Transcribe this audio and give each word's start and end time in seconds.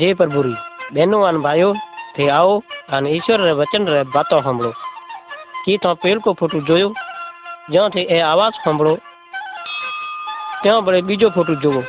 जय 0.00 0.12
प्रभु 0.14 0.42
बहनों 0.94 1.26
आन 1.28 1.40
भाइयों 1.42 1.72
थे 2.18 2.28
आओ 2.30 2.52
आन 2.96 3.06
ईश्वर 3.06 3.40
रे 3.40 3.52
वचन 3.52 3.88
रे 3.88 4.02
बातो 4.14 4.38
हमड़ो 4.40 4.70
की 5.64 5.76
तो 5.78 5.94
पेल 6.02 6.18
को 6.26 6.32
फ़ोटो 6.40 6.60
जोयो 6.68 6.88
जो 7.70 7.88
थे 7.94 8.02
ए 8.16 8.20
आवाज़ 8.26 8.60
हमड़ो 8.64 8.94
त्यो 10.62 10.80
बड़े 10.82 11.02
बीजो 11.02 11.30
फ़ोटो 11.30 11.54
जोवो 11.62 11.82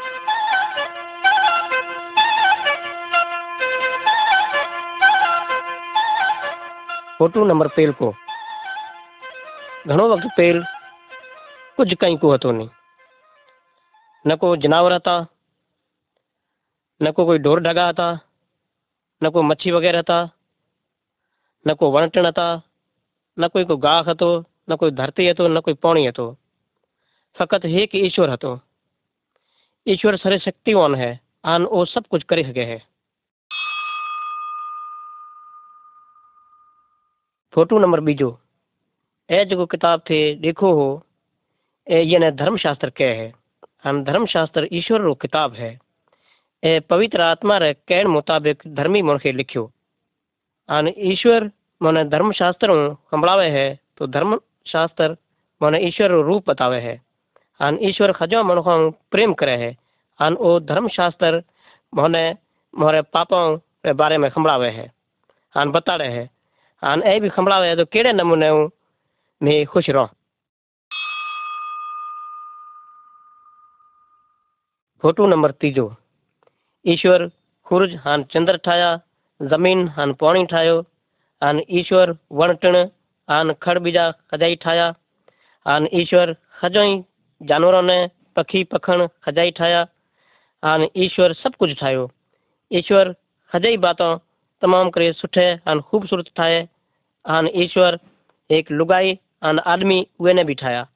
फ़ोटो 7.17 7.45
नंबर 7.45 7.67
पेल 7.75 7.91
को 8.01 8.13
घणो 9.87 10.13
वक्त 10.13 10.27
पेल 10.37 10.63
कुछ 11.77 11.93
कहीं 12.01 12.17
को 12.17 12.37
नहीं 12.45 12.69
न 14.25 14.35
को 14.35 14.55
जनावर 14.57 14.99
था 14.99 15.21
न 17.00 17.10
को 17.12 17.24
कोई 17.26 17.38
ढोर 17.38 17.60
ढगा 17.62 17.92
था 17.92 18.08
न 19.22 19.30
को 19.30 19.42
मच्छी 19.42 19.70
वगैरह 19.70 20.02
था 20.02 20.20
न 21.66 21.74
को 21.74 21.90
वणटण 21.90 22.30
था 22.32 22.48
न 23.36 23.48
कोई 23.48 23.64
को 23.64 23.76
गाह 23.78 24.02
હતો 24.02 24.30
ન 24.68 24.76
કોઈ 24.76 24.90
ધરતી 24.92 25.30
હતો 25.30 25.44
ન 25.48 25.60
કોઈ 25.60 25.74
પાણી 25.76 26.08
હતો 26.08 26.26
ફક્ત 27.36 27.64
એક 27.76 27.92
ઈશ્વર 27.96 28.30
હતો 28.30 28.52
ઈશ્વર 29.86 30.16
સર્વશક્તિવાન 30.16 30.94
है 30.96 31.10
આન 31.44 31.66
वो 31.66 31.84
सब 31.86 32.06
कुछ 32.08 32.22
કરી 32.24 32.44
શકે 32.44 32.64
है 32.64 32.78
फोटो 37.54 37.78
नंबर 37.78 38.00
बीजो 38.00 38.30
ए 39.30 39.44
जो 39.46 39.66
किताब 39.66 40.00
थे 40.10 40.18
देखो 40.36 40.72
हो 40.72 40.88
ए 41.86 42.02
ये 42.04 42.30
धर्मशास्त्र 42.32 42.90
क्या 42.92 43.08
है 43.12 43.28
हम 43.84 44.02
धर्मशास्त्र 44.04 44.68
ईश्वर 44.72 45.00
रो 45.00 45.14
किताब 45.16 45.54
है 45.54 45.70
ए 46.62 46.78
पवित्र 46.90 47.20
आत्मा 47.22 47.56
रे 47.58 47.72
कहण 47.88 48.06
मुताबिक 48.10 48.62
धर्मी 48.74 49.02
मनखे 49.02 49.32
लिखियो 49.32 49.70
आन 50.68 50.86
ईश्वर 51.10 51.42
મને 51.80 52.02
ધર્મશાસ્ત્ર 52.12 52.70
સંભળાવે 53.08 53.48
है 53.56 53.66
तो 53.96 54.02
धर्मशास्त्र 54.08 55.08
મને 55.60 55.78
ईश्वर 55.88 56.10
रूप 56.28 56.42
बतावे 56.50 56.80
है 56.80 56.94
आन 57.60 57.74
ईश्वर 57.88 58.12
खजो 58.12 58.42
मनुखों 58.42 58.78
प्रेम 59.12 59.32
करे 59.34 59.56
है 59.56 59.70
आन 60.20 60.32
ओ 60.38 60.50
धर्मशास्त्र 60.70 61.42
મને 61.92 62.24
मोरे 62.74 63.00
पापों 63.14 63.44
के 63.84 63.92
बारे 63.92 64.16
में 64.18 64.28
संभळावे 64.30 64.70
है 64.70 64.86
आन 65.54 65.70
बताड़े 65.70 66.08
है 66.08 66.24
आन 66.82 67.02
ए 67.04 67.18
भी 67.20 67.28
संभळावे 67.30 67.68
है 67.68 67.76
तो 67.76 67.84
केड़े 67.86 68.12
नमूने 68.14 68.48
हूँ 68.48 68.64
मैं 69.40 69.56
खुश 69.66 69.90
रहो 69.90 70.06
फोटो 75.02 75.26
नंबर 75.26 75.50
तीजो 75.62 75.86
ईश्वर 76.85 77.27
सूरज 77.67 77.93
हान 78.05 78.23
चंद्र 78.31 78.57
ठाया, 78.57 78.89
ज़मीन 79.41 79.87
हान 79.87 80.13
पानी 80.13 80.45
ठायो 80.45 80.81
आन 81.41 81.61
ईश्वर 81.71 82.15
वण 82.31 82.53
टिण 82.61 82.75
आन 83.29 83.53
खड़ 83.61 83.77
बीजा 83.79 84.09
खजाई 84.31 84.55
ठाया 84.61 84.87
आन 85.65 85.87
ईश्वर 85.93 86.33
खजोई 86.59 87.01
जानवरों 87.41 87.81
ने 87.81 87.99
पखी 88.35 88.63
पखण 88.71 89.05
खजाई 89.23 89.51
ठाया 89.51 89.85
आन 90.63 90.87
ईश्वर 90.97 91.33
सब 91.33 91.55
कुछ 91.59 91.71
ठायो। 91.79 92.09
ईश्वर 92.71 93.13
खजाई 93.51 93.77
बातों 93.77 94.11
तमाम 94.61 94.89
करे 94.89 95.11
सुठे 95.13 95.45
आन 95.67 95.81
खूबसूरत 95.81 96.25
ठाए 96.35 96.67
आन 97.25 97.49
ईश्वर 97.63 97.99
एक 98.49 98.71
लुगाई 98.71 99.17
आन 99.43 99.59
आदमी 99.67 100.05
उहे 100.19 100.33
ने 100.33 100.43
भी 100.43 100.53
ठाया। 100.55 100.87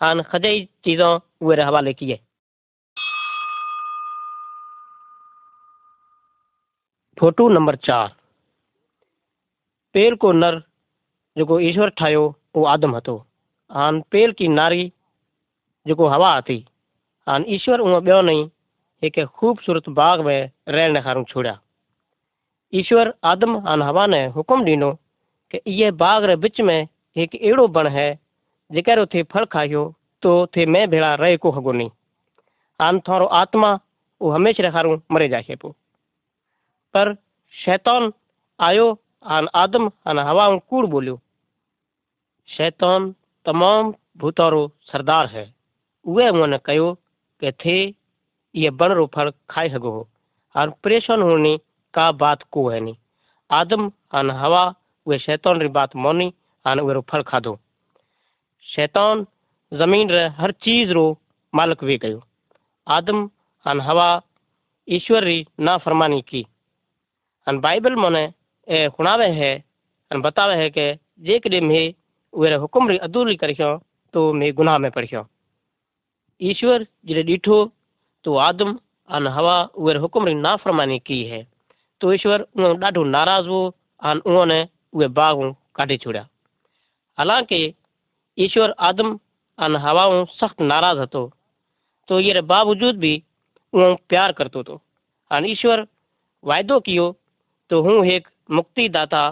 आन 0.00 0.22
खजाई 0.22 0.64
चीज़ों 0.84 1.54
रे 1.54 1.62
हवाले 1.62 1.92
किए। 1.94 2.18
फोटू 7.18 7.48
नंबर 7.48 7.76
चार। 7.78 8.08
पेल 9.94 10.14
को 10.14 10.32
नर, 10.32 10.62
जो 11.36 11.58
ईश्वर 11.60 11.88
ठाहियो 11.90 12.24
वो 12.56 12.64
आदम 12.66 12.96
हतो। 12.96 13.24
आन 13.70 14.00
पेल 14.10 14.32
की 14.32 14.48
नारी, 14.48 14.92
जो 15.86 16.06
हवा 16.06 16.34
हती। 16.36 16.64
आन 17.26 17.44
ईश्वर 17.48 17.80
उहो 17.80 18.00
ॿियो 18.02 18.20
ख़ूबसूरत 19.26 19.88
बाग 19.90 20.20
में 20.20 20.50
रहने 20.68 21.00
खारू 21.02 21.22
छोड़ा 21.24 21.58
ईश्वर 22.72 23.12
आदम 23.24 23.56
आन 23.68 23.82
हवा 23.82 24.06
ने 24.06 24.24
हुकुम 24.26 24.64
डो 24.64 24.92
कि 25.50 25.60
ये 25.68 25.90
बाग 25.94 26.24
रे 26.24 26.36
बिच 26.36 26.60
में 26.60 26.88
एक 27.16 27.34
अड़ो 27.36 27.66
बण 27.68 27.88
है, 27.88 28.08
जेकरो 28.70 29.06
थे 29.06 29.22
फल 29.22 29.44
खाओ 29.46 29.84
तो 30.22 30.46
थे 30.46 30.66
मैं 30.66 30.88
भेड़ा 30.90 31.14
रहे 31.14 31.36
को 31.36 31.50
हगो 31.50 31.72
नहीं 31.72 31.90
हान 32.80 33.00
आत्मा 33.08 33.72
वो 34.20 34.30
हमेशा 34.30 34.70
खारू 34.70 35.00
मरे 35.12 35.28
जाए 35.28 35.56
पो। 35.56 35.74
पर 36.96 37.12
शैतान 37.54 38.12
आयो, 38.60 38.86
आन 39.26 39.48
आदम, 39.54 39.90
आन 40.06 40.18
हवा 40.18 40.48
कूड़ 40.70 40.86
बोलियो, 40.86 41.20
शैतान 42.48 43.14
तमाम 43.46 43.94
भूतारो 44.16 44.62
सरदार 44.82 45.26
है। 45.26 45.44
उहे 46.04 46.28
उन 46.28 46.56
कयो 46.56 46.92
कि 47.42 47.52
थे 47.52 47.76
ये 48.54 48.70
बण 48.70 48.92
रो 48.92 49.06
फल 49.06 49.32
खाई 49.50 49.68
सघो 49.68 49.90
हो। 49.90 50.08
और 50.56 50.70
परेशान 50.84 51.22
होने 51.22 51.56
का 51.94 52.10
बात 52.12 52.42
को 52.42 52.68
है 52.70 52.80
नहीं 52.80 52.96
आदम, 53.50 53.90
आन 54.14 54.30
हवा, 54.30 54.74
उहे 55.06 55.18
शैतान 55.18 55.60
री 55.60 55.68
बात 55.68 55.96
मोनी, 55.96 56.32
आन 56.66 56.80
वे 56.80 56.94
रो 56.94 57.00
फल 57.00 57.22
खाधो। 57.22 57.58
शैतान 58.62 59.26
ज़मीन 59.72 60.10
रे 60.10 60.26
हर 60.28 60.52
चीज़ 60.52 60.92
रो 60.92 61.06
मालिक 61.54 61.82
वे 61.84 61.96
गयो 61.98 62.22
आदम, 62.88 63.30
आन 63.66 63.80
हवा 63.80 64.22
ईश्वर 64.88 65.24
री 65.24 65.46
ना 65.60 65.76
फरमानी 65.78 66.22
की। 66.22 66.46
बाइबल 67.46 67.94
मने, 67.96 68.24
ए 68.68 68.88
सुनावे 68.90 69.26
है, 69.30 69.52
अन 70.10 70.20
बतावे 70.22 70.54
है 70.56 70.70
कि 70.70 70.92
जेकॾहिं 71.22 71.60
मैं 71.62 71.92
उहे 72.34 72.54
हुकुम 72.54 72.88
री 72.88 72.96
अदूरी 72.98 73.36
करियो 73.36 73.76
तो 74.14 74.32
मैं 74.32 74.52
गुनाह 74.54 74.78
में 74.78 74.90
पढ़ियो 74.90 75.26
ईश्वर 76.40 76.86
जॾहिं 77.06 77.24
ॾिठो 77.26 77.58
तो 78.24 78.36
आदम 78.38 78.78
अन 79.10 79.26
हवा 79.28 79.62
उहे 79.74 79.94
हुकुम 79.98 80.26
री 80.26 80.34
नाफरमानी 80.34 80.98
की 80.98 81.22
है। 81.24 81.46
तो 82.00 82.12
ईश्वर 82.12 82.40
उहो 82.40 82.74
ॾाढो 82.76 83.04
नाराज़ 83.06 83.46
हो 83.46 83.60
अन 84.02 84.18
उन्होंने 84.26 84.60
उहे 84.94 85.08
बाग 85.08 85.54
काढी 85.74 85.96
छुड़िया। 85.96 86.26
हालाँकि 87.18 87.74
ईश्वर 88.38 88.74
आदम 88.80 89.18
अन 89.58 89.76
हवा 89.76 90.04
सख्त 90.34 90.60
नाराज़ 90.62 90.98
હતો 91.00 91.30
तो 92.08 92.18
ये 92.20 92.40
बावजूद 92.42 92.96
भी 92.98 93.14
उहो 93.72 93.94
प्यार 94.08 94.32
करतो 94.32 94.62
तो। 94.62 94.80
अन 95.30 95.44
ईश्वर 95.46 95.86
वायदो 96.44 96.78
कियो 96.80 97.06
तो 97.71 97.81
हूँ 97.81 98.05
एक 98.07 98.27
मुक्तिदाता 98.49 99.23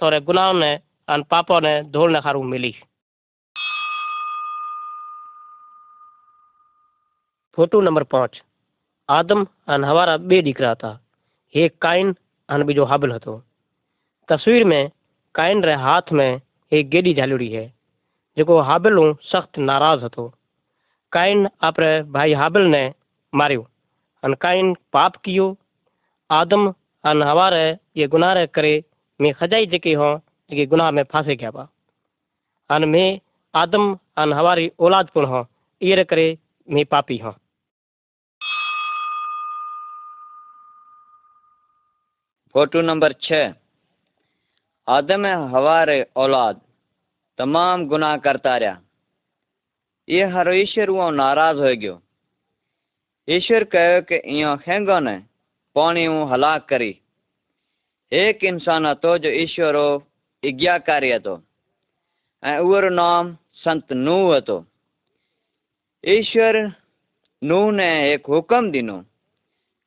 तोरे 0.00 0.20
गुनाह 0.22 0.52
ने 0.54 0.72
अन 1.08 1.22
पापों 1.30 1.60
ने 1.60 1.72
धोलने 1.90 2.20
खारू 2.20 2.42
मिली 2.44 2.74
फोटो 7.58 7.80
नंबर 7.80 8.02
पाँच 8.08 8.40
आदम 9.08 9.46
अन 9.68 9.84
हवारा 9.84 10.16
बे 10.24 10.38
દીકરા 10.42 10.72
હતા 10.72 10.90
એક 11.54 11.72
કાઈન 11.78 12.10
અને 12.48 12.64
બીજો 12.64 12.84
હાબલ 12.84 13.12
હતો 13.12 13.34
તસવીર 14.28 14.64
में 14.64 14.90
કાઈન 15.34 15.62
रे 15.62 15.74
हाथ 15.76 16.12
में 16.12 16.40
एक 16.72 16.88
गेडी 16.90 17.14
झालुड़ी 17.14 17.48
है 17.48 17.64
जेको 18.36 18.60
हाबिल 18.62 18.98
सख्त 19.24 19.58
नाराज 19.60 20.04
હતો 20.04 20.26
काइन 21.12 21.48
आपरे 21.62 21.90
भाई 22.12 22.32
हाबिल 22.34 22.66
ने 22.66 22.82
मारियो 23.32 23.66
अन 24.22 24.34
काइन 24.40 24.74
पाप 24.92 25.16
कियो 25.24 25.46
आदम 26.30 26.72
अन 27.05 27.23
हवा 27.23 27.49
रे, 27.49 27.77
ये 27.97 28.07
गुनाह 28.07 28.45
करे, 28.45 28.83
मैं 29.21 29.33
खजाई 29.33 29.65
जेके 29.65 29.93
हों 29.93 30.17
जेके 30.49 30.65
गुनाह 30.65 30.91
में 30.91 31.03
फांसे 31.03 31.35
गया 31.35 31.51
बा। 31.51 31.67
अन 32.69 32.85
मैं 32.85 33.19
आदम 33.55 33.97
अन 34.17 34.33
हवारी 34.33 34.71
औलाद 34.79 35.09
पुण 35.13 35.25
हों 35.25 35.45
ये 35.81 35.95
रे 35.95 36.03
करे 36.03 36.37
मैं 36.69 36.85
पापी 36.85 37.17
हों। 37.17 37.31
फ़ोटो 42.53 42.81
नंबर 42.81 43.13
छः। 43.13 43.53
आदम 44.87 45.25
हवा 45.25 45.83
रे 45.83 46.05
औलाद, 46.15 46.61
तमाम 47.37 47.87
गुनाह 47.87 48.17
करता 48.17 48.57
रहा। 48.57 48.79
ये 50.09 50.23
हर 50.23 50.53
ईश्वर 50.53 50.87
उहो 50.87 51.09
नाराज़ 51.11 51.57
हो 51.57 51.75
गयो। 51.75 52.01
ईश्वर 53.29 53.63
कहो 53.63 54.01
कि 54.01 54.15
इहो 54.15 54.57
खेंगो 54.57 54.99
ने 54.99 55.34
पाणी 55.76 56.06
हलाक 56.30 56.68
करी 56.68 56.92
एक 58.12 58.44
इंसान 58.44 58.86
હતો 58.86 59.16
जो 59.24 59.30
ईश्वर 59.40 59.76
આજ્ઞાકારી 60.42 61.12
હતો 61.12 61.34
ऐं 62.42 62.58
उहो 62.58 62.88
नाम 62.90 63.32
संत 63.62 63.92
नूह 64.04 64.22
હતો 64.36 64.56
ईश्वर 66.04 66.56
नूह 67.42 67.64
ने 67.72 67.88
एक 68.12 68.26
हुक्म 68.34 68.70
ॾिनो 68.76 68.96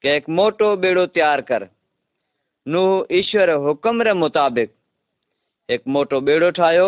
कि 0.04 0.10
एक 0.10 0.30
मोटो 0.40 0.76
बेड़ो 0.84 1.06
तैयार 1.16 1.42
कर 1.50 1.68
नूह 2.68 3.16
ईश्वर 3.20 3.50
हुक्म 3.66 4.02
रे 4.08 4.14
मुताबिक़ 4.24 4.72
एक 5.70 5.82
मोटो 5.96 6.20
बेड़ो 6.30 6.50
ठाहियो 6.60 6.88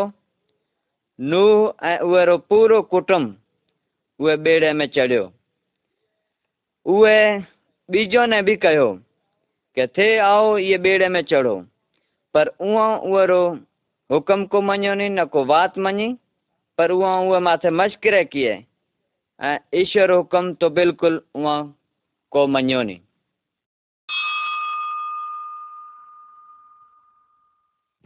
नूह 1.20 1.88
ऐं 1.90 1.98
उहो 2.00 2.38
पूरो 2.50 2.82
कुटुंब 2.94 3.28
उहे 4.20 4.36
ॿेड़े 4.54 4.72
में 4.80 4.88
चढ़ियो 4.96 5.26
उहे 6.86 7.20
ॿिजो 7.91 8.25
ने 8.27 8.41
बि 8.47 8.55
कयो 8.63 8.89
કે 9.77 9.87
थे 9.97 10.07
आओ 10.19 10.57
ये 10.59 10.77
ॿेड़े 10.79 11.09
में 11.15 11.23
चढ़ो 11.31 11.55
पर 12.35 12.49
उहो 12.67 13.41
हुकुम 14.11 14.45
को 14.53 14.61
मञियो 14.63 14.95
नी 14.95 15.09
न 15.09 15.25
को 15.35 15.45
बात 15.45 15.79
मञी 15.87 16.07
पर 16.79 16.91
उहा 16.91 17.15
उहे 17.21 17.41
माथे 17.47 17.71
मश्किरे 17.81 18.23
किए 18.25 18.55
ईश्वर 19.83 20.11
हुकुम 20.11 20.53
तो 20.63 20.71
बिल्कुलु 20.79 21.21
उहा 21.41 21.57
को 22.33 22.47
मञियो 22.57 22.83
नी 22.89 23.01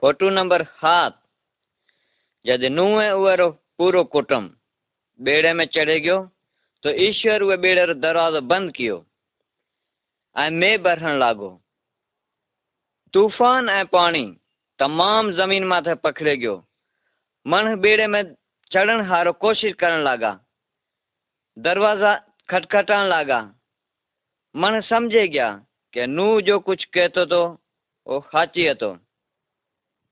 फोटू 0.02 0.30
नंबर 0.30 0.64
सात 0.82 1.18
जॾहिं 2.44 2.70
नूह 2.70 3.00
उहो 3.10 3.48
पूरो 3.78 4.04
कुटुंब 4.14 4.54
ॿेड़े 5.20 5.52
में 5.52 5.66
चढ़े 5.74 5.98
गयो 6.00 6.20
तो 6.84 6.90
ईश्वर 7.08 7.42
उहे 7.42 7.56
ॿेड़े 7.56 7.86
जो 7.86 7.94
दरवाज़ो 8.00 8.40
बंदि 8.52 8.72
कयो 8.78 9.04
ऐं 10.36 10.50
में 10.50 10.82
भरण 10.82 11.18
लागो। 11.18 11.50
तूफ़ान 13.14 13.68
ऐं 13.68 13.84
पाणी 13.92 14.24
तमामु 14.80 15.32
ज़मीन 15.32 15.64
माथे 15.70 15.94
पखिड़े 16.04 16.36
गयो। 16.36 16.56
मण 17.46 17.68
ॿेड़े 17.84 18.06
में 18.06 18.22
चढ़ण 18.70 19.04
हारो 19.06 19.32
कोशिशि 19.32 19.72
करण 19.80 20.02
लॻा 20.04 20.32
दरवाज़ा 21.56 22.14
खटखटाइण 22.50 23.08
लॻा 23.08 23.40
मन 24.54 24.80
समझे 24.88 25.26
गया 25.28 25.50
कि 25.94 26.06
नूह 26.06 26.40
जो 26.46 26.58
कुछ 26.66 26.84
कहे 26.94 27.08
थो 27.16 27.24
तो 27.24 27.42
उहो 28.06 28.20
साची 28.32 28.66
હતો 28.68 28.90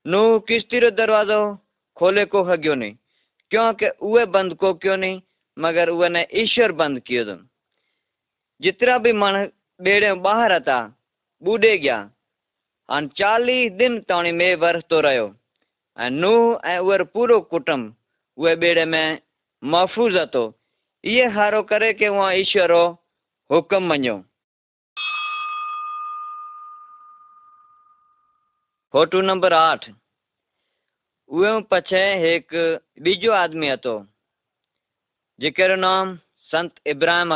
नूह 0.06 0.38
किश्ती 0.48 0.80
जो 0.80 0.90
दरवाज़ो 0.90 1.40
खोले 1.96 2.24
को 2.24 2.44
सघियो 2.46 2.74
नहीं 2.74 2.94
क्योंकि 3.52 3.88
उहे 4.02 4.24
बंदि 4.34 4.54
को 4.62 4.72
क्यों 4.82 4.96
नहीं 4.96 5.20
मगर 5.56 5.88
उहे 5.88 6.08
ने 6.08 6.26
ईश्वर 6.42 6.72
बंदि 6.80 7.00
कयो 7.06 7.24
अथनि 7.24 7.46
जेतिरा 8.60 8.96
बि 8.98 9.12
माण्हू 9.12 9.46
ॿेड़े 9.81 10.09
ॿाहिरि 10.31 10.59
था 10.67 10.79
ॿुॾे 11.41 11.77
गया 11.77 11.97
हाणे 12.89 13.07
चालीह 13.17 13.69
दिन 13.77 13.99
ताणी 14.09 14.31
में 14.39 14.55
वरतो 14.63 15.01
रहियो 15.07 15.27
ऐं 15.97 16.09
नूह 16.21 16.69
ऐं 16.71 16.77
उहो 16.79 17.03
पूरो 17.13 17.39
कुटुंब 17.51 17.93
उहे 18.37 18.55
ॿेड़े 18.55 18.85
में 18.93 19.19
महफ़ूज़ 19.63 20.17
હતો 20.17 20.43
इहे 21.03 21.25
हारो 21.35 21.61
करे 21.69 21.93
कि 21.99 22.07
उहा 22.07 22.31
ईश्वर 22.43 22.73
जो 22.73 22.83
हुकुम 23.49 23.87
मञियो 23.89 24.17
फोटू 28.93 29.21
नंबर 29.21 29.53
आठ 29.53 29.89
उहे 31.29 31.49
पछे 31.71 32.03
हिकु 32.23 32.67
બીજો 33.03 33.33
આદમી 33.39 33.71
હતો 33.71 33.95
જેકરો 35.39 35.75
નામ 35.77 36.07
સંત 36.51 36.73
ઇબ્રાહિમ 36.93 37.31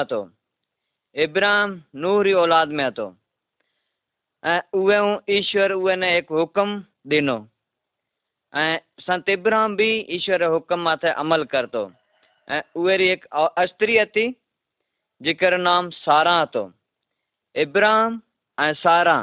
इब्राहिम 1.17 1.71
नूरी 1.97 2.33
औलाद 2.35 2.69
में 2.69 2.91
तो 2.93 3.05
ऐं 4.43 4.61
उ 4.75 5.21
ईश्वर, 5.31 5.73
उहे 5.73 5.95
ने 5.97 6.17
एक 6.17 6.33
हुक्म 6.33 6.83
दिनो 7.09 7.37
ए 8.53 8.81
संत 9.01 9.29
इब्राहिम 9.29 9.77
भी 9.77 9.89
ईश्वर 10.17 10.45
जे 10.45 10.77
माथे 10.77 11.11
अमल 11.23 11.45
कर 11.45 11.67
तो 11.67 11.85
उहे 12.77 12.97
री 12.97 13.09
अस्त्री 13.33 14.05
थी 14.07 14.27
जिकर 15.21 15.57
नाम 15.59 15.89
सारा 15.93 16.45
तो 16.53 16.65
इब्राहिम 17.55 18.21
ए 18.59 18.73
सारा 18.75 19.17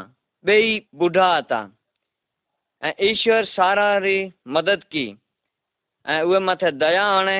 बेई 0.45 0.81
बुढ़ा 0.95 1.41
था 1.51 1.61
ईश्वर 3.03 3.45
सारा 3.45 3.97
री 3.97 4.17
मदद 4.49 4.83
की। 4.91 5.05
ऐं 6.05 6.21
उहे 6.21 6.39
मथे 6.41 6.71
दया 6.73 7.05
आने 7.11 7.39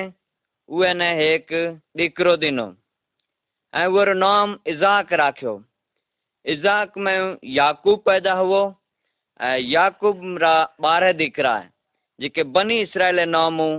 उ 0.70 0.84
ने 0.94 1.10
एक 1.26 1.54
ॾीकिरो 2.00 2.36
दिनो 2.38 2.68
ऐं 3.74 3.86
उहो 3.88 4.14
नाम 4.14 4.58
इज़ाक 4.68 5.14
राखियो। 5.14 5.54
इज़ाक 6.46 6.98
में 6.98 7.38
याकूब 7.44 8.02
पैदा 8.06 8.34
हुओ, 8.34 8.64
ऐं 9.40 9.58
याकूब 9.60 10.22
रा 10.42 10.56
ॿारहं 10.86 11.14
ॾिकरा 11.20 11.56
जेके 12.20 12.44
बनी 12.56 12.82
इसराइल 12.82 13.20
नामूं 13.30 13.74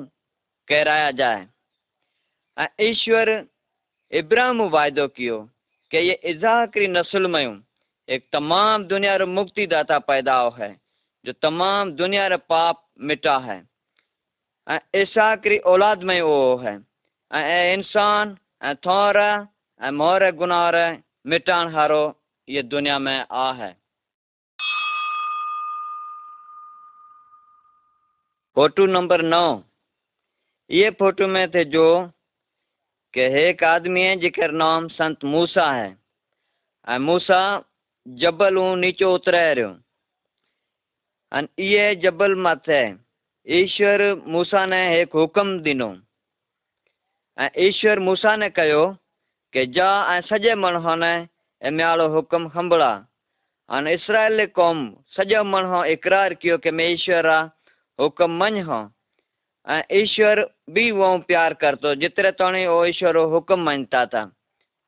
कहराया 0.69 1.11
जाए 1.21 1.47
ऐं 2.57 2.69
ईश्वर 2.89 3.31
इब्राहिम 4.13 4.63
वाइदो 4.71 5.07
कयो 5.09 5.39
कि 5.91 5.99
ये 5.99 6.15
इज़ाक 6.33 6.77
री 6.77 6.87
नस्ल 6.89 7.31
में 7.31 7.61
एक 8.09 8.27
तमाम 8.33 8.85
दुनिया 8.87 9.17
रो 9.17 9.27
मुक्तिदाता 9.27 9.99
पैदा 10.11 10.35
हो 10.37 10.51
जो 11.25 11.33
तमाम 11.43 11.93
दुनिया 11.97 12.27
रे 12.29 12.37
पाप 12.51 12.83
मिटा 13.01 13.37
है 13.47 13.59
ऐं 14.67 14.79
इसाक 15.03 15.47
री 15.47 15.59
औलाद 15.71 16.03
में 16.03 16.21
वो 16.23 16.57
है 16.65 16.75
ऐं 17.31 17.75
इंसान, 17.75 18.37
ऐं 18.63 18.75
मोर 19.81 20.31
गुनार 20.31 20.77
मिटान 21.27 21.75
हारो, 21.75 22.03
ये 22.49 22.63
दुनिया 22.65 22.99
में 22.99 23.27
आ 23.31 23.53
है। 23.53 23.73
फोटू 28.57 28.87
नंबर 28.87 29.23
नौ। 29.23 29.63
ये 30.71 30.91
फ़ोटो 30.91 31.27
में 31.29 31.51
थे 31.51 31.65
जो 31.65 31.87
कि 33.15 33.21
एक 33.41 33.65
आदमी 33.65 34.03
है 34.03 34.17
जिकर 34.17 34.51
नाम 34.53 34.89
संत 34.89 35.25
मूसा 35.25 35.71
है। 35.73 36.99
मूसा 37.01 37.43
जबल 38.07 38.59
ऊं 38.59 38.77
नीचे 38.77 39.05
उतरे 39.05 39.43
रहियो 39.55 39.69
अन 41.33 41.49
इहे 41.59 41.95
जबल 41.97 42.35
मथे 42.39 42.83
ईश्वर 43.47 44.03
मूसा 44.27 44.67
ने 44.67 44.83
हिकु 44.99 45.19
हुकुम 45.19 45.49
ऐं 47.39 47.51
ईश्वर 47.59 47.99
मूसा 48.01 48.37
ने 48.37 48.51
कयो 48.51 48.85
कि 49.55 49.67
जा 49.75 49.89
ऐं 50.15 50.21
सॼे 50.29 50.55
माण्हुनि 50.59 50.97
ने 51.01 51.15
एमियालो 51.63 52.07
हुकुम 52.15 52.49
संभड़ा 52.55 52.93
हाणे 53.71 53.93
इसराइल 53.95 54.45
क़ौम 54.55 54.79
सॼो 55.17 55.43
माण्हू 55.47 55.83
इक़रार 55.95 56.35
कयो 56.43 56.57
कि 56.59 56.71
मैं 56.75 56.89
ईश्वर 56.93 57.27
आहे 57.31 57.47
हुकुम 57.99 58.33
मञ 58.43 58.61
हो 58.69 58.79
ऐं 59.67 59.83
ईश्वर 60.03 60.41
बि 60.75 60.91
उहो 60.91 61.19
प्यार 61.29 61.55
करतो 61.61 61.95
जेतिरे 62.03 62.31
ताणी 62.39 62.65
उहो 62.67 62.85
ईश्वर 62.87 63.17
हुकुम 63.35 63.61
मञता 63.69 64.05
था 64.15 64.23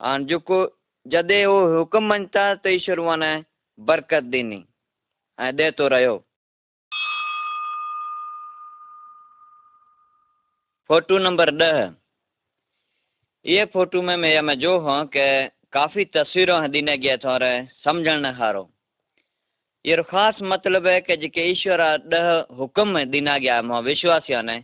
हाणे 0.00 0.24
जेको 0.34 0.58
जॾहिं 1.06 1.44
उहो 1.46 1.60
हुकुम 1.76 2.08
मञता 2.12 2.44
त 2.54 2.74
ईश्वर 2.78 2.98
उहा 3.06 3.30
बरकत 3.78 4.34
ॾिनी 4.34 4.60
ऐं 5.38 5.52
ॾे 5.60 5.70
थो 5.78 5.88
रहियो 5.94 6.16
नंबर 11.28 11.54
ॾह 11.62 11.80
इहे 13.46 13.64
फोटू 13.72 14.00
में 14.02 14.16
मैं 14.16 14.58
जो 14.58 14.78
हाँ 14.82 15.04
कि 15.06 15.24
काफ़ी 15.72 16.04
तस्वीरों 16.14 16.58
ॾिने 16.62 16.96
गया 16.98 17.16
थोरे 17.24 17.50
सम्झण 17.84 18.24
हारो। 18.34 18.62
इहो 19.84 20.02
ख़ासि 20.02 20.44
मतिलबु 20.44 20.88
है 20.88 21.00
कि 21.00 21.16
जेके 21.16 21.42
ईश्वर 21.50 21.80
ॾह 22.14 22.26
हुकुम 22.58 22.96
ॾिना 22.98 23.36
गया 23.38 23.60
माँ 23.62 23.80
विश्वासियों 23.82 24.42
ने, 24.42 24.58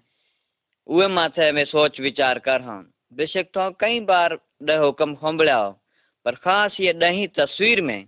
उहे 0.87 1.07
माथे 1.09 1.51
में 1.53 1.65
सोच 1.65 2.01
वीचार 2.01 2.39
कर 2.43 2.61
हाँ। 2.62 2.83
बेशक 3.15 3.55
तो 3.55 3.71
कई 3.81 4.01
बार 4.03 4.37
ॾह 4.71 4.79
हुकुम 4.79 5.15
संभलिया 5.15 5.57
हो, 5.57 5.71
पर 6.27 6.35
ख़ासि 6.43 6.87
ये 6.87 6.93
ॾहीं 6.99 7.29
तस्वीर 7.39 7.81
में, 7.83 8.07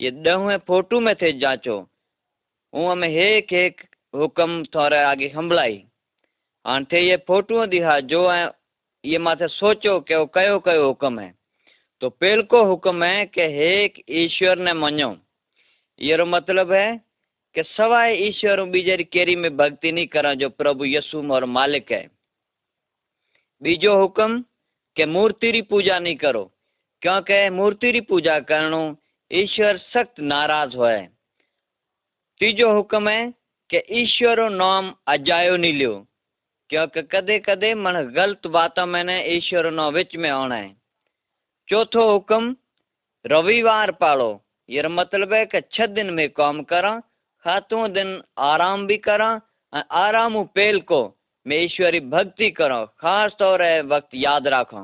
ये 0.00 0.10
ॾहें 0.26 0.58
फोटू 0.66 1.00
में 1.00 1.14
थे 1.22 1.32
जांचो, 1.38 1.78
उहा 2.72 2.94
में 2.94 3.08
एक 3.08 3.52
एक 3.54 3.86
हुकुम 4.14 4.62
थोरे 4.74 5.02
आगे 5.04 5.28
संभलाई 5.28 5.82
हाणे 6.64 6.84
थे 6.92 7.08
ये 7.08 7.16
फोटूअ 7.28 7.66
दिहा 7.66 7.98
जो 8.10 8.28
है 8.28 8.46
ये 9.06 9.18
माथे 9.18 9.48
सोचो 9.48 10.00
कि 10.00 10.14
वो 10.14 10.26
कयो 10.26 10.58
कयो 10.58 10.86
हुकुम 10.86 11.18
है। 11.18 11.34
तो 12.00 12.10
पहलको 12.10 12.64
हुक्म 12.64 13.04
है 13.04 13.26
कि 13.26 13.42
एक 13.42 14.04
ईश्वर 14.10 14.58
ने 14.58 14.72
मञो 14.72 15.16
ये 16.00 16.24
मतलब 16.24 16.72
है 16.72 17.00
कि 17.54 17.62
सवाए 17.62 18.16
ईश्वर 18.16 18.62
बीजे 18.62 18.96
केरी 18.96 19.36
में 19.36 19.56
भक्ति 19.56 19.92
नहीं 19.92 20.06
करा 20.06 20.34
जो 20.34 20.50
प्रभु 20.50 20.84
यसु 20.84 21.32
और 21.32 21.44
मालिक 21.44 21.92
है। 21.92 22.10
बीजो 23.62 23.96
हुक्म 23.96 24.44
कि 24.96 25.04
मूर्ति 25.04 25.50
री 25.50 25.62
पूजा 25.62 25.98
नहीं 25.98 26.16
करो। 26.16 26.52
क्योंकि 27.02 27.50
मूर्ति 27.50 27.90
री 27.90 28.00
पूजा 28.00 28.40
करणो 28.40 28.96
ईश्वर 29.32 29.76
सख्त 29.76 30.20
नाराज़ 30.20 30.76
होए। 30.76 31.08
तीजो 32.40 32.72
हुक्म 32.72 33.08
है 33.08 33.34
कि 33.70 33.82
ईश्वर 33.90 34.50
नाम 34.50 34.94
अजायो 35.06 35.56
नहीं 35.56 35.72
लियो। 35.72 36.06
क्योंकि 36.70 37.02
कदे 37.12 37.38
कदे 37.38 37.74
मन 37.76 38.00
गलत 38.16 38.46
बातों 38.48 38.86
में 38.86 39.02
ने 39.04 39.22
ईश्वर 39.26 39.70
नो 39.70 39.90
विच 39.90 40.16
में 40.16 40.30
आना 40.30 40.54
है। 40.54 40.74
चौथो 41.68 42.10
हुक्म, 42.12 42.56
रविवार 43.24 43.90
पालो। 43.92 44.30
ये 44.68 44.88
मतलब 44.90 45.32
है 45.32 45.44
कि 45.46 45.60
छह 45.72 45.86
दिन 45.88 46.10
में 46.10 46.28
काम 46.30 46.62
करा, 46.62 46.98
सातों 47.44 47.92
दिन 47.92 48.20
आराम 48.38 48.86
भी 48.86 48.96
करा 48.98 49.40
आराम 49.72 50.42
पेल 50.54 50.80
को 50.82 51.00
मैं 51.46 51.56
ईश्वरी 51.56 52.00
भक्ति 52.02 52.50
करो, 52.50 52.84
खास 52.98 53.32
तौर 53.38 53.62
है 53.62 53.80
वक्त 53.84 54.08
याद 54.14 54.46
रखो। 54.48 54.80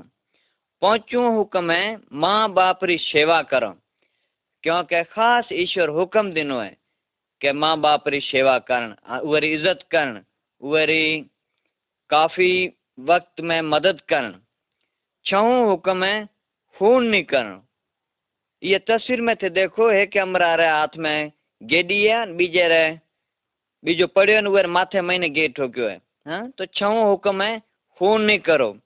पांचवो 0.82 1.30
हुक्म 1.30 1.70
है, 1.70 1.98
माँ 2.12 2.52
बाप 2.52 2.84
री 2.84 2.98
सेवा 3.00 3.40
करो। 3.44 3.70
क्योंकि 4.64 5.02
खास 5.04 5.48
ईश्वर 5.52 5.88
हुक्म 5.88 6.32
दिनो 6.32 6.58
है 6.60 6.76
कि 7.40 7.52
माँ 7.52 7.76
बाप 7.80 8.08
री 8.08 8.20
सेवा 8.22 8.58
करण 8.60 8.94
उहरी 9.20 9.52
इज़्ज़त 9.52 9.80
करण 9.90 10.20
उहरी 10.62 11.04
काफ़ी 12.12 12.52
वक्त 13.00 13.40
में 13.40 13.60
मदद 13.64 14.00
करण 14.08 14.34
छहों 15.26 15.66
हुक्म 15.66 16.04
है 16.04 16.26
खून 16.76 17.04
नहीं 17.04 17.24
करण। 17.24 17.60
ये 18.62 18.78
तस्वीर 18.78 19.20
में 19.20 19.34
थे 19.36 19.50
देखो 19.50 19.88
है 19.90 20.06
कि 20.06 20.18
हमारा 20.18 20.54
रे 20.54 20.66
हाथ 20.68 20.96
में 20.96 21.32
गेडी 21.60 22.02
है, 22.02 22.32
बीजे 22.36 22.68
रे, 22.68 22.98
बीजो 23.84 24.06
पड़ियो 24.06 24.40
ने 24.40 24.66
माथे 24.66 25.00
महीने 25.00 25.28
गे 25.28 25.48
ठोक्यो 25.48 25.88
है 25.88 26.00
हाँ। 26.26 26.50
तो 26.50 26.66
छओ 26.66 27.04
हुक्म 27.04 27.42
है 27.42 27.60
खून 28.00 28.22
नहीं 28.22 28.38
करो। 28.38 28.76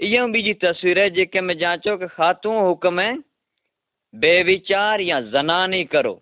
इहो 0.00 0.26
बीजी 0.28 0.54
तस्वीर 0.54 0.98
है, 0.98 1.10
जेके 1.10 1.40
में 1.40 1.56
जांचो 1.58 1.96
कि 1.96 2.06
खातू 2.08 2.50
हुक्म 2.58 3.00
है 3.00 3.16
बेविचार 4.14 5.00
या 5.00 5.20
जना 5.20 5.66
नहीं 5.66 5.84
करो। 5.86 6.20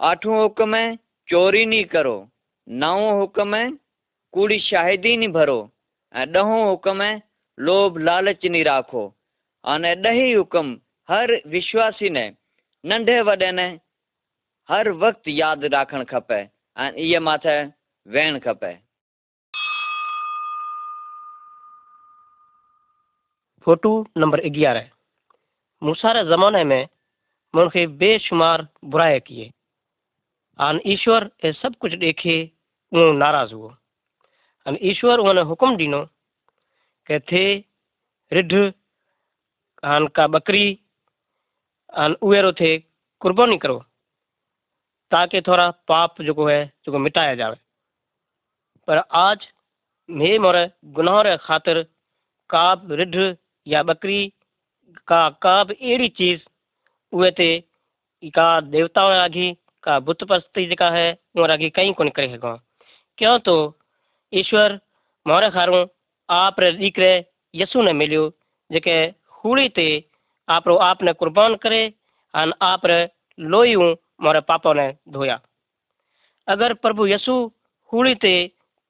आठों 0.00 0.40
हुक्म 0.42 0.74
है 0.74 0.96
चोरी 1.28 1.64
नहीं 1.66 1.84
करो। 1.84 2.16
नवों 2.68 3.18
हुक्म 3.20 3.54
है 3.54 3.70
कूड़ी 4.34 4.58
शाहिदी 4.60 5.16
ऐं 6.14 6.26
ॾहों 6.40 6.60
हुक्म 6.68 7.02
है 7.02 7.22
लोभ 7.58 7.98
लालच 7.98 8.44
नहीं 8.46 8.64
राखो 8.64 9.02
अने 9.64 9.94
ॾही 10.08 10.32
हुक्म 10.32 10.78
हर 11.08 11.32
विश्वासी 11.54 12.10
ने 12.10 12.24
नंढे 12.84 13.20
वॾे 13.28 13.50
ने 13.52 13.66
हर 14.68 14.90
वक़्त 15.02 15.28
यादि 15.28 15.68
राखणु 15.74 16.04
खपे 16.10 16.40
ऐं 16.76 16.92
इहे 16.92 17.18
माथे 17.26 17.56
वेहणु 18.06 18.38
खपे 18.46 18.72
फोटू 23.66 23.92
नंबर 24.18 24.46
ग्यारह 24.58 24.88
मूसा 25.82 26.12
रे 26.12 26.24
ज़माने 26.30 26.64
में 26.64 26.82
मुनखे 27.54 27.86
बेशुमार 28.00 28.66
बुराई 28.92 29.20
किए 29.26 29.50
आन 30.58 30.80
ईश्वर 30.94 31.30
ए 31.44 31.52
सब 31.52 31.74
कुछ 31.80 31.94
देखे 32.06 32.40
उहो 32.92 33.12
नाराज़ 33.18 33.54
हुओ 33.54 33.70
अन 34.70 34.76
ईश्वर 34.86 35.18
उन्हें 35.20 35.44
हुक्म 35.44 35.76
ॾिनो 35.76 35.98
के 37.06 37.18
थे 37.20 37.44
रिढ 38.32 38.52
आन 39.84 40.06
का 40.16 40.26
बकरी 40.28 40.66
आन 41.92 42.12
उहेरो 42.22 42.52
थे 42.52 42.70
कुर्बानी 43.22 43.56
करो, 43.58 43.78
ताकि 45.12 45.40
थोड़ा 45.42 45.70
पाप 45.88 46.22
जो 46.22 46.34
को 46.34 46.46
है 46.46 46.60
जो 46.86 46.92
को 46.92 46.98
मिटाया 46.98 47.34
जावे। 47.34 47.56
पर 48.88 49.02
आज 49.22 49.48
मे 50.08 50.38
मोरे 50.38 50.62
गुनाह 50.94 51.20
रे 51.22 51.36
खातिर 51.42 51.82
का 52.50 52.74
बि 52.76 52.96
रिढ 52.96 53.16
या 53.66 53.82
बकरी 53.82 54.22
का 55.08 55.28
का 55.42 55.56
बि 55.64 55.74
अहिड़ी 55.74 56.08
चीज़ 56.14 56.40
उहे 57.12 57.30
ते 57.32 57.50
का 58.30 58.48
देवताओं 58.70 59.10
रागी 59.12 59.52
का 59.84 59.98
बुत 60.00 60.24
परस्ती 60.24 60.66
जेका 60.66 60.90
है 60.90 61.06
उहा 61.36 61.46
रागी 61.46 61.70
कई 61.72 61.92
कोन 61.92 62.08
करे 62.10 62.28
सघूं। 62.28 62.56
क्यों 63.18 63.38
तो 63.40 63.54
ईश्वर 64.32 64.78
मोरे 65.26 65.50
खारूं 65.50 65.84
आप 66.28 66.60
दीकरे 66.60 67.12
यसु 67.54 67.82
ने 67.82 67.92
मिलियो, 67.94 68.28
जेके 68.70 68.96
हूड़ी 69.44 69.68
ते 69.70 69.86
आपरो 70.48 70.76
आपने 70.78 71.12
कुर्बान 71.14 71.54
करे 71.56 71.82
अन 72.34 72.52
आप 72.62 72.86
रे 72.86 72.98
लोहियूं 73.38 73.94
मोरे 74.22 74.40
पापों 74.42 74.74
ने 74.74 74.86
धोया। 75.08 75.38
अगर 76.48 76.74
प्रभु 76.76 77.06
यसु 77.08 77.34
हूड़ी 77.92 78.14
ते 78.16 78.34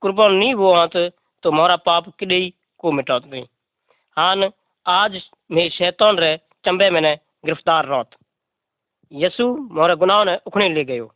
कुर्बान 0.02 0.32
नहीं 0.34 0.54
हुआ 0.54 0.86
तो 0.86 1.52
मोरा 1.52 1.76
पाप 1.78 2.08
किडे 2.18 2.40
को 2.80 2.92
मिटात 2.92 3.26
नहीं 3.26 3.44
हान 4.16 4.50
आज 4.86 5.20
मैं 5.50 5.68
शैतान 5.70 6.18
रे 6.18 6.36
चंबे 6.64 6.90
मैंने 6.90 7.14
गिरफ़्तार 7.46 7.86
रौत। 7.86 8.10
यसु 9.12 9.46
मोरे 9.72 9.96
गुनाह 9.96 10.24
ने 10.24 10.36
उखणे 10.46 10.68
ले 10.70 10.84
गयो, 10.84 11.06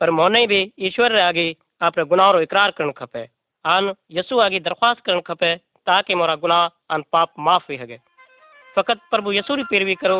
पर 0.00 0.10
मोने 0.10 0.46
भी 0.46 0.60
ईश्वर 0.80 1.12
रे 1.12 1.20
आगे 1.22 1.46
आपरे 1.82 2.04
गुनाह 2.04 2.30
रो 2.30 2.40
इकरार 2.40 2.70
करण 2.70 2.90
खपे। 2.92 3.24
आन 3.64 3.92
यसु 4.12 4.38
आगे 4.40 4.58
दरख्वास्त 4.60 5.00
करण 5.04 5.20
खपे 5.26 5.54
ताकि 5.86 6.14
मोरा 6.14 6.34
गुनाह 6.36 6.94
अन 6.94 7.02
पाप 7.12 7.30
माफ़ 7.40 7.62
हुई 7.68 7.76
सके 7.78 7.96
फकत 8.76 9.00
प्रभु 9.10 9.32
यसु 9.32 9.54
री 9.54 9.64
पैरवी 9.64 9.94
करो 9.96 10.18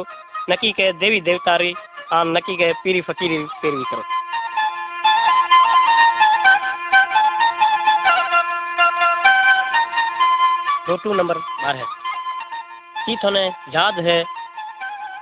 नकी 0.51 0.71
के 0.73 0.93
देवी 0.95 1.21
देवता 1.21 1.57
री, 1.57 1.75
आन 2.13 2.29
नकी 2.37 2.57
के 2.57 2.73
पीरी 2.83 3.01
फकीरी 3.01 3.37
री 3.37 3.45
पैरवी 3.63 3.85
करो। 3.91 4.03
फ़ोटो 10.87 11.13
नंबर 11.15 11.39
बारह 11.39 11.85
की 13.05 13.17
थोने 13.17 13.47
याद 13.75 14.05
है 14.07 14.23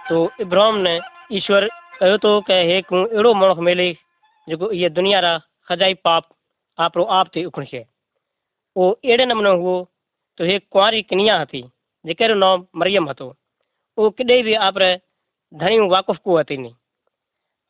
तो 0.09 0.19
इब्राहिम 0.41 0.77
ने 0.87 0.99
ईश्वर 1.33 1.69
कहो 2.01 2.17
तो 2.19 2.41
के 2.43 2.61
एक 2.77 2.93
अहिड़ो 2.95 3.35
माण्हू 3.35 3.63
मिले 3.63 3.93
जेको 4.49 4.71
इहे 4.71 4.89
दुनिया 4.91 5.21
रा 5.21 5.39
खजाई 5.69 5.95
पाप 6.05 6.29
आपरो 6.79 7.05
आप 7.17 7.29
ते 7.35 7.45
उखणिसे 7.45 7.85
ಓ 8.77 8.85
नमूने 9.05 9.25
ನಮನೋ 9.27 9.53
तो 10.39 10.45
एक 10.45 10.63
कुआरी 10.71 11.01
कनिया 11.03 11.35
हती, 11.39 11.61
जेकेरो 12.05 12.35
नाम 12.35 12.65
मरियम 12.75 13.09
हतो। 13.09 13.27
ओ 13.99 14.09
किडे 14.11 14.37
भी 14.43 14.55
आपरे 14.67 14.89
धणी 15.53 15.79
वाकुफ 15.87 16.19
को 16.19 16.37
हती 16.39 16.57
नी। 16.57 16.71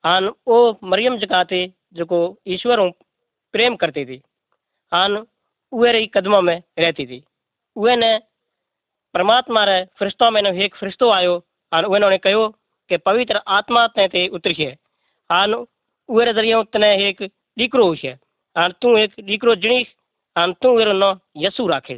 आन 0.05 0.29
ओ 0.47 0.57
मरियम 0.85 1.17
जका 1.19 1.43
थे 1.45 1.61
जको 1.93 2.19
ईश्वर 2.49 2.81
प्रेम 3.55 3.77
करती 3.77 4.05
थी। 4.05 4.19
आन 4.93 5.17
उहे 5.73 5.93
रही 5.93 6.07
कदमों 6.15 6.41
में 6.43 6.63
रहती 6.79 7.07
थी। 7.07 7.19
उहे 7.77 7.97
ने 7.97 8.13
परमात्मा 9.15 9.65
रे 9.65 9.79
फरिश्तों 9.99 10.31
में 10.31 10.41
एक 10.43 10.75
फरिश्तो 10.77 11.11
आयो, 11.11 11.35
आन 11.73 11.85
उहे 11.85 12.01
ने 12.01 12.19
कहो 12.19 12.49
के 12.91 12.97
पवित्र 13.01 13.41
आत्मा 13.51 13.87
ते 13.89 14.07
ते 14.09 14.27
उतरी 14.31 14.55
है 14.55 14.71
आन 15.31 15.55
उहे 15.55 16.25
रे 16.25 16.33
ज़रिए 16.33 16.63
तने 16.73 16.93
एक 17.09 17.23
दीकरो 17.57 17.93
है 18.05 18.15
आन 18.57 18.73
तू 18.81 18.97
एक 18.99 19.21
दीकरो 19.25 19.55
जणीश 19.57 19.93
એરો 20.80 20.94
નો 20.94 21.10
યસુ 21.36 21.68
રાખે 21.68 21.96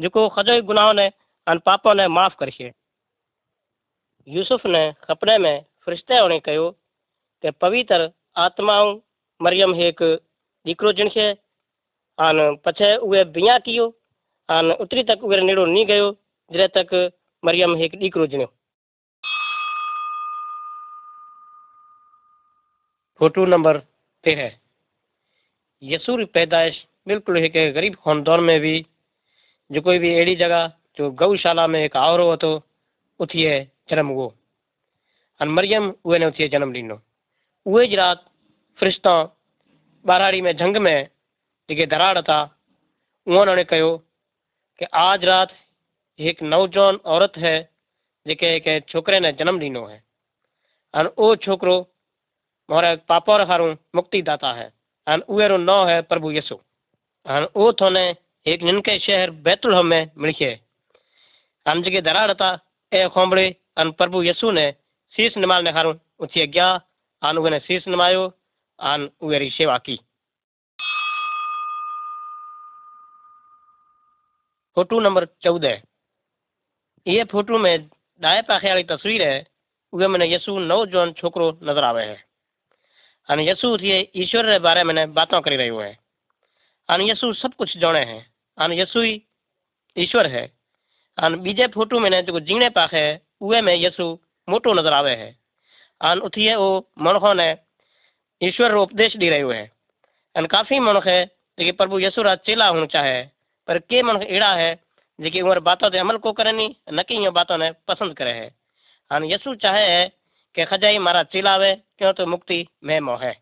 જેકો 0.00 0.20
ખજોય 0.28 0.62
ગુનાહોને 0.62 1.06
અને 1.46 1.60
પાપોને 1.60 2.04
માફ 2.08 2.36
કરશે 2.36 2.66
યુસુફને 4.26 4.82
સપને 5.06 5.34
में 5.38 5.64
ફરિશ્તાઓને 5.84 6.36
કહ્યું 6.40 6.76
કે 7.44 7.48
પવિત્ર 7.50 8.02
આત્માઓ 8.36 8.88
મરિયમ 9.40 9.72
એક 9.80 10.00
દીકરો 10.66 10.92
જણશે 10.92 11.26
આન 12.18 12.38
પછી 12.56 12.96
ઉએ 12.98 13.24
બિયા 13.24 13.60
કયો 13.60 13.86
આન 14.48 14.66
ઉતરી 14.72 15.04
તક 15.04 15.20
ઉરે 15.22 15.42
નેડો 15.42 15.64
નહીં 15.66 15.86
ગયો 15.86 16.08
જરે 16.50 16.66
તક 16.68 16.92
મરિયમ 17.42 17.72
એક 17.76 17.92
દીકરો 17.98 18.26
જણ્યો 18.26 18.52
फोटो 23.20 23.42
नंबर 23.46 23.78
तेरह 24.24 24.52
यसू 25.82 26.12
री 26.16 26.24
पैदाइश 26.24 26.76
बिल्कुल 27.07 27.37
एक 27.37 27.53
गरीब 27.75 27.95
ख़ानदान 28.05 28.39
में 28.43 28.59
भी 28.59 28.85
जो 29.69 29.81
कोई 29.81 29.99
भी 29.99 30.13
अड़ी 30.19 30.35
जगह, 30.35 30.71
जो 30.97 31.11
गौशाला 31.11 31.65
में 31.67 31.79
एक 31.83 31.97
आउरो 31.97 32.29
वरितो 32.29 32.51
उथी 33.19 33.45
आहे 33.45 33.59
जनमु 33.89 34.13
उहो 34.13 34.27
हाणे 35.41 35.51
मरियम 35.51 35.93
उहे 36.05 36.19
न 36.19 36.25
उथी 36.33 36.47
जनमु 36.49 36.73
ॾिनो 36.73 36.99
उहे 37.65 37.87
जी 37.87 37.95
राति 37.95 38.25
फ़रिश्ता 38.79 39.13
ॿारहाड़ी 40.05 40.41
में 40.41 40.51
झंग 40.55 40.77
में 40.77 41.07
जेके 41.69 41.85
दराड़ 41.93 42.21
था 42.21 42.41
उन्होंने 43.27 43.63
कयो 43.63 43.95
कि 44.79 44.85
आज 44.95 45.25
रात 45.25 45.53
एक 46.19 46.43
नौजवान 46.43 46.95
औरत 47.15 47.37
है 47.37 47.57
जेके 48.25 48.53
हिकु 48.53 48.79
छोकरे 48.89 49.19
ने 49.19 49.31
जन्म 49.39 49.59
ॾिनो 49.61 49.85
है। 49.85 49.97
हाणे 50.93 51.09
उहो 51.09 51.35
छोकिरो 51.45 51.75
मोहर 52.69 52.95
पापा 53.09 53.43
खां 53.45 53.73
मुक्तिदाता 53.95 54.51
है। 54.53 54.67
हाणे 55.07 55.23
उहेरो 55.29 55.57
नओं 55.57 55.87
है 55.89 56.01
प्रभु 56.01 56.31
यसु 56.31 56.55
और 57.26 57.50
वो 57.56 57.72
थोने 57.72 58.02
एक 58.46 58.62
निनके 58.62 58.98
शहर 58.98 59.30
बैतुलहम 59.40 59.86
में 59.86 60.10
मिलके 60.18 60.50
हम 61.66 61.82
जगह 61.82 62.00
दराड़ 62.02 62.32
था 62.34 62.50
ए 62.92 63.08
खोमड़े 63.08 63.44
अन 63.76 63.90
प्रभु 63.92 64.22
यीशु 64.22 64.50
ने 64.50 64.70
शीश 65.14 65.36
निमाल 65.36 65.64
ने 65.64 65.70
हारू 65.70 65.94
उठी 66.20 66.46
गया 66.46 66.68
आन 67.22 67.38
उहे 67.38 67.50
ने 67.50 67.58
शीश 67.60 67.88
निमायो 67.88 68.32
आन 68.78 69.08
उहेरी 69.20 69.50
सेवा 69.50 69.76
की 69.80 69.98
फोटो 74.76 75.00
नंबर 75.00 75.24
चौदह 75.42 75.80
ये 77.06 77.24
फोटो 77.26 77.58
में 77.58 77.88
दाएं 78.20 78.42
पाखे 78.42 78.68
वाली 78.68 78.82
तस्वीर 78.86 79.22
है 79.22 79.36
उहे 79.92 80.08
मैंने 80.08 80.26
यीशु 80.26 80.58
नौजवान 80.64 81.12
छोकरो 81.12 81.50
नजर 81.62 81.84
आवे 81.84 82.04
है 82.04 82.18
અને 83.28 83.42
યસુ 83.44 83.68
થી 83.76 83.90
ઈશ્વર 84.14 84.44
રે 84.44 84.56
બારે 84.58 84.82
મને 84.82 85.02
बातों 85.08 85.40
કરી 85.40 85.56
રહ્યો 85.56 85.78
है 85.78 85.90
અને 86.88 87.04
યસુ 87.04 87.34
सब 87.34 87.54
कुछ 87.54 87.76
जाने 87.78 88.04
है 88.04 88.18
અને 88.58 88.74
યસુ 88.76 89.00
ईश्वर 89.96 90.26
है 90.26 90.44
અને 91.18 91.36
બીજે 91.36 91.66
फोटो 91.68 92.00
में 92.00 92.10
जो 92.22 92.40
जीने 92.40 92.68
पाखे 92.70 92.98
है 92.98 93.20
उहे 93.40 93.60
में 93.60 93.74
यीशु 93.76 94.06
मोटो 94.48 94.72
नजर 94.74 94.92
आवे 94.92 95.14
है 95.14 95.30
અને 96.00 96.20
उथिए 96.20 96.54
वो 96.54 96.68
मनुखों 96.98 97.34
ने 97.34 97.48
ईश्वर 98.40 98.70
रो 98.70 98.82
उपदेश 98.82 99.16
दी 99.16 99.28
रहो 99.30 99.50
है 99.50 99.64
અને 100.34 100.48
काफी 100.48 100.78
मनुख 100.80 101.06
है 101.06 101.20
जेके 101.58 101.72
प्रभु 101.74 101.98
यीशु 102.00 102.22
रा 102.22 102.34
चेला 102.42 102.68
होना 102.68 102.86
चाहे 102.88 103.18
पर 103.68 103.78
के 103.80 104.02
मनुख 104.02 104.22
एड़ा 104.28 104.52
है 104.54 104.70
जेके 105.18 105.40
उमर 105.42 105.58
बातों 105.62 105.90
ते 105.90 105.98
अमल 105.98 106.16
को 106.18 106.32
करे 106.32 106.52
नी 106.52 106.66
न 106.90 107.02
कि 107.02 107.14
इन 107.16 107.30
बातों 107.32 107.58
ने 107.58 107.70
पसंद 107.88 108.16
करे 108.16 108.32
है 108.32 108.48
અને 109.10 109.26
यीशु 109.26 109.54
चाहे 109.56 109.84
है 109.88 110.02
કે 110.54 110.64
ખજાઈ 110.66 110.98
મારા 110.98 111.24
ચીલાવે 111.24 111.70
ક્યો 111.98 112.12
તો 112.12 112.24
મુક્તિ 112.26 112.58
મેં 112.82 113.00
મોહે 113.00 113.32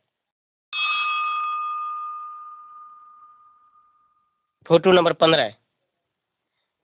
फ़ोटो 4.68 4.92
नंबर 4.92 5.14
पंद्रह 5.14 5.50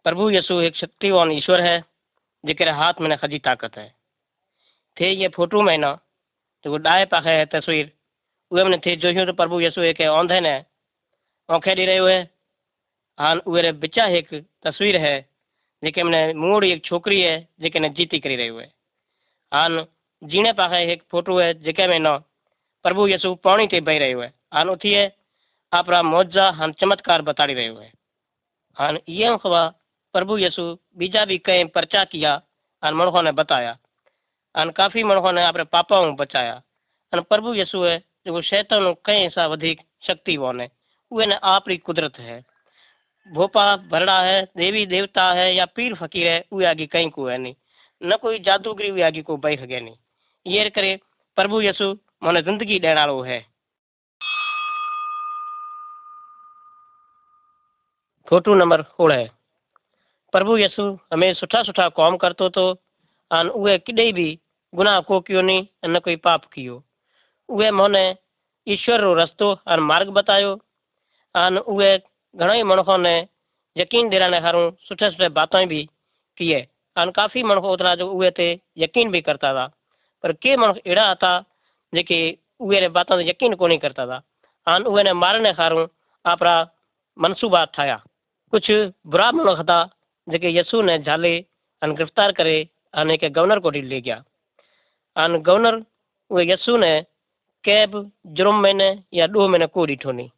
प्रभु 0.05 0.29
यीशु 0.29 0.59
एक 0.61 0.75
शक्तिवान 0.75 1.31
ईश्वर 1.31 1.61
है, 1.61 1.83
जेकरे 2.43 2.71
हाथ 2.71 2.93
में 3.01 3.17
खजी 3.17 3.39
ताकत 3.39 3.77
है। 3.77 3.87
थे 4.97 5.11
ये 5.11 5.27
फ़ोटो 5.27 5.61
में 5.61 5.77
ना 5.77 5.93
तो 6.65 6.71
वो 6.71 6.77
डाए 6.77 7.05
पाखे 7.05 7.29
है 7.29 7.45
तस्वीर। 7.45 7.91
उहे 8.51 8.63
मैंने 8.63 8.77
थे 8.77 8.95
जो 8.95 9.25
तो 9.25 9.33
प्रभु 9.33 9.59
यीशु 9.61 9.81
एक 9.81 10.01
औंधे 10.01 10.39
ने 10.39 10.53
औखे 11.49 11.75
दे 11.75 11.85
रहे 11.85 12.15
है। 12.15 12.29
हाँ 13.19 13.35
उहे 13.37 13.71
बिचा 13.73 14.05
एक 14.07 14.33
तस्वीर 14.63 14.97
है, 14.97 15.19
जेके 15.83 16.03
मैंने 16.03 16.33
मूड़ 16.33 16.63
एक 16.65 16.83
छोकरी 16.85 17.21
है, 17.21 17.47
जेके 17.61 17.79
ने 17.79 17.89
जीती 17.89 18.19
करी 18.19 18.35
रही 18.35 18.47
है। 18.47 18.71
हाँ 19.51 19.87
जीने 20.21 20.53
पाखे 20.53 20.83
एक 20.93 21.03
फ़ोटो 21.11 21.39
है, 21.39 21.53
जेके 21.53 21.87
में 21.87 21.99
ना 21.99 22.17
प्रभु 22.85 23.07
यीशु 23.07 23.33
पानी 23.35 23.67
ते 23.67 23.81
बह 23.81 23.99
रहे 23.99 24.13
है। 24.13 24.33
हाँ 24.53 24.65
उथी 24.65 24.93
है 24.93 25.07
आपरा 25.73 26.01
मौजा 26.03 26.49
हान 26.51 26.71
चमत्कार 26.73 27.21
बताड़ी 27.21 27.53
रहियो 27.53 27.75
है 27.75 27.91
हान 28.77 28.97
ये 29.09 29.37
खबा 29.37 29.67
प्रभु 30.15 30.37
यसु 30.37 30.63
बीजा 30.97 31.25
भी 31.25 31.37
कई 31.41 31.63
पर्चा 31.69 32.03
किया 32.05 32.33
हान 32.83 32.93
मणखों 32.93 33.23
ने 33.23 33.31
बताया 33.33 33.77
हान 34.55 34.69
काफ़ी 34.71 35.03
मणखों 35.03 35.31
ने 35.33 35.45
अपने 35.45 35.63
पापाओं 35.65 36.15
बचाया 36.15 36.53
हान 37.13 37.21
प्रभु 37.23 37.53
यसु 37.55 37.83
है 37.83 37.97
जो 38.27 38.41
शैतान 38.43 38.93
कई 39.05 39.29
सा 39.29 39.45
वधिक 39.47 39.81
शक्ति 40.07 40.37
वोने 40.37 40.69
उहे 41.11 41.25
ने 41.25 41.35
आप 41.45 41.69
री 41.69 41.77
कुदरत 41.79 42.19
है 42.19 42.41
भोपा 43.27 43.75
भरड़ा 43.85 44.19
है 44.21 44.41
देवी 44.57 44.85
देवता 44.87 45.31
है 45.33 45.53
या 45.55 45.65
पीर 45.75 45.95
फकीर 45.95 46.27
है 46.27 46.43
उहे 46.51 46.65
आगे 46.65 46.85
कहीं 46.87 47.09
को 47.11 47.27
है 47.27 47.37
नहीं 47.37 47.55
न 48.01 48.17
कोई 48.21 48.39
जादूगरी 48.39 48.89
उहे 48.89 49.03
आगे 49.03 49.21
को 49.21 49.37
बही 49.37 49.57
सघे 49.57 49.79
नहीं 49.79 50.53
ये 50.53 50.69
करे 50.71 50.99
प्रभु 51.37 51.61
यसु 51.61 51.93
मन 52.23 52.41
ज़िंदगी 52.41 52.79
वारो 52.85 53.21
है 53.21 53.39
फ़ोटो 58.29 58.55
नंबर 58.55 58.81
सोलह 58.83 59.29
प्रभु 60.33 60.57
यसु 60.57 60.83
हमें 61.13 61.33
सुठा 61.33 61.61
सुठा 61.63 61.87
कौम 61.91 62.17
करतो 62.17 62.49
तो 62.49 62.65
अन 63.31 63.47
उहे 63.51 63.77
किॾे 63.79 64.11
बि 64.13 64.27
गुनाह 64.73 64.99
को 65.07 65.19
कयो 65.21 65.41
नहीं 65.41 65.65
न 65.87 65.99
कोई 65.99 66.15
पाप 66.21 66.43
कियो 66.53 66.75
उहे 67.49 67.69
मोने 67.71 68.03
ईश्वर 68.67 69.01
रो 69.01 69.13
रस्तो 69.15 69.47
अन 69.67 69.79
मार्ग 69.83 70.09
बतायो 70.13 70.51
अन 71.35 71.57
उहे 71.57 71.89
घणेई 72.35 72.63
मणखों 72.63 72.97
ने 72.99 73.15
यकीन 73.75 74.09
दिलाने 74.09 74.41
खारूं 74.41 74.69
सुठे 74.83 75.09
सुठे 75.11 75.29
बातें 75.31 75.67
भी 75.67 75.81
किए 76.37 76.59
अन 76.97 77.11
काफ़ी 77.11 77.43
मणख 77.43 77.63
ओतिरा 77.65 77.95
जो 77.95 78.07
उहे 78.09 78.29
ते 78.31 78.47
यकीन 78.77 79.11
भी 79.11 79.21
करता 79.21 79.53
था 79.53 79.65
पर 80.23 80.33
के 80.37 80.55
मणख 80.57 80.77
अहिड़ा 80.77 81.07
था 81.17 81.33
जेके 81.93 82.21
उहे 82.61 82.87
बातों 82.91 83.19
यकीन 83.23 83.55
कोन्ह 83.55 83.77
करता 83.79 84.07
था 84.07 84.21
अन 84.67 84.83
उहे 84.85 85.03
ने 85.03 85.13
मारने 85.15 85.53
खारूं 85.55 85.87
आपरा 86.25 86.55
मनसूबा 87.17 87.65
ठाया 87.73 87.99
कुछ 88.53 88.71
बुरा 89.07 89.31
मणख 89.31 89.61
था 89.69 89.79
जेके 90.27 90.49
यसू 90.57 90.81
ने 90.81 90.97
झाले 90.99 91.33
अन 91.81 91.93
गिरफ़्तार 91.95 92.31
करे 92.31 92.57
अन 92.93 93.11
एक 93.11 93.23
गवर्नर 93.33 93.59
को 93.59 93.69
ले 93.71 94.01
गया। 94.01 94.23
अन 95.15 95.37
गवर्नर, 95.37 95.75
उहे 96.31 96.45
यसू 96.51 96.77
ने 96.77 96.93
कंहिं 97.63 97.87
बि 97.91 97.99
जुर्म 98.37 98.61
महीने 98.61 98.89
या 99.13 99.27
ॾोह 99.27 99.47
में 99.49 99.59
न 99.59 99.65
को 99.67 99.85
ॾिठो 99.85 100.11
नहीं 100.11 100.29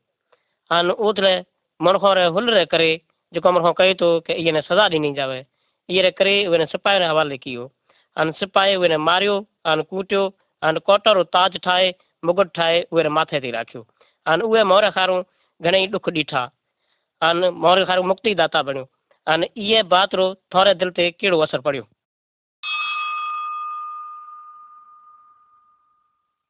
अन 0.71 0.91
ओतिरे 0.91 1.33
मणखों 1.79 2.15
रे 2.15 2.25
हुल 2.25 2.49
रे 2.49 2.65
करे, 2.65 2.89
जेको 3.33 3.51
मणखो 3.51 3.71
कहे 3.73 3.93
थो 3.95 4.19
कि 4.27 4.33
इहे 4.33 4.51
ने 4.51 4.61
सज़ा 4.61 4.87
ॾिनी 4.87 5.13
जावे, 5.13 5.39
इहे 5.89 6.01
रे 6.01 6.11
करे 6.11 6.35
उहे 6.47 6.65
सिपाही 6.65 6.99
रे 6.99 7.05
हवाले 7.05 7.37
कयो। 7.37 7.71
अन 8.17 8.31
सिपाही 8.39 8.75
उहे 8.75 8.97
मारियो, 8.97 9.35
अन 9.65 9.81
कूटियो, 9.89 10.23
अन 10.63 10.77
कोटर 10.85 11.23
ताज 11.33 11.57
ठाहे, 11.63 11.93
मुकुट 12.23 12.49
ठाहे 12.55 12.81
उहे 12.91 13.09
माथे 13.09 13.39
ते 13.39 13.51
राखियो। 13.51 13.85
अन 14.25 14.41
उहे 14.41 14.63
मोहर 14.63 14.89
खारूं 14.91 15.21
घणेई 15.61 15.87
ॾुख 15.87 16.09
ॾिठा। 16.09 16.43
अन 17.21 17.45
मोहर 17.53 17.83
खारूं 17.85 18.03
मुक्ति 18.05 18.33
दाता 18.35 18.61
बणियो 18.63 18.87
अन 19.27 19.43
इहे 19.45 19.81
बात 19.85 20.15
रो 20.15 20.33
थोरे 20.53 20.73
दिलि 20.75 20.91
ते 20.91 21.09
कहिड़ो 21.11 21.39
असरु 21.39 21.61
पड़ियो 21.61 21.83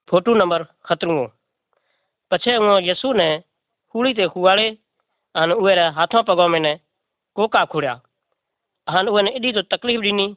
फ़ोटो 0.10 0.34
नंबर 0.36 0.64
खतरूं 0.86 1.28
पछे 2.32 2.56
उहो 2.58 2.78
यसू 2.88 3.14
ने 3.14 3.28
कूड़ी 3.96 4.14
ते 4.14 4.28
खुवाड़े 4.28 4.68
अन 5.36 5.52
उहे 5.52 5.76
हाथों 5.98 6.24
पगों 6.24 6.48
में 6.48 6.60
ने 6.60 6.74
कोका 7.36 7.66
खुड़िया 7.74 8.00
हन 8.88 9.08
उहे 9.08 9.24
ने 9.24 9.32
एॾी 9.38 9.52
तो 9.54 9.62
तकलीफ़ 9.76 10.02
ॾिनी 10.02 10.28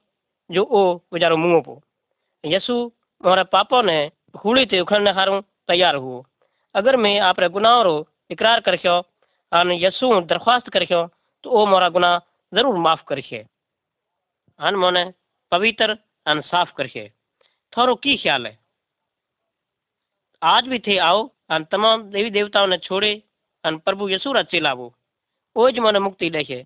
जो 0.51 0.63
ओ 0.63 0.83
वीचारो 1.13 1.37
मुंहुं 1.37 1.61
पियो 1.63 2.55
यसू 2.55 2.77
मोरे 3.21 3.45
पापो 3.55 3.83
ने 3.83 3.99
हूड़ी 4.45 4.67
ते 4.71 4.81
उखड़ने 4.81 5.13
खारूं 5.15 5.41
तैयार 5.69 5.97
हुओ 6.05 6.23
अगर 6.75 6.97
मैं 7.03 7.19
आपरे 7.31 7.49
गुनाह 7.57 7.81
रो 7.83 7.97
इकरार 8.31 8.61
करख्यो 8.67 9.01
अन 9.55 9.71
यसु 9.73 10.09
दरख्वास्त 10.23 10.69
करखियो 10.71 11.01
तो 11.45 11.51
ओ 11.51 11.67
मोरा 11.67 11.89
गुनाह 11.91 12.19
ज़रूरु 12.53 12.79
माफ़ु 12.81 13.05
करशे 13.09 13.41
अन 14.61 14.75
मोने 14.77 15.05
पवित्र 15.53 15.97
अन 16.27 16.41
साफ़ 16.45 16.73
करशे 16.77 17.05
थोरो 17.73 17.95
की 17.97 18.17
ख्याल 18.17 18.47
है 18.47 18.59
आज 20.43 20.69
भी 20.69 20.79
थे 20.79 20.97
आओ 21.01 21.23
अन 21.51 21.65
तमाम 21.71 22.03
देवी 22.11 22.31
देवताओं 22.33 22.67
ने 22.67 22.79
छोड़े 22.81 23.13
अन 23.65 23.79
प्रभु 23.81 24.09
यसु 24.09 24.33
रा 24.33 24.43
चेला 24.45 24.73
वो 24.75 24.93
ओ 25.57 25.69
मोने 25.81 25.99
मुक्ति 26.01 26.31
देखे 26.33 26.65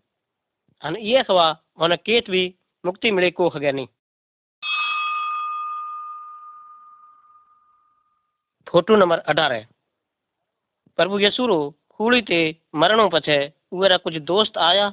अन 0.82 0.96
ये 1.04 1.22
सवा 1.22 1.50
मोने 1.78 1.96
केत 1.98 2.30
भी 2.30 2.42
मुक्ति 2.84 3.10
मिले 3.10 3.30
को 3.32 3.48
हगे 3.48 3.72
नहीं 3.72 3.86
फ़ोटो 8.66 8.96
नंबर 8.96 9.18
अठारह 9.26 9.66
प्रभु 10.98 11.18
यसूरो 11.20 11.58
कूड़ी 12.00 12.20
ते 12.22 12.40
मरण 12.74 13.08
पछे 13.10 13.38
उरा 13.72 13.96
कुछ 13.98 14.16
दोस्त 14.24 14.58
आया, 14.58 14.86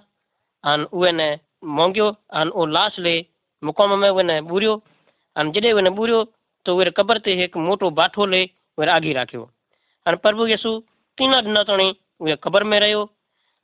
अन 0.63 0.83
उए 0.91 1.11
ने 1.11 1.29
मोंग्यो, 1.63 2.07
अन 2.31 2.49
ओ 2.49 2.65
लाश 2.67 2.99
ले 2.99 3.15
मुकाम 3.63 3.99
में 3.99 4.09
वे 4.11 4.23
ने 4.23 4.41
बुरियो। 4.43 4.81
अन 5.35 5.51
जडे 5.51 5.73
ने 5.81 5.89
बुरियो 5.91 6.23
तो 6.65 6.75
वे 6.77 6.89
कब्र 6.97 7.19
ते 7.19 7.31
एक 7.43 7.57
मोटो 7.57 7.89
बाठो 7.91 8.25
ले 8.25 8.43
वे 8.77 8.89
आगी 8.89 9.13
राख्यो। 9.13 9.49
अन 10.05 10.15
प्रभु 10.17 10.47
यीशु 10.47 10.71
तीन 11.17 11.41
दिन 11.41 11.63
तणी 11.63 11.89
वे 12.21 12.35
कबर 12.43 12.63
में 12.63 12.79
रहो 12.79 13.01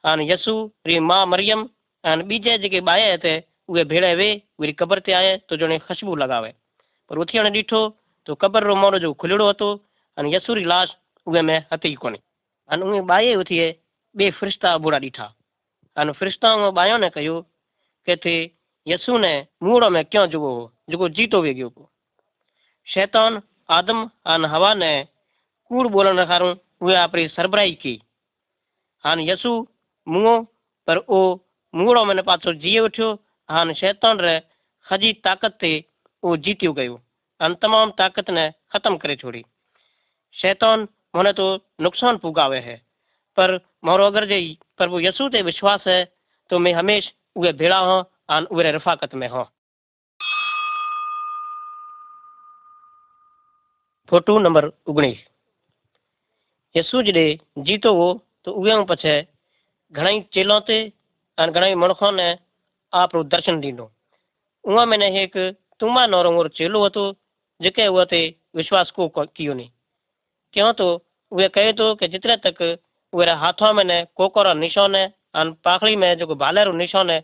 अन 0.04 0.22
यीशु 0.22 0.54
री 0.88 1.00
माँ 1.02 1.26
मरियम, 1.26 1.68
अन 2.04 2.22
बीजे 2.24 2.58
जके 2.58 2.82
बाये 2.82 3.18
थे 3.18 3.38
वे 3.70 3.84
भेड़े 3.86 4.16
वे 4.16 4.30
वे 4.60 4.72
कबर 4.74 5.00
ते 5.00 5.12
आए 5.14 5.38
तो 5.50 5.58
जणे 5.58 5.78
खुशबू 5.80 6.16
लगावे। 6.16 6.54
पर 7.12 7.18
उथियण 7.18 7.52
डिठो 7.52 7.82
तो 8.28 8.36
कबर 8.36 8.64
रो 8.64 8.76
मोरो 8.76 9.00
जो 9.00 9.14
खुलेड़ो 9.14 9.50
हतो, 9.50 9.70
अन 10.18 10.26
यीशु 10.28 10.54
री 10.54 10.64
लाश 10.66 10.90
उगे 11.28 11.42
में 11.42 11.58
हती 11.74 11.94
कोनी। 11.96 12.20
અને 12.71 12.83
ઉએ 12.85 13.01
બાએ 13.03 13.33
ઉથીએ 13.37 13.69
બે 14.15 14.33
ફરિશ્તા 14.33 14.77
બુરા 14.79 14.99
ડીઠા 14.99 15.33
અને 15.97 16.13
ફરિશ્તાઓ 16.13 16.71
બાયોને 16.73 17.09
કહ્યું 17.11 17.47
કે 18.07 18.15
તે 18.17 18.37
યસુને 18.87 19.33
મૂળો 19.61 19.91
में 19.91 20.05
क्यों 20.05 20.27
जुगो 20.27 20.51
हो 20.51 20.65
जेको 20.91 21.09
जीतो 21.11 21.39
वे 21.43 21.53
गयो 21.55 21.69
को 21.71 21.91
शैतान 22.87 23.41
आदम 23.69 23.99
अन 24.25 24.45
हवा 24.45 24.73
ने 24.75 24.91
कूड़ 25.71 25.87
बोलन 25.89 26.19
रखारूं 26.21 26.55
उहे 26.81 26.95
आपरी 26.97 27.27
सरबराई 27.29 27.75
की 27.77 27.95
हान 29.05 29.21
यसु 29.23 29.53
मुंहो 30.07 30.35
पर 30.89 30.99
ओ 31.09 31.19
मूड़ो 31.75 32.05
में 32.05 32.23
पाछो 32.23 32.53
जीए 32.57 32.79
उठियो 32.81 33.09
हान 33.49 33.73
शैतान 33.75 34.21
रे 34.21 34.35
खजी 34.87 35.13
ताकत 35.25 35.59
ते 35.61 35.73
ओ 36.23 36.37
जीतियो 36.39 36.73
गयो 36.73 36.95
अन 37.41 37.55
तमाम 37.63 37.91
ताकत 37.99 38.31
ने 38.31 38.45
खत्म 38.73 38.97
करे 38.99 39.17
छोड़ी 39.17 39.43
शैतान 40.35 40.87
मोने 41.14 41.34
तो 41.34 41.46
नुकसान 41.82 42.18
पुगावे 42.18 42.60
है 42.60 42.76
पर 43.38 43.56
मोरो 43.86 44.06
अगर 44.06 44.26
जे 44.26 44.40
प्रभु 44.78 45.00
यसु 45.00 45.28
ते 45.30 45.42
विश्वास 45.42 45.84
है 45.88 46.04
तो 46.50 46.60
मैं 46.60 46.74
हमेश 46.74 47.12
उहे 47.36 47.52
भेड़ा 47.54 47.78
हो 47.80 47.98
अन 48.30 48.46
उहे 48.52 48.72
रफाकत 48.72 49.16
में 49.16 49.28
हो 49.30 49.44
फ़ोटो 54.10 54.38
नंबर 54.40 54.66
ओगणीस 54.90 55.20
यसु 56.76 57.02
जॾे 57.04 57.26
जीतो 57.66 57.94
हो 57.96 58.08
तो 58.46 58.52
उहे 58.54 58.84
पछे 58.86 59.16
घणेई 59.94 60.22
चेलो 60.34 60.60
ते 60.68 60.82
अन 61.38 61.52
घणेई 61.52 61.76
मणखों 61.76 62.12
ने 62.12 62.30
आपरो 62.94 63.24
दर्शन 63.32 63.64
ॾिनो 63.64 63.92
उहा 64.66 64.86
में 64.86 64.98
हिकु 65.12 65.52
तुमा 65.80 66.06
नौरो 66.08 66.48
चेलो 66.60 66.86
હતો 66.86 67.04
जेके 67.60 67.88
उहा 67.88 68.04
ते 68.06 68.22
विश्वास 68.56 68.92
को 68.92 69.08
कियो 69.10 69.54
नहीं 69.54 69.70
क्यों 70.54 70.72
तो? 70.74 71.04
वे 71.32 71.48
कहे 71.50 71.74
तो 71.74 71.94
कि 71.96 72.08
जितने 72.08 72.36
तक 72.38 72.62
वे 73.14 73.32
हाथों 73.34 73.74
में 73.74 73.84
ने 73.84 74.04
कोकोरा 74.16 74.54
निशान 74.54 74.96
है, 74.96 75.14
अन 75.36 75.52
पाखड़ी 75.64 75.96
में 75.96 76.18
जो 76.18 76.36
भाले 76.36 76.64
रो 76.64 76.72
निशान 76.74 77.10
है, 77.10 77.20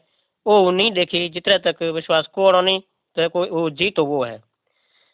वो 0.45 0.71
नहीं 0.71 0.91
देखी, 0.91 1.27
जितने 1.29 1.57
तक 1.59 1.81
विश्वास 1.83 2.27
को 2.27 2.61
नहीं 2.61 2.79
तो 3.17 3.29
कोई 3.29 3.49
वो 3.49 3.69
जी 3.71 3.89
तो 3.91 4.05
वो 4.05 4.23
है। 4.23 4.39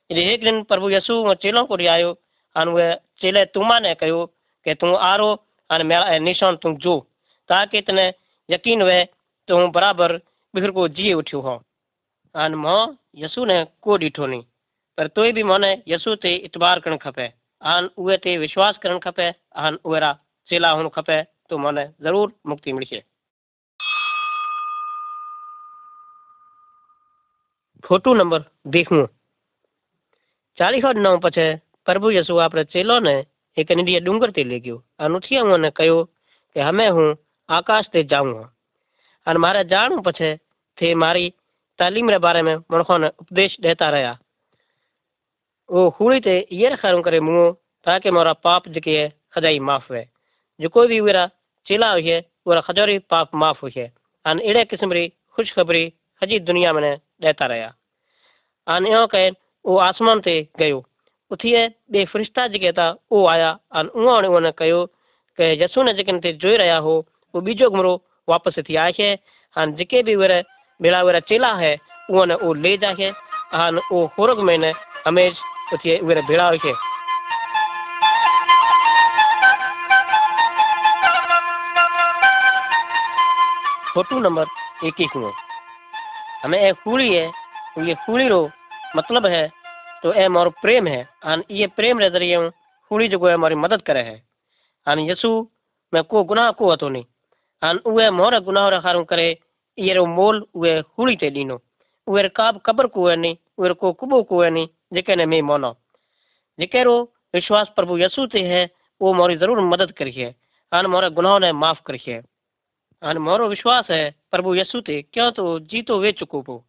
एक 0.09 0.43
दिन 0.43 0.61
प्रभु 0.63 0.89
यसु 0.89 1.33
चेलों 1.41 1.65
को 1.65 1.75
आयो 1.89 2.11
अन 2.55 2.69
वे 2.69 2.93
चेले 3.21 3.45
तुमा 3.45 3.79
ने 3.79 3.93
कहो 3.95 4.25
कि 4.65 4.73
तू 4.75 4.93
आरो, 4.93 5.29
अन 5.69 5.85
मेरा 5.85 6.17
निशान 6.19 6.55
तू 6.55 6.73
जो, 6.77 6.99
ताकि 7.49 7.81
तने 7.81 8.13
यकीन 8.49 8.83
वे 8.83 9.03
तो 9.47 9.57
हूँ 9.57 9.71
बराबर 9.71 10.17
बिखर 10.53 10.71
को 10.71 10.87
जी 10.89 11.13
उठियो 11.13 11.41
हो। 11.41 11.61
अन 12.35 12.55
मो 12.55 12.75
यसु 13.15 13.45
ने 13.45 13.63
को 13.81 13.97
ॾिठो 13.97 14.25
नहीं 14.25 14.43
पर 14.97 15.07
तोय 15.07 15.31
भी 15.31 15.43
मोने 15.43 15.71
यसु 15.87 16.15
ते 16.15 16.35
इतबार 16.45 16.79
करणु 16.79 16.97
खपे। 16.97 17.27
आन 17.63 17.89
उहे 17.97 18.17
ते 18.17 18.37
विश्वास 18.37 18.77
करणु 18.77 18.99
खपे, 18.99 19.31
आन 19.55 19.77
उहे 19.85 20.13
चेला 20.49 20.69
हुअणु 20.71 20.89
खपे, 20.89 21.23
तो 21.23 21.57
त 21.57 21.59
मन 21.59 21.77
ज़रूर 22.01 22.33
मुक्ति 22.47 22.73
मिलशे। 22.73 23.03
फ़ोटो 27.83 28.13
नंबर 28.13 28.43
देखूँ। 28.67 29.07
चालीह 30.57 30.91
नौ 30.93 31.17
पछे 31.17 31.55
प्रभु 31.85 32.11
यसु 32.11 32.35
अपने 32.35 32.63
चेलो 32.63 32.99
ने 32.99 33.25
एक 33.57 33.71
निडी 33.71 33.99
डूंगर 33.99 34.31
ते 34.31 34.43
ले 34.43 34.59
गयो 34.59 34.83
अन 34.99 35.15
उठी 35.15 35.41
ने 35.57 35.69
कयो 35.69 36.03
कि 36.55 36.59
हमें 36.59 36.89
हूँ 36.89 37.15
आकाश 37.49 37.87
ते 37.93 38.03
जाऊँ 38.03 38.33
अन 39.27 39.37
मारे 39.37 39.63
जानू 39.63 40.01
पछे 40.01 40.35
थे 40.77 40.93
मारी 40.95 41.29
तालीम 41.79 42.09
रे 42.09 42.17
बारे 42.17 42.41
में 42.41 42.55
मनखों 42.55 42.97
ने 42.99 43.07
उपदेश 43.07 43.57
देता 43.61 43.89
रहा 43.89 44.17
वो 45.73 46.13
ये 46.13 46.75
खैर 46.75 47.01
करे 47.01 47.19
मुँह, 47.19 47.51
ताकि 47.85 48.11
मोरा 48.11 48.33
पाप 48.45 48.67
जेके 48.69 48.97
है 48.97 49.09
खजाई 49.33 49.59
माफ़ 49.59 49.89
हुए। 49.89 50.05
जो 50.59 50.69
कोई 50.69 50.87
भी 50.87 51.01
मेरा 51.01 51.25
चेला 51.67 51.91
हुई 51.91 52.19
वो 52.45 52.61
खजोरी 52.61 52.97
पाप 53.09 53.35
माफ़ 53.35 53.59
हुई 53.61 53.89
अन 54.25 54.39
अड़े 54.39 54.63
किस्म 54.65 54.91
री 54.93 55.07
खुशखबरी 55.33 55.83
हजी 56.21 56.39
दुनिया 56.39 56.73
में 56.73 56.97
देता 57.21 57.45
रहा 57.45 57.73
अन 58.67 58.85
यो 58.87 59.05
कहे 59.07 59.29
वो 59.65 59.77
आसमान 59.79 60.19
ते 60.21 60.35
गयो। 60.59 60.83
उथिए 61.31 61.67
बे 61.91 62.05
फरिश्ता 62.05 62.47
जेके 62.47 62.71
था 62.71 62.89
वो 63.11 63.25
आया। 63.27 63.49
अन 63.73 63.87
उन्होंने 63.89 64.27
उन्होंने 64.27 64.51
कहो 64.51 64.85
कि 65.37 65.63
यसू 65.63 65.83
ने 65.83 65.93
जेकन 65.93 66.19
ते 66.19 66.33
जोई 66.37 66.57
रहा 66.57 66.77
हो 66.77 66.95
वो 67.33 67.41
बीजो 67.41 67.69
घुमरो 67.69 67.93
वापस 68.29 68.59
थी 68.69 68.75
आए 68.75 69.17
अन 69.55 69.73
जेके 69.75 70.03
भी 70.03 70.15
वे 70.15 70.41
बेड़ा 70.79 71.01
वे 71.03 71.19
चेला 71.21 71.53
है 71.55 71.73
उन्होंने 72.09 72.35
वो 72.35 72.53
ले 72.53 72.77
जाके 72.77 73.09
अन 73.57 73.81
वो 73.91 74.05
होरग 74.17 74.39
में 74.39 74.57
ने 74.57 74.71
हमेश 75.07 75.41
वे 75.75 76.21
भेड़ा 76.21 76.47
हुए 76.47 76.73
फ़ोटो 83.93 84.19
नंबर 84.19 84.45
इक्कीस 84.85 85.15
में। 85.15 85.31
हमें 86.43 86.59
एक 86.59 86.75
फूली 86.75 87.13
है 87.15 87.31
तो 87.75 87.83
ये 87.85 87.93
फूली 88.05 88.27
रो 88.27 88.49
मतलब 88.95 89.25
है 89.25 89.47
तो 90.03 90.13
ए 90.13 90.27
मारो 90.27 90.49
प्रेम 90.61 90.87
है। 90.87 91.07
अन 91.23 91.43
ये 91.51 91.67
प्रेम 91.67 91.99
रे 91.99 92.09
ज़रिए 92.09 92.49
फूली 92.91 93.07
जो 93.07 93.25
है 93.25 93.33
हमारी 93.33 93.55
मदद 93.55 93.81
करे 93.81 94.01
है। 94.01 94.21
अन 94.87 94.99
यसु 94.99 95.29
में 95.93 96.03
को 96.03 96.23
गुनाह 96.23 96.51
को 96.51 96.71
हतो 96.71 96.89
नहीं। 96.89 97.05
अन 97.61 97.77
उहे 97.85 98.09
मोर 98.11 98.39
गुनाह 98.39 98.69
रे 98.69 98.79
खारू 98.81 99.03
करे, 99.03 99.37
ये 99.77 99.93
रो 99.93 100.05
मोल 100.05 100.45
उहे 100.55 100.81
फूली 100.81 101.15
ते 101.15 101.29
ॾिनो 101.31 101.59
उहे 102.07 102.27
काब 102.29 102.61
कबर 102.65 102.87
को 102.87 103.07
है 103.09 103.15
नहीं 103.15 103.35
को 103.57 104.43
नहीं 104.43 104.67
जेके 104.93 105.15
ने 105.15 105.25
मैं 105.25 105.41
मोनो। 105.41 105.71
जेके 106.59 106.83
रो 106.83 107.13
विश्वास 107.33 107.67
प्रभु 107.75 107.97
यसु 107.97 108.25
ते 108.27 108.39
है, 108.39 108.69
वो 109.01 109.13
मोरी 109.13 109.35
ज़रूर 109.35 109.61
मदद 109.61 109.91
करी 109.91 110.11
है 110.11 110.35
अन 110.71 110.85
मोरे 110.85 111.09
गुनाह 111.09 111.39
ने 111.39 111.51
माफ़ 111.51 111.81
करी 111.85 112.01
है 112.07 112.21
अन 113.01 113.17
मोरो 113.17 113.47
विश्वास 113.47 113.89
है, 113.91 114.15
प्रभु 114.31 114.55
यसु 114.55 114.81
ते, 114.81 115.01
क्यों 115.03 115.31
तो 115.31 115.59
जीतो 115.59 115.99
वे 115.99 116.11
चुको 116.11 116.41
पो। 116.41 116.63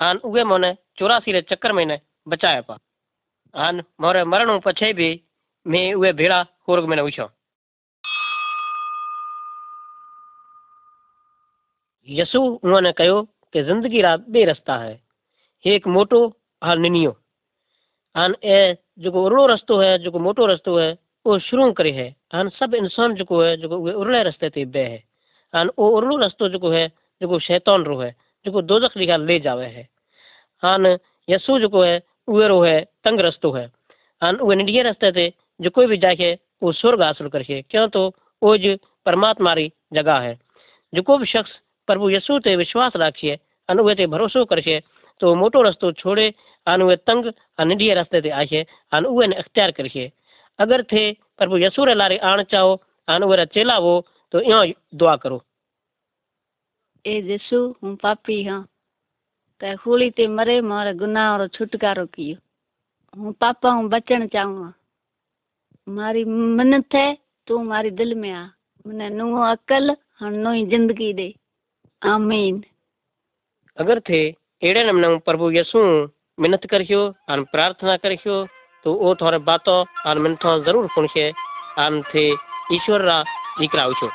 अन 0.00 0.16
उहे 0.18 0.44
मोने 0.44 0.76
चौरासी 0.98 1.32
रे 1.32 1.42
चक्कर 1.42 1.72
में 1.72 1.84
ने 1.86 2.00
बचाया 2.28 2.60
पा। 2.60 2.78
अन 3.54 3.82
मोरे 4.00 4.24
मरण 4.24 4.58
पछे 4.60 4.92
भी 4.92 5.08
मैं 5.66 5.94
उहे 5.94 6.12
भेड़ा 6.12 6.46
होरग 6.68 6.84
में 6.84 6.96
न 6.96 7.00
उछो। 7.00 7.30
यसु 12.08 12.40
उन्होंने 12.40 12.92
कहो 12.92 13.22
कि 13.52 13.62
ज़िंदगी 13.62 14.00
रा 14.02 14.16
बे 14.16 14.44
रस्ता 14.44 14.76
है। 14.76 15.05
एक 15.66 15.86
मोटो 15.88 16.20
और 16.62 16.78
निनियो। 16.78 17.16
अन 18.14 18.34
ए 18.44 18.76
जो 18.98 19.10
उरड़ो 19.12 19.46
रस्तो 19.46 19.78
है 19.78 19.98
जो 19.98 20.18
मोटो 20.18 20.46
रस्तो 20.46 20.76
है 20.78 20.90
वो 21.26 21.38
शुरू 21.38 21.72
करे 21.72 21.90
है। 21.92 22.08
अन 22.32 22.48
सब 22.50 22.74
इंसान 22.74 23.14
जो 23.14 23.42
है 23.42 23.56
जो 23.56 23.68
उरड़े 23.68 24.22
रस्ते 24.22 24.50
ते 24.50 24.64
बे 24.66 24.80
है। 24.80 25.02
अन 25.54 25.70
वो 25.78 25.88
उरड़ो 25.90 26.16
रस्तो 26.16 26.48
जो 26.48 26.70
है 26.70 26.86
जो 27.20 27.38
शैतान 27.40 27.84
रो 27.84 27.98
है 27.98 28.14
जो 28.46 28.60
दोजख 28.62 28.96
लिखा 28.96 29.16
ले 29.18 29.38
जावे 29.40 29.66
है। 29.66 29.88
अन 30.62 30.96
यसु 31.28 31.58
जो 31.58 31.82
है 31.82 32.00
उहे 32.28 32.48
रो 32.48 32.60
है, 32.62 32.80
तंग 33.04 33.20
रस्तो 33.20 33.50
है। 33.52 33.70
अन 34.22 34.36
उहे 34.36 34.56
निडिये 34.56 34.82
रस्ते 34.82 35.10
ते 35.12 35.32
जो 35.60 35.70
कोई 35.70 35.86
भी 35.86 35.96
जाके 35.98 36.32
वो 36.62 36.72
स्वर्ग 36.72 37.02
हासिल 37.02 37.28
करे 37.28 37.62
क्यों 37.62 37.88
तो 37.88 38.08
वो 38.42 38.56
जो 38.56 38.76
परमात्मा 39.06 39.52
री 39.54 39.72
जगह 39.92 40.18
है। 40.20 40.38
जो 40.92 41.02
कोई 41.02 41.18
भी 41.18 41.26
शख्स 41.26 41.50
प्रभु 41.88 42.10
यसु 42.10 42.38
ते 42.38 42.56
विश्वास 42.56 42.96
राखिए 42.96 43.38
अन 43.68 43.80
उहे 43.80 43.94
ते 43.94 44.06
भरोसो 44.06 44.44
करशे 44.44 44.80
तो 45.21 45.35
मोटो 45.35 45.61
रस्तो 45.61 45.91
छोड़े 45.93 46.33
अन 46.67 46.81
उहे 46.81 46.95
तंग 47.03 47.31
अन 47.59 47.67
निडिये 47.67 47.93
रस्ते 47.95 48.21
ते 48.21 48.29
आशे 48.37 48.65
अन 48.91 49.05
उहे 49.07 49.27
ने 49.27 49.35
अख्तियार 49.37 49.71
करशे 49.73 50.11
अगर 50.59 50.83
थे 50.83 51.11
प्रभु 51.37 51.57
यसु 51.59 51.85
रे 51.85 51.93
लारे 51.95 52.17
आण 52.25 52.43
चाहो 52.45 52.73
अन 53.07 53.23
उहे 53.23 53.45
चेला 53.47 53.77
वो 53.79 53.93
तो 54.33 54.41
यो 54.43 54.65
दुआ 54.95 55.15
करो 55.17 55.41
એ 57.05 57.15
જેસુ 57.21 57.59
હું 57.81 57.97
પાપી 57.97 58.35
હા 58.43 58.57
તે 59.61 59.69
હોળી 59.75 60.11
તે 60.11 60.25
મરે 60.27 60.55
મારા 60.61 60.91
ગુનાહોરો 60.93 61.45
છુટકારો 61.47 62.05
कियो 62.07 62.37
હું 63.13 63.33
पापा 63.33 63.69
हूँ 63.69 63.87
बचण 63.89 64.27
चाहूँ 64.27 64.73
मारी 65.87 66.23
मन्नत 66.57 66.93
है 66.95 67.07
तू 67.47 67.57
मारी 67.63 67.91
दिल 67.91 68.13
में 68.15 68.31
आ 68.31 68.43
मने 68.85 69.09
नुओ 69.11 69.41
अकल 69.45 69.95
और 70.21 70.31
नई 70.37 70.65
जिंदगी 70.65 71.13
दे 71.13 71.27
आमीन 72.01 72.63
अगर 73.77 73.99
थे 73.99 74.21
एड़े 74.62 74.82
नमूने 74.84 75.08
प्रभु 75.20 75.50
यसु 75.50 75.80
मिन्नत 76.38 76.62
करशो 76.70 77.00
अन 77.28 77.42
प्रार्थना 77.52 77.96
करशो 78.02 78.36
तो 78.84 78.92
वो 78.94 79.14
थोड़े 79.14 79.38
बातों 79.44 79.74
और 80.08 80.18
मिन्नतों 80.18 80.52
ज़रूर 80.64 80.86
सुनशे 80.94 81.24
अन 81.78 82.00
थे 82.14 82.24
ईश्वर 82.74 83.02
रा 83.04 83.16
दीकरा 83.58 83.82
आवशो 83.82 84.08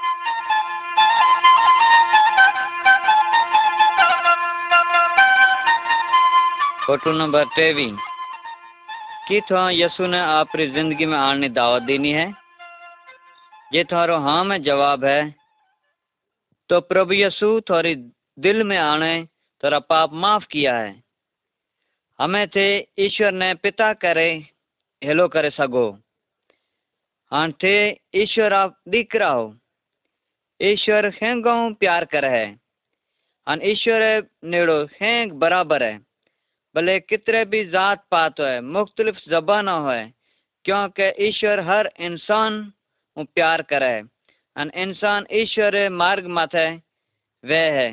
फ़ोटो 6.85 7.11
नंबर 7.11 7.45
टेवी 7.55 7.89
कि 9.27 9.41
थो 9.51 9.69
यसु 9.71 10.07
ने 10.07 10.19
आपरी 10.19 10.67
ज़िंदगी 10.71 11.05
में 11.05 11.17
आने 11.17 11.49
दावत 11.49 11.83
देनी 11.83 12.11
है? 12.11 12.25
ये 13.73 13.83
थारो 13.83 14.17
हाँ 14.19 14.43
में 14.43 14.61
जवाब 14.63 15.05
है। 15.05 15.21
तो 16.69 16.79
प्रभु 16.81 17.13
यसु 17.13 17.59
थोड़ी 17.69 17.95
दिल 18.37 18.63
में 18.63 18.77
आने 18.77 19.13
थोड़ा 19.63 19.79
पाप 19.79 20.13
माफ़ 20.13 20.45
किया 20.51 20.77
है। 20.77 21.03
हमें 22.19 22.47
थे 22.47 22.65
ईश्वर 22.99 23.31
ने 23.31 23.53
पिता 23.53 23.93
करे, 23.93 24.29
हेलो 25.03 25.27
करे 25.27 25.49
सगो। 25.49 25.89
हाँ 27.31 27.51
थे 27.51 27.75
ईश्वर 28.15 28.53
आप 28.53 28.77
दीकरा 28.87 29.29
हो। 29.29 29.55
ईश्वर 30.61 31.05
हेंगो 31.21 31.73
प्यार 31.73 32.05
करे 32.05 32.27
है। 32.27 32.45
हाँ 33.47 33.57
ईश्वर 33.63 34.27
नेड़ो 34.43 34.83
हेंग 35.01 35.31
बराबर 35.31 35.83
है। 35.83 35.99
भले 36.75 36.99
कितने 36.99 37.45
भी 37.45 37.65
जात 37.65 38.05
पात 38.11 38.39
हो 38.39 38.61
मुख्तलिफ़ 38.61 39.29
जबान 39.29 39.67
हो 39.67 40.11
क्योंकि 40.65 41.27
ईश्वर 41.27 41.59
हर 41.59 41.91
इंसान 41.99 42.61
प्यार 43.17 43.61
करे 43.61 43.95
अन 44.55 44.71
इंसान 44.75 45.25
ईश्वर 45.31 45.89
मार्ग 45.89 46.27
माथे 46.27 46.69
वह 47.43 47.71
है। 47.79 47.89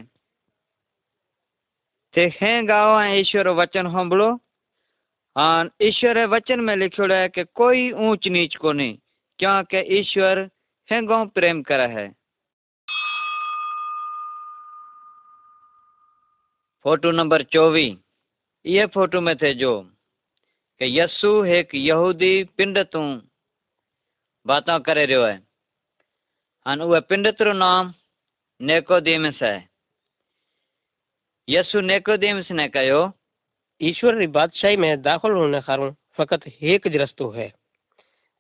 ते 2.14 2.26
हैं 2.42 2.68
गाओ 2.68 3.00
ईश्वर 3.02 3.48
वचन 3.48 3.86
होंबड़ो। 3.86 4.34
हाँ 5.36 5.70
ईश्वर 5.82 6.24
वचन 6.26 6.60
में 6.60 6.76
लिखो 6.76 7.12
है 7.12 7.28
कि 7.28 7.44
कोई 7.44 7.90
ऊंच 7.92 8.28
नीच 8.28 8.56
को 8.56 8.72
नहीं 8.72 8.98
क्योंकि 9.38 9.78
ईश्वर 9.98 10.38
हेंगो 10.88 11.24
प्रेम 11.24 11.62
करे 11.62 11.86
है। 11.86 12.08
फ़ोटो 16.84 17.10
नंबर 17.10 17.42
चौबीस 17.42 17.96
ये 18.66 18.86
फ़ोटो 18.86 19.20
में 19.20 19.36
थे 19.36 19.54
जो, 19.54 19.80
कि 20.80 21.00
यस्सु 21.00 21.44
एक 21.44 21.74
यहूदी 21.74 22.44
पिंड 22.44 22.78
तू 22.78 23.00
बात 24.46 24.64
करे 24.86 25.06
रो 25.06 25.22
है। 25.22 25.40
अन 26.66 26.82
वह 26.82 27.00
पिंड 27.00 27.34
नाम 27.40 27.94
नेकोदेमस 28.60 29.42
है। 29.42 29.68
यसु 31.48 31.80
नेकोदेमस 31.80 32.50
ने 32.52 32.68
कहो 32.68 33.00
ईश्वर 33.80 34.18
की 34.18 34.26
बादशाही 34.28 34.76
में 34.76 35.02
दाखिल 35.02 35.32
होने 35.32 35.60
खारू 35.60 35.90
फकत 36.18 36.42
एक 36.48 36.88
ज 36.88 36.96
रस्तो 36.96 37.30
है 37.30 37.48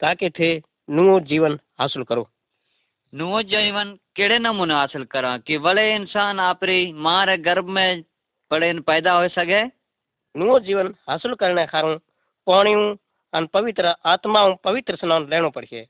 ताकि 0.00 0.30
थे 0.30 0.50
नुओ 0.88 1.18
जीवन 1.22 1.58
हासिल 1.80 2.02
करो। 2.04 2.28
नुओ 3.12 3.40
जीवन 3.44 3.94
केड़े 4.16 4.38
नमूने 4.38 4.74
हासिल 4.74 5.04
करा 5.04 5.36
कि 5.38 5.56
वले 5.56 5.94
इंसान 5.94 6.40
आपरी 6.40 6.92
माँ 6.94 7.24
रे 7.26 7.36
गर्भ 7.38 7.68
में 7.68 8.02
पड़े 8.50 8.72
पैदा 8.80 9.12
हो 9.12 9.28
सके? 9.28 9.64
नुओ 10.34 10.58
जीवन 10.60 10.94
हासिल 11.08 11.34
करने 11.34 11.66
खारू 11.66 11.96
पाणियों 12.46 12.84
अन 13.32 13.46
पवित्र 13.46 13.94
आत्माओं 14.06 14.54
पवित्र 14.64 14.96
स्नान 14.96 15.28
लेनो 15.30 15.50
पड़े 15.50 15.86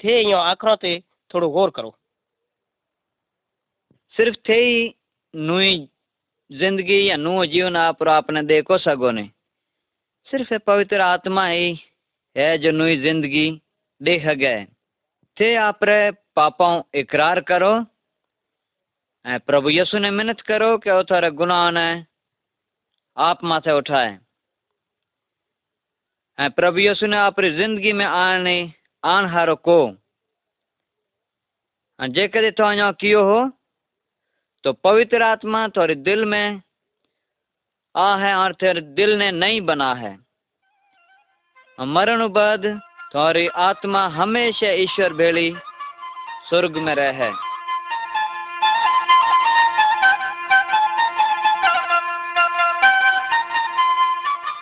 थे 0.00 0.20
यो 0.30 0.36
आखरों 0.38 0.76
ते 0.76 0.98
थोड़ो 1.30 1.48
गौर 1.50 1.70
करो। 1.70 1.96
सिर्फ़ 4.14 4.36
थे 4.48 4.54
ही 4.56 4.94
नुई 5.34 5.88
ज़िंदगी 6.52 6.96
या 7.08 7.16
नुओ 7.16 7.44
जीवन 7.46 7.76
आप 7.76 8.02
आपने 8.10 8.42
देखो 8.44 8.76
सगो 8.78 9.10
ने 9.10 9.22
सिर्फ़ 10.28 10.52
पवित्र 10.66 11.00
आत्मा 11.00 11.46
ही 11.46 11.70
है 12.36 12.56
जो 12.58 12.70
नुई 12.70 12.96
ज़िंदगी 13.02 13.50
देख 14.00 14.26
गए 14.38 14.64
थे 15.36 15.54
आप 15.58 15.84
रे 15.84 16.10
पापाओं 16.36 16.82
इकरार 16.94 17.40
करो, 17.42 17.72
ऐं 19.24 19.38
प्रभु 19.40 19.70
यसु 19.70 19.98
ने 19.98 20.10
मिन्नत 20.10 20.40
करो 20.40 20.76
कि 20.78 20.90
वो 20.90 21.02
थारे 21.04 21.30
गुनाह 21.32 21.70
ने 21.70 22.04
आप 23.16 23.44
माथे 23.44 23.72
उठाए। 23.72 24.18
प्रभु 26.38 26.78
यसु 26.80 27.06
ने 27.06 27.18
अपनी 27.26 27.50
ज़िंदगी 27.56 27.92
में 27.92 28.04
आने 28.04 28.56
आण 29.02 29.26
हारो 29.30 29.56
को। 29.58 29.78
ऐं 31.98 32.12
जेकॾहिं 32.12 32.52
तव्हां 32.52 32.74
अञा 32.76 32.92
कयो 33.00 33.22
हो 33.24 33.40
तो 34.64 34.72
पवित्र 34.84 35.22
आत्मा 35.22 35.68
थोड़े 35.68 35.94
दिल 36.00 36.24
में 36.24 36.60
आ 37.94 38.14
है 38.16 38.34
और 38.34 38.52
तेरे 38.54 38.80
दिल 38.96 39.16
ने 39.18 39.30
नहीं 39.32 39.60
बना 39.60 39.92
है। 39.94 40.16
मरण 41.78 42.26
बद 42.28 42.66
थोड़ी 43.14 43.46
आत्मा 43.60 44.06
हमेशा 44.08 44.70
ईश्वर 44.82 45.12
भेड़ी 45.12 45.50
स्वर्ग 46.48 46.76
में 46.78 46.94
रहे। 46.94 47.30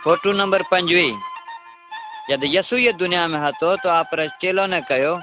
फ़ोटो 0.04 0.32
नंबर 0.32 0.62
पंजवी 0.62 1.08
यदि 2.30 2.56
यसु 2.56 2.76
ये 2.76 2.92
दुनिया 2.94 3.26
में 3.28 3.38
हतो 3.38 3.76
तो 3.76 3.88
आप 3.88 4.14
चेलो 4.40 4.66
ने 4.66 4.80
कहो 4.82 5.14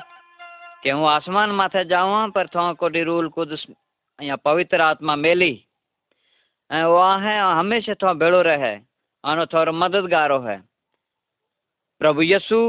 कि 0.84 0.90
हूँ 0.90 1.08
आसमान 1.10 1.52
माथे 1.52 1.84
जाऊँ, 1.86 2.30
पर 2.32 2.48
थो 2.48 2.74
कोटी 2.76 3.04
रूल 3.04 3.30
कुछ 3.30 3.66
या 4.20 4.36
पवित्र 4.36 4.82
आत्मा 4.82 5.16
मिली 5.16 5.52
वह 6.72 7.04
हमेशा 7.04 7.30
आहे 7.30 7.38
हमेशह 7.60 7.94
थो 8.02 8.42
रहे 8.42 8.74
अनो 9.24 9.46
थोरो 9.54 9.72
मददगारो 9.74 10.40
है 10.40 10.58
प्रभु 12.02 12.22
यसु 12.24 12.60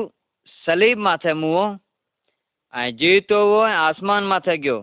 सलीब 0.64 0.98
माथे 0.98 1.32
मुँह 1.34 2.90
जी 3.00 3.20
तो 3.28 3.38
वो 3.46 3.60
आसमान 3.60 4.24
माथे 4.24 4.56
गयो 4.58 4.78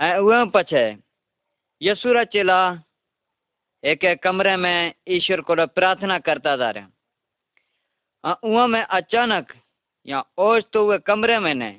ऐं 0.00 0.50
पछे 0.54 0.84
यसुरा 1.80 2.24
चेला 2.24 2.58
एक 3.84 4.04
एक 4.04 4.22
कमरे 4.22 4.56
में 4.56 4.92
ईश्वर 5.16 5.40
को 5.40 5.54
प्रार्थना 5.66 6.18
करता 6.18 6.56
जा 6.56 6.70
रहा 6.70 8.32
उहाँ 8.42 8.66
में 8.68 8.82
अचानक 8.82 9.52
या 10.08 10.22
ओज 10.38 10.64
तो 10.72 10.84
हुए 10.84 10.98
कमरे 11.06 11.38
में 11.38 11.54
ने 11.54 11.70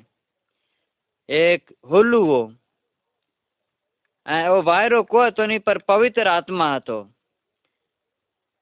एक 1.28 1.74
हुल्लू 1.90 2.24
हो 2.24 2.40
ऐं 4.27 4.47
उहो 4.47 4.61
वाइरो 4.63 5.03
को 5.03 5.19
હતો 5.27 5.43
નહીં 5.47 5.59
પર 5.67 5.77
પવિત્ર 5.89 6.27
આત્મા 6.29 6.67
હતો 6.75 6.99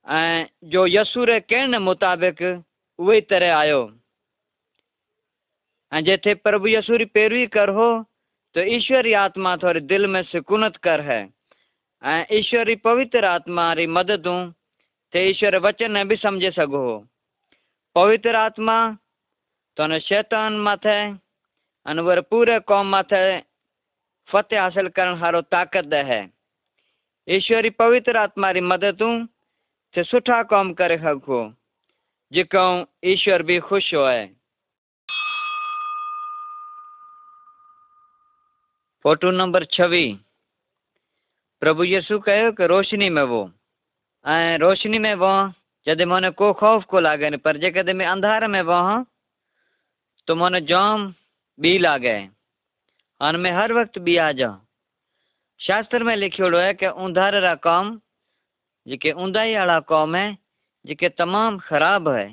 ऐं 0.07 0.45
जो 0.65 0.85
यसू 0.87 1.23
रे 1.25 1.39
कहण 1.41 1.77
मुताबिक़ 1.79 2.41
उहे 2.99 3.19
तरह 3.21 3.55
आयो 3.55 3.81
ऐं 5.91 6.01
जेथे 6.03 6.33
प्रभु 6.45 6.67
यसू 6.67 6.97
री 6.97 7.05
पैरवी 7.17 7.45
कर 7.47 7.69
हो 7.69 7.89
तो 8.55 8.61
ईश्वरी 8.75 9.13
आत्मा 9.15 9.55
थोड़ी 9.57 9.79
दिल 9.81 10.07
में 10.07 10.21
सुकूनत 10.23 10.77
कर 10.83 11.01
है 11.01 11.19
ऐं 12.03 12.23
ईश्वरी 12.37 12.75
पवित्र 12.81 13.25
आत्मा 13.27 13.71
री 13.73 13.85
मददूं 13.89 14.39
ते 15.13 15.29
ईश्वर 15.29 15.57
वचन 15.59 16.03
बि 16.07 16.15
सम्झे 16.17 16.51
सघो 16.51 16.83
हो 16.87 16.97
पवित्र 17.95 18.35
आत्मा 18.37 18.77
तो 19.77 19.99
शैतान 19.99 20.59
माथे 20.59 20.99
अन 21.85 21.99
वर 22.01 22.21
पूरे 22.31 22.59
कौम 22.65 22.87
माथे 22.89 23.23
फतेह 24.28 24.60
हासिल 24.62 24.88
करण 24.88 25.16
हारो 25.18 25.40
ताक़त 25.46 25.92
है। 26.06 26.20
ईश्वरी 27.28 27.70
पवित्र 27.78 28.16
आत्मा 28.16 28.50
री 28.50 28.60
मददूं 28.62 29.14
ते 29.94 30.02
सुठा 30.04 30.42
कम 30.50 30.72
करे 30.74 30.96
सघो 30.98 31.40
जेको 32.32 32.64
ईश्वर 33.04 33.42
बि 33.42 33.58
ख़ुशि 33.60 33.96
होए। 33.96 34.26
फ़ोटो 39.04 39.30
नंबर 39.30 39.64
छवीह 39.72 40.18
प्रभु 41.62 41.84
यीशु 41.84 42.18
कहो 42.18 42.50
कि 42.52 42.66
रोशनी 42.66 43.08
में 43.10 43.22
वो। 43.22 43.42
ऐं 44.24 44.58
रोशनी 44.58 44.98
में 44.98 45.14
वो 45.14 45.34
जॾहिं 45.86 46.06
मन 46.06 46.30
को 46.36 46.52
ख़ौफ़ 46.52 46.84
को 46.84 47.00
लागे 47.00 47.36
पर 47.38 47.56
जेकॾहिं 47.56 47.94
मैं 47.94 48.06
अंधार 48.06 48.46
में 48.48 48.62
वह 48.62 49.04
तो 50.28 50.34
मन 50.36 50.58
जाम 50.66 51.12
बी 51.58 51.78
लागे। 51.78 52.18
और 53.20 53.36
मैं 53.36 53.52
हर 53.52 53.72
वक्त 53.72 53.98
बी 53.98 54.16
आ 54.16 54.30
जाऊँ। 54.32 54.60
शास्त्र 55.60 56.02
में 56.04 56.16
लिखियोड़ो 56.16 56.58
है 56.58 56.74
कि 56.74 56.86
उंधार 56.86 57.54
कौम, 57.56 58.00
जेके 58.86 59.12
ऊंधाई 59.12 59.54
वाला 59.56 59.78
कौम 59.80 60.16
है, 60.16 60.38
जेके 60.84 61.08
तमाम 61.08 61.58
ख़राब 61.58 62.08
है 62.08 62.26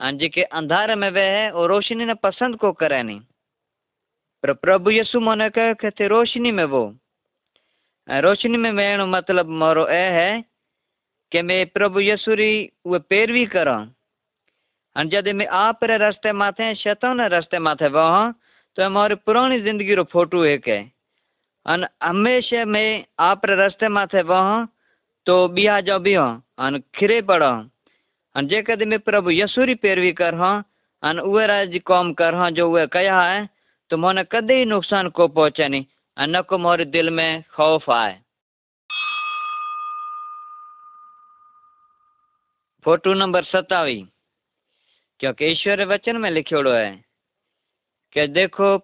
और 0.00 0.12
जेके 0.12 0.42
अंधार 0.42 0.94
में 0.94 1.10
वे 1.10 1.22
है 1.22 1.50
वो 1.52 1.66
रोशनी 1.66 2.04
ने 2.04 2.14
पसंद 2.14 2.56
को 2.56 2.72
करे 2.72 3.02
नहीं। 3.02 3.20
पर 4.42 4.52
प्रभु 4.52 4.90
यीशु 4.90 5.20
मन 5.20 5.48
कहो 5.48 5.74
कि 5.74 6.06
रोशनी 6.06 6.50
में 6.52 6.64
वो। 6.64 6.94
ऐं 8.08 8.20
रोशनी 8.20 8.56
में 8.56 8.72
वेहण 8.72 9.02
मतिलबु 9.06 9.52
मोरो 9.52 9.86
ए 9.86 10.04
है 10.12 10.44
कि 11.32 11.42
मैं 11.42 11.66
प्रभु 11.66 12.00
यीशु 12.00 12.34
री 12.34 12.50
उहे 12.84 12.98
पैरवी 12.98 13.44
करां 13.46 13.86
और 14.96 15.06
जॾहिं 15.06 15.32
मैं 15.32 15.46
आप 15.46 15.84
रे 15.84 15.96
रस्ते 15.98 16.32
माथे, 16.32 16.74
शैतान 16.74 17.20
रस्ते 17.20 17.58
माथे 17.58 17.88
वहाँ 17.88 18.38
तो 18.76 18.84
हमारी 18.84 19.14
पुरानी 19.16 19.60
ज़िंदगी 19.60 19.94
रो 19.94 20.02
फ़ोटो 20.04 20.44
एक 20.46 20.68
है। 20.68 20.80
अन 21.66 21.86
हमेशा 22.02 22.64
मैं 22.66 23.04
आप 23.20 23.40
रस्ते 23.46 23.88
माथे 23.88 24.22
वहाँ 24.22 24.68
तो 25.26 25.36
बिया 25.48 25.80
जाओ 25.80 25.98
बिहो, 25.98 26.24
अन 26.58 26.78
खिरे 26.94 27.20
पड़ो। 27.22 27.52
अन 28.34 28.48
जे 28.48 28.62
कदे 28.62 28.84
मैं 28.84 28.98
प्रभु 29.00 29.30
यीशु 29.30 29.64
री 29.64 29.74
पैरवी 29.76 30.12
कर 30.12 30.34
हाँ 30.34 30.64
अन 31.02 31.18
उहे 31.20 31.46
राज 31.46 31.78
कौम 31.86 32.12
कर 32.12 32.34
हाँ 32.34 32.50
जो 32.50 32.70
उहे 32.70 32.86
कया 32.86 33.20
है 33.20 33.48
तो 33.90 33.96
मोने 33.96 34.24
कदे 34.24 34.54
ही 34.54 34.64
नुकसान 34.66 35.08
को 35.08 35.28
पहुँचे 35.28 35.68
नहीं 35.68 35.84
न 36.16 36.42
को 36.42 36.58
मोरे 36.58 36.84
दिल 36.86 37.10
में 37.10 37.42
खौफ 37.54 37.90
आए। 37.90 38.20
फ़ोटो 42.84 43.14
नंबर 43.14 43.44
सतावी, 43.44 44.00
क्योंकि 45.20 45.46
ईश्वर 45.46 45.84
वचन 45.84 46.16
में 46.16 46.30
लिखोड़ो 46.30 46.72
है 46.72 47.05
कि 48.14 48.26
देखो, 48.28 48.76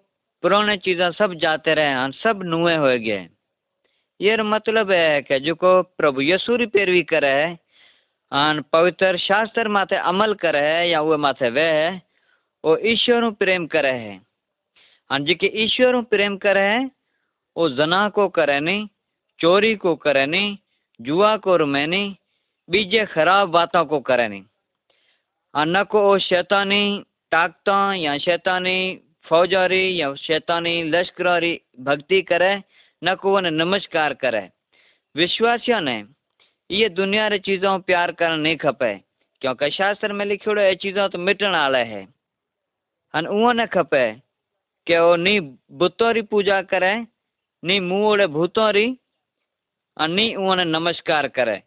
पुराने 0.42 0.76
चीज़ा 0.76 1.10
सब 1.10 1.34
जाते 1.40 1.74
रहे 1.74 1.94
और 1.96 2.12
सब 2.12 2.42
नुए 2.44 2.76
हो 2.76 2.86
गए 2.98 3.28
ये 4.20 4.36
मतलब 4.42 4.90
है 4.90 5.22
कि 5.22 5.38
जो 5.40 5.54
प्रभु 5.98 6.20
यीशु 6.20 6.56
री 6.56 6.66
पैरवी 6.66 7.02
करे 7.02 7.28
है 7.28 7.58
और 8.32 8.60
पवित्र 8.72 9.18
शास्त्र 9.18 9.68
माथे 9.68 9.96
अमल 9.96 10.34
करे 10.34 10.60
है, 10.60 10.88
या 10.90 11.00
वो 11.00 11.16
माथे 11.18 11.50
वे 11.50 11.62
है 11.62 11.90
वो 12.64 12.76
ईश्वर 12.92 13.30
प्रेम 13.38 13.66
करे 13.66 13.90
है। 13.90 14.20
और 15.10 15.20
जेके 15.26 15.50
ईश्वर 15.64 16.00
प्रेम 16.10 16.36
करे 16.36 16.60
है 16.60 16.90
वो 17.56 17.68
जना 17.68 18.08
को 18.08 18.28
करे 18.28 18.58
नहीं 18.60 18.86
चोरी 19.40 19.74
को 19.76 19.94
करे 19.96 20.26
नहीं 20.26 20.56
जुआ 21.00 21.36
को 21.44 21.56
रुमे 21.56 21.86
नहीं 21.86 22.14
बीजे 22.68 23.04
खराब 23.06 23.48
बातों 23.50 23.84
को 23.84 24.00
करे 24.00 24.28
नहीं 24.28 24.44
न 25.54 25.82
को 25.90 26.02
वो 26.02 26.18
शैतानी 26.18 26.82
ताकतों 27.32 27.92
या 27.94 28.16
शैतानी 28.18 28.78
फौजारी 29.26 30.00
या 30.00 30.14
शैतानी 30.18 30.82
लश्करारी 30.90 31.52
भक्ति 31.80 32.20
करे 32.22 32.54
न 33.02 33.14
को 33.14 33.36
उन्हें 33.36 33.52
नमस्कार 33.52 34.14
करे 34.14 34.48
विश्वासियों 35.14 35.80
ने 35.80 36.02
ये 36.70 36.88
दुनिया 36.88 37.26
री 37.28 37.38
चीज़ों 37.38 37.78
प्यार 37.80 38.12
करना 38.12 38.36
नहीं 38.36 38.56
खपे 38.56 38.94
क्योंकि 39.42 39.70
शास्त्र 39.70 40.12
में 40.12 40.24
लिखियोड़ो 40.26 40.62
ये 40.62 40.74
चीज़ों 40.82 41.08
तो 41.08 41.18
मिटण 41.18 41.52
वाला 41.52 41.78
है 41.92 42.06
अन 43.14 43.26
उहो 43.26 43.52
न 43.52 43.66
खपे 43.66 44.04
कि 44.86 44.98
वो 44.98 45.16
नी 45.16 45.38
बुतों 45.80 46.12
री 46.14 46.22
पूजा 46.30 46.60
करे 46.62 46.94
नी 47.62 47.80
मुँह 47.80 48.26
भूतों 48.26 48.72
री 48.72 48.86
और 49.96 50.08
नी 50.08 50.34
उन्हें 50.34 50.66
नमस्कार 50.66 51.28
करे 51.28 51.62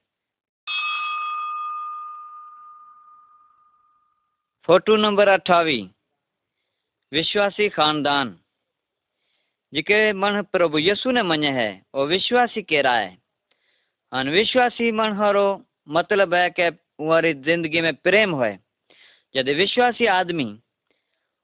फ़ोटो 4.69 4.95
नंबर 4.97 5.27
अठावी 5.27 5.81
विश्वासी 7.11 7.67
खानदान, 7.69 8.29
जेके 9.73 9.97
मन 10.13 10.41
प्रभु 10.51 10.77
यीशु 10.77 11.11
ने 11.11 11.23
मञे 11.23 11.49
है 11.51 11.69
वो 11.95 12.05
विश्वासी 12.05 12.61
केरा 12.61 12.93
है। 12.93 13.17
और 14.11 14.29
विश्वासी 14.29 14.91
मन 14.91 15.13
हरो 15.13 15.47
मतलब 15.87 16.33
है 16.33 16.49
कि 16.49 16.63
हमारी 16.63 17.33
ज़िंदगी 17.35 17.81
में 17.81 17.93
प्रेम 17.95 18.31
होए। 18.31 18.57
यदि 19.35 19.53
विश्वासी 19.53 20.05
आदमी 20.05 20.45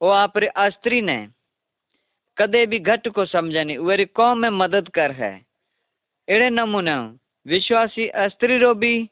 वो 0.02 0.10
आप 0.10 0.34
स्त्री 0.71 1.02
ने 1.02 1.28
कदे 2.38 2.65
भी 2.65 2.80
घट 2.80 3.08
को 3.08 3.26
समझे 3.26 3.63
नहीं 3.63 3.78
उरी 3.78 4.06
कौम 4.08 4.38
में 4.38 4.50
मदद 4.50 4.89
कर 4.89 5.12
है। 5.13 5.34
अड़े 6.28 6.50
नमूने 6.50 6.95
विश्वासी 7.45 8.10
स्त्री 8.15 8.58
रो 8.58 8.74
भी 8.74 9.10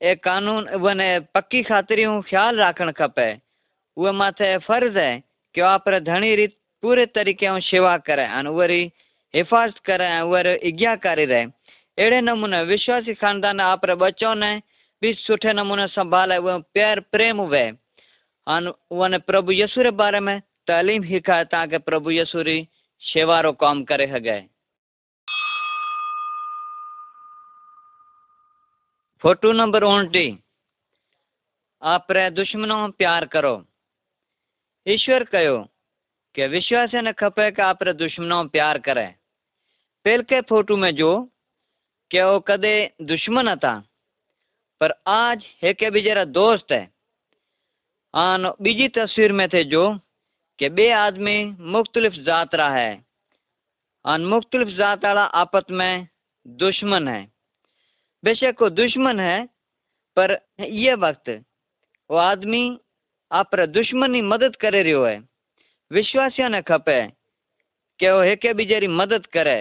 एक 0.00 0.22
कानून, 0.24 0.68
वने 0.68 1.08
पक्की 1.34 1.62
खातिरियूं 1.62 2.20
ख्याल 2.22 2.60
रखण 2.60 2.92
खपे। 2.92 3.30
उहे 3.96 4.12
माथे 4.12 4.56
फर्ज़ 4.58 4.98
है 4.98 5.27
आप 5.60 5.88
रीत 5.88 6.56
पूरे 6.82 7.06
तरीके 7.08 7.46
ऐं 7.46 7.60
शेवा 7.60 7.96
करे 7.98 8.22
ऐं 8.22 8.44
उहे 8.44 8.80
हिफ़ाज़त 9.34 9.78
करे 9.86 10.04
ऐं 10.06 10.20
उहे 10.22 10.54
आज्ञाकारी 10.68 11.24
रहे। 11.24 11.44
अहिड़े 11.44 12.20
नमूने 12.20 12.62
विश्वासी 12.64 13.14
खानदान 13.14 13.60
आप 13.60 13.86
बच्चों 13.98 14.34
ने, 14.34 14.62
भी 15.02 15.12
सुठे 15.14 15.52
नमूने 15.52 15.86
संभाले 15.88 16.36
उहे 16.36 16.58
प्यार 16.74 17.00
प्रेम 17.12 17.40
वे 17.44 17.64
ऐं 18.46 18.60
उन 18.66 19.18
प्रभु 19.18 19.52
यीशु 19.52 19.82
रे 19.82 19.90
बारे 19.92 20.20
में 20.20 20.40
तालीम 20.66 21.02
सिखाए 21.02 21.44
ताकि 21.44 21.78
प्रभु 21.78 22.10
यीशु 22.10 22.42
री 22.42 22.58
शेवा 23.02 23.40
रो 23.40 23.52
काम 23.54 23.84
करे 23.84 24.06
सघे 24.06 24.40
फ़ोटो 29.22 29.52
नंबर 29.52 29.82
उणटीह 29.84 30.38
आपरे 31.82 32.30
दुश्मनों 32.30 32.88
प्यार 32.90 33.24
करो। 33.26 33.54
ईश्वर 34.88 35.24
कयो 35.24 35.56
कि 36.34 36.46
विश्वास 36.46 36.94
न 36.94 37.12
खपे 37.12 37.50
कि 37.50 37.62
आप 37.62 37.82
दुश्मनों 37.82 38.46
प्यार 38.48 38.78
करे। 38.78 39.06
पहल 40.04 40.22
के 40.22 40.40
फ़ोटो 40.40 40.76
में 40.76 40.94
जो 40.94 41.10
कि 42.10 42.22
वो 42.22 42.38
कदे 42.40 42.74
दुश्मन 43.02 43.54
था, 43.56 43.74
पर 44.80 44.94
आज 45.08 45.44
एक 45.64 45.84
भी 45.84 46.02
जरा 46.02 46.24
दोस्त 46.24 46.72
है। 46.72 46.88
आन 48.14 48.48
बीजी 48.62 48.88
तस्वीर 48.88 49.32
में 49.32 49.48
थे 49.48 49.64
जो 49.64 49.84
कि 50.58 50.68
बे 50.68 50.90
आदमी 50.90 51.44
मुख्तलिफ़ 51.44 52.14
जात 52.14 52.54
रहा 52.54 52.76
है। 52.76 53.04
आन 54.04 54.24
मुख्तलिफ़ 54.24 54.68
जात 54.68 55.04
वाला 55.04 55.24
आपत 55.24 55.70
में 55.70 56.08
दुश्मन 56.46 57.08
है। 57.08 57.22
बेशक 58.24 58.56
वो 58.62 58.70
दुश्मन 58.70 59.20
है, 59.20 59.46
पर 60.16 60.38
ये 60.60 60.94
वक्त 60.94 61.28
वो 62.10 62.16
आदमी 62.16 62.78
मदद 63.30 64.56
करे 64.56 64.82
रहो 64.82 65.04
है 65.04 65.18
विश्वासियों 65.90 66.48
ने 66.48 66.62
खपे 66.62 67.00
कि 68.00 68.10
वो 68.10 68.22
एक 68.24 68.46
बीजे 68.56 68.80
की 68.80 68.86
मदद 68.86 69.26
करे 69.26 69.58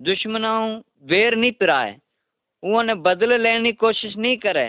दुश्मनों 0.00 0.80
वेर 1.04 1.36
नहीं 1.36 1.52
पिराए 1.52 1.96
उन 2.62 2.94
बदल 2.94 3.40
लेने 3.40 3.72
की 3.72 3.76
कोशिश 3.76 4.16
नहीं 4.16 4.36
करे 4.36 4.68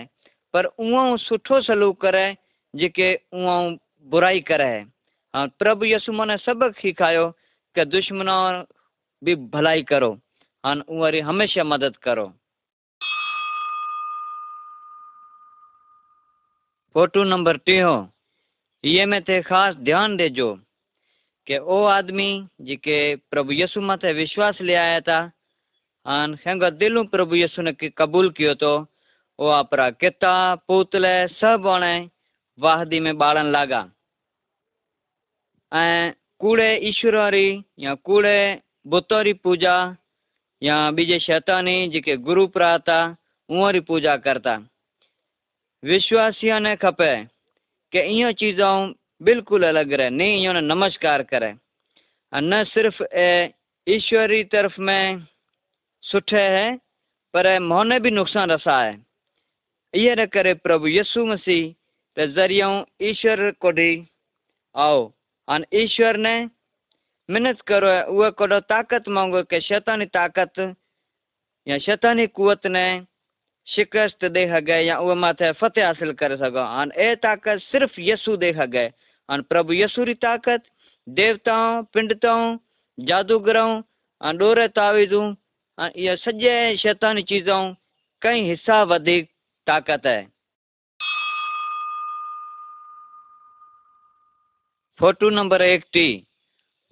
पर 0.54 0.64
उहो 0.64 1.16
सुठो 1.16 1.60
सलूक 1.60 2.00
करे 2.00 2.26
जेके 2.74 3.14
उहो 3.14 3.58
बुराई 4.06 4.40
करे 4.40 4.70
हाँ 5.34 5.46
प्रभु 5.58 5.84
यसु 5.84 6.12
मने 6.12 6.36
सबक 6.36 6.78
सिखायो 6.78 7.28
कि 7.76 7.84
दुश्मनों 7.84 8.64
भी 9.22 9.34
भलाई 9.50 9.82
करो 9.82 10.12
हाँ 10.64 10.74
उहरी 10.88 11.20
हमेशा 11.20 11.64
मदद 11.64 11.96
करो 11.96 12.26
फ़ोटो 16.94 17.24
नंबर 17.24 17.56
टीहो 17.56 17.96
ये 18.84 19.04
में 19.06 19.20
ते 19.22 19.40
खास 19.42 19.74
ध्यान 19.76 20.16
देजो 20.16 20.54
कि 21.46 21.56
ओ 21.58 21.82
आदमी 21.84 22.30
जेके 22.60 22.98
प्रभु 23.30 23.52
यसु 23.52 23.80
मथे 23.80 24.12
विश्वास 24.12 24.60
ले 24.60 24.74
आया 24.74 25.00
था, 25.00 25.18
आन 26.06 26.34
हेंगा 26.46 26.70
दिलू 26.72 27.02
प्रभु 27.04 27.36
यसु 27.36 27.62
ने 27.62 27.72
कबूल 27.72 28.30
कियो 28.30 28.54
तो 28.54 28.72
वो 29.38 29.48
आपरा 29.48 29.90
किता, 29.90 30.54
पूतले 30.54 31.28
सब 31.28 31.66
ओणे 31.66 32.08
वाहदी 32.58 33.00
में 33.00 33.16
बाड़न 33.18 33.50
लागा। 33.52 33.80
ऐं 35.72 36.12
कूड़े 36.40 36.76
ईश्वरी 36.88 37.48
या 37.78 37.94
कूड़े 37.94 38.38
बुतोरी 38.86 39.32
पूजा 39.34 39.74
या 40.62 40.90
बीजे 40.90 41.18
शैतानी 41.18 41.88
जेके 41.88 42.16
गुरु 42.18 42.46
प्राता 42.48 42.98
उहरी 43.48 43.80
पूजा 43.80 44.16
करता। 44.18 44.56
विश्वासियों 45.82 46.60
ने 46.60 46.74
खपे 46.76 47.12
कि 47.92 48.00
इहो 48.00 48.32
चीज़ों 48.32 48.92
बिल्कुल 49.22 49.62
अलग 49.66 49.92
रहे 49.92 50.10
नहीं 50.10 50.42
इहो 50.42 50.52
नमस्कार 50.62 51.22
करे। 51.24 51.54
न 52.32 52.64
सिर्फ़ 52.68 53.02
ईश्वरी 53.86 54.42
तरफ़ 54.44 54.80
में 54.80 55.26
सुठे 56.04 56.40
है, 56.40 56.76
पर 57.34 57.58
मोने 57.60 57.98
भी 58.00 58.10
नुकसान 58.10 58.50
रसा 58.50 58.80
है। 58.80 58.94
ये 59.94 60.14
न 60.14 60.26
करे 60.26 60.54
प्रभु 60.56 60.86
यीशु 60.88 61.24
मसीह, 61.26 61.72
ते 62.16 62.26
जरियों 62.28 62.72
ईश्वर 63.02 63.50
कोडी 63.60 63.92
आओ, 64.74 65.12
अन 65.48 65.64
ईश्वर 65.74 66.16
ने 66.18 66.36
मिनत 67.28 67.60
करो 67.68 67.92
उहे 68.12 68.30
कोडो 68.30 68.60
ताकत 68.62 69.08
मांगो 69.08 69.42
के 69.44 69.60
शैतानी 69.60 70.06
ताकत, 70.08 70.76
या 71.66 71.78
शैतानी 71.78 72.26
कुवत 72.28 72.66
ने 72.66 72.86
शिकस्त 73.68 74.24
दे 74.24 74.46
सघे 74.48 74.80
या 74.84 74.98
उहे 74.98 75.14
माथे 75.14 75.52
फतेह 75.52 75.86
हासिल 75.86 76.12
करे 76.12 76.36
सघो 76.36 76.64
अन 76.80 76.92
ए 76.96 77.14
ताकत 77.22 77.58
सिर्फ़ 77.62 78.00
यसू 78.00 78.36
दे 78.36 78.52
सघे 78.52 78.86
अन 79.28 79.42
प्रभु 79.42 79.72
यसू 79.72 80.04
री 80.04 80.14
ताकत, 80.14 80.62
देवताओं, 81.06 81.82
पिंडताओं, 81.92 82.56
जादूगरों, 82.98 83.72
अन 84.20 84.36
डोरे 84.36 84.68
तावीज़ूं 84.68 85.26
इहे 85.78 86.16
सॼे 86.16 86.54
शैतानी 86.76 87.22
चीज़ों 87.22 87.62
कई 88.22 88.40
हिस्सा 88.42 88.82
वधीक 88.84 89.28
ताकत 89.66 90.06
है। 90.06 90.20
फ़ोटो 94.98 95.30
नंबर 95.30 95.62
एक 95.62 95.84
टी, 95.92 96.08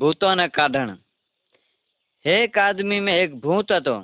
भूतों 0.00 0.34
ने 0.36 0.48
काढ़ण। 0.48 0.94
एक 2.24 2.58
आदमी 2.58 3.00
में 3.00 3.12
एक 3.14 3.40
भूत 3.40 3.72
હતો 3.72 3.96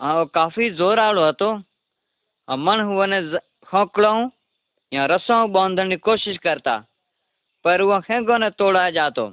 काफ़ी 0.00 0.70
ज़ोर 0.72 1.00
वालो 1.00 1.28
હતો 1.28 1.50
मन 2.48 2.80
हुआ 2.80 3.06
खोकड़ों 3.68 4.28
या 4.92 5.04
रसों 5.06 5.40
बांधने 5.52 5.88
की 5.88 5.96
कोशिश 5.98 6.38
करता, 6.38 6.76
पर 7.64 7.82
वो 7.82 7.98
खेगो 8.00 8.36
ने 8.38 8.48
तोड़ा 8.52 8.88
जातो। 8.90 9.26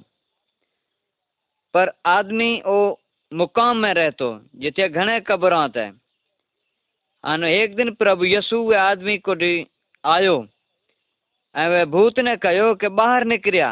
पर 1.73 1.91
आदमी 2.05 2.51
वो 2.65 2.99
मुकाम 3.31 3.77
में 3.77 3.93
रहतो, 3.93 4.27
जिथे 4.55 4.89
घणे 4.89 5.19
कब्रों 5.21 5.67
थे 5.69 5.87
अने 7.23 7.47
एक 7.57 7.75
दिन 7.75 7.93
प्रभु 7.95 8.25
यसू 8.25 8.57
वे 8.69 8.75
आदमी 8.77 9.17
को 9.19 9.33
आयो, 10.03 10.35
ऐं 11.55 11.69
वे 11.69 11.85
भूत 11.87 12.19
ने 12.19 12.35
कहो 12.37 12.73
कि 12.75 12.87
ॿाहिरि 12.87 13.29
निकिरिया। 13.29 13.69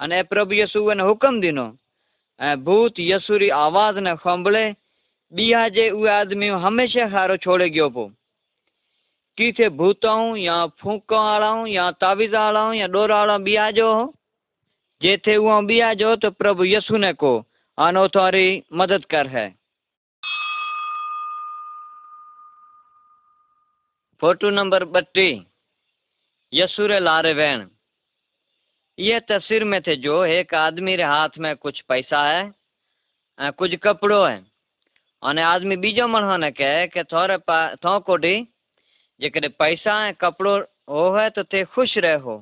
अने 0.00 0.22
प्रभु 0.24 0.54
यसू 0.54 0.92
ने 0.92 1.02
हुकम 1.02 1.40
ऐं 2.40 2.56
भूत 2.64 2.94
यसू 3.00 3.36
री 3.36 3.48
आवाज़ 3.50 3.98
ने 3.98 4.16
खंभळे 4.16 4.64
ॿिया 5.38 5.68
जे 5.68 5.88
उहे 5.90 6.10
आदमी 6.10 6.48
हमेशा 6.64 7.08
खारो 7.10 7.36
छोड़े 7.44 7.68
गयो 7.70 7.88
पोइ 7.96 8.10
किथे 9.38 9.68
भूतों 9.78 10.36
या 10.36 10.54
फूक 10.80 11.12
वालों 11.12 11.66
या 11.66 11.90
तावीज़ 12.02 12.36
वालों 12.36 12.72
या 12.74 12.86
डोरा 12.94 13.70
जो 13.78 13.90
जेथे 15.00 15.36
उहो 15.36 15.60
ॿिया 15.68 15.92
जो 16.00 16.14
तो 16.16 16.30
प्रभु 16.30 16.64
यसू 16.64 16.96
ने 16.96 17.12
को 17.12 17.32
आनो 17.78 18.06
तुम्हारी 18.08 18.62
मदद 18.72 19.04
कर 19.10 19.26
है 19.36 19.46
फ़ोटो 24.22 24.50
नंबर 24.50 24.84
बत्ती 24.96 25.28
यसुरे 26.52 27.00
लारे 27.00 27.32
वैन 27.34 27.68
ये 28.98 29.20
तस्वीर 29.28 29.64
में 29.64 29.80
थे 29.86 29.96
जो 29.96 30.24
एक 30.24 30.54
आदमी 30.54 30.96
रे 30.96 31.02
हाथ 31.04 31.38
में 31.38 31.54
कुछ 31.56 31.80
पैसा 31.88 32.26
है 32.28 33.50
कुछ 33.58 33.74
कपड़ो 33.82 34.24
है 34.24 34.55
અને 35.23 35.41
આદમી 35.43 35.75
બીજો 35.77 36.07
માણસને 36.07 36.49
કહે 36.53 36.71
કે 36.89 37.03
થોરે 37.05 37.37
થો 37.81 37.93
કોડી 38.01 38.39
જે 39.21 39.49
पैसा 39.53 39.93
है 39.99 40.13
कपड़ो 40.15 40.55
हो 40.89 41.03
है 41.13 41.29
तो 41.29 41.43
थे 41.45 41.63
खुश 41.65 41.97
रहो 41.99 42.35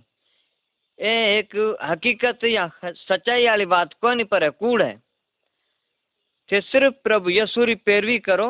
ये 1.00 1.40
एक 1.40 1.56
हकीकत 1.84 2.44
या 2.46 2.66
सच्चाई 2.84 3.46
वाली 3.48 3.66
बात 3.68 3.94
कोई 4.02 4.16
नहीं 4.16 4.26
पर 4.26 4.44
है 4.44 4.50
कूड़ 4.52 4.82
है 4.82 4.96
थे 6.50 6.62
सिर्फ 6.64 6.94
प्रभु 7.04 7.30
यसू 7.30 7.66
री 7.66 7.76
पैरवी 7.84 8.18
करो 8.20 8.48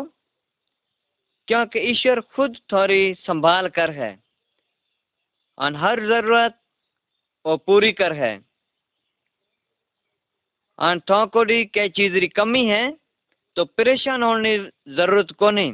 क्योंकि 1.48 1.80
ईश्वर 1.92 2.22
खुद 2.30 2.58
थोड़ी 2.72 3.14
संभाल 3.20 3.68
कर 3.70 3.92
है 3.92 4.12
और 5.58 5.76
हर 5.76 6.00
जरूरत 6.08 6.60
वो 7.46 7.58
पूरी 7.64 7.92
कर 7.94 8.14
है 8.14 8.34
और 10.80 11.00
थोड़ी 11.10 11.64
क्या 11.68 11.88
चीज 11.90 12.20
की 12.20 12.28
कमी 12.28 12.66
है 12.66 12.84
तो 13.57 13.65
परेशान 13.67 14.23
होने 14.23 14.57
ज़रूरत 14.91 15.31
को 15.39 15.51
नहीं 15.51 15.73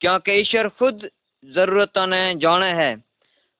क्योंकि 0.00 0.32
ईश्वर 0.32 0.68
खुद 0.70 1.08
जरूरतों 1.44 2.06
ने 2.06 2.34
जाने 2.36 2.70
है। 2.74 2.94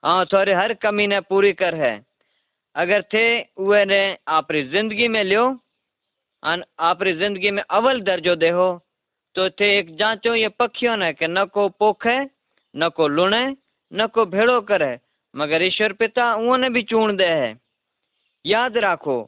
हाँ 0.05 0.25
थोड़े 0.27 0.55
हर 0.55 0.75
कमी 0.77 1.07
ने 1.07 1.21
पूरी 1.23 1.53
कर 1.55 1.75
है। 1.75 1.95
अगर 2.75 3.03
थे 3.13 3.27
वे 3.61 3.85
ने 3.85 4.01
आपकी 4.29 4.63
ज़िंदगी 4.71 5.09
में 5.09 5.23
लियो 5.25 5.45
और 6.43 6.65
आपकी 6.81 7.13
ज़िंदगी 7.13 7.51
में 7.51 7.63
अव्वल 7.63 8.01
दर्जो 8.03 8.35
देहो 8.37 8.69
तो 9.37 9.49
थे 9.51 9.67
एक 9.79 9.95
जांचो 9.97 10.35
ये 10.35 10.49
पक्षियों 10.51 10.97
ने 10.97 11.13
कि 11.13 11.27
न 11.29 11.45
को 11.47 11.69
पोखे, 11.71 12.19
न 12.75 12.89
को 12.89 13.09
लुणे, 13.09 13.45
न 13.93 14.07
को 14.07 14.25
भेड़ो 14.27 14.61
करे, 14.63 14.99
मगर 15.35 15.63
ईश्वर 15.63 15.93
पिता 15.93 16.35
उन्हें 16.35 16.73
भी 16.73 16.83
चूण 16.83 17.17
दे 17.17 17.27
है। 17.27 17.55
याद 18.45 18.77
रखो, 18.79 19.19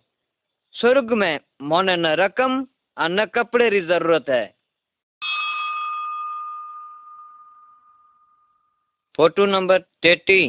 स्वर्ग 0.74 1.12
में 1.12 1.38
मोने 1.62 1.96
न 1.96 2.14
रकम 2.16 2.64
न 2.97 3.25
कपड़े 3.35 3.69
की 3.69 3.81
जरूरत 3.87 4.29
है 4.29 4.45
फोटो 9.17 9.45
नंबर 9.45 9.79
टेटी 10.01 10.41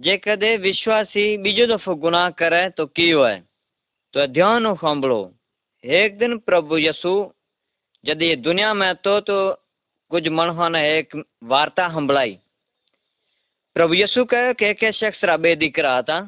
जेकॾहिं 0.00 0.56
विश्वासी 0.60 1.26
बीजो 1.38 1.66
दफ़ो 1.66 1.94
गुनाह 1.96 2.28
करे 2.38 2.68
तो 2.70 2.86
कियो 2.88 3.24
है 3.24 3.38
तो 4.14 4.26
ध्यान 4.28 4.74
सांभळो 4.76 5.20
एक 5.84 6.18
दिन 6.18 6.38
प्रभु 6.46 6.78
यसु 6.78 7.14
जॾहिं 8.04 8.40
दुनिया 8.42 8.72
में 8.74 8.88
હતો 8.88 9.20
તો 9.22 9.38
कुछ 10.10 10.28
માણસોને 10.30 10.80
એક 10.96 11.14
વાર્તા 11.44 11.84
સંભળાઈ 11.88 12.34
પ્રભુ 13.76 13.94
યસુ 13.94 14.26
કહ્યું 14.26 14.54
કે 14.54 14.66
એક 14.72 14.82
શખ્સરા 14.90 15.36
બે 15.36 15.54
દીકરા 15.62 15.94
હતા 15.98 16.18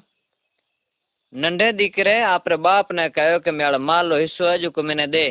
નંઢે 1.32 1.68
દીકરે 1.72 2.14
આપણે 2.24 2.56
બાપને 2.64 3.04
કહ્યો 3.10 3.40
કે 3.40 3.52
મેળો 3.52 3.78
માલો 3.88 4.16
હિસ્સો 4.18 4.44
હજુ 4.52 4.70
को 4.72 4.82
मैंने 4.82 5.06
दे 5.08 5.26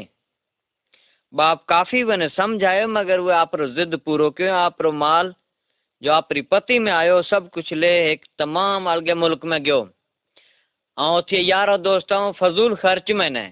बाप 1.33 1.63
काफ़ी 1.67 2.01
वने 2.03 2.27
समझायो 2.29 2.87
मगर 2.89 3.19
वो 3.19 3.31
आपरो 3.37 3.67
जिद 3.69 3.95
पूरो 4.05 4.29
कयो 4.31 4.53
आपरो 4.55 4.91
माल 4.93 5.33
जो 6.01 6.11
आपरी 6.13 6.41
पति 6.43 6.77
में 6.79 6.91
आयो 6.91 7.21
सब 7.23 7.49
कुछ 7.49 7.73
ले 7.75 7.91
एक 8.11 8.25
तमाम 8.39 8.89
अलगे 8.89 9.13
मुल्क 9.15 9.45
में 9.45 9.61
गयो 9.63 9.79
ऐं 10.97 11.09
उथे 11.17 11.41
यारो 11.41 11.77
दोस्त 11.79 12.11
ऐं 12.11 12.31
फज़ूल 12.39 12.75
ख़र्च 12.77 13.11
में 13.11 13.29
न 13.29 13.43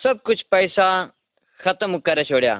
सभु 0.00 0.20
कुझु 0.26 0.44
पैसा 0.50 0.88
ख़तमु 1.60 1.98
करे 2.06 2.24
छॾिया 2.24 2.54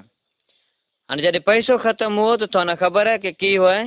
हाणे 1.09 1.23
जॾहिं 1.23 1.41
पैसो 1.47 1.79
ख़तमु 1.87 2.21
हुओ 2.23 2.37
त 2.37 2.51
तव्हां 2.53 2.77
ख़बर 2.83 3.09
आहे 3.09 3.19
की 3.25 3.33
की 3.41 3.55
हुआ 3.55 3.79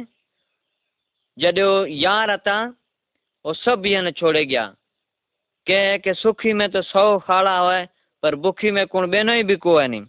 जॾहिं 1.38 1.71
यार 2.03 2.35
હતા 2.35 2.57
वो 3.45 3.53
सब 3.55 3.85
ईअं 3.85 4.11
छोड़े 4.19 4.45
गया 4.45 4.63
के 5.66 5.98
के 5.98 6.14
सुखी 6.14 6.52
में 6.52 6.68
तो 6.70 6.82
सौ 6.82 7.18
खाड़ा 7.26 7.58
हुआ 7.58 7.84
पर 8.22 8.34
बुखी 8.42 8.70
में 8.70 8.86
कोण 8.86 9.10
ॿियनो 9.10 9.32
ई 9.34 9.42
बि 9.42 9.56
को 9.56 9.80
नहीं 9.80 10.04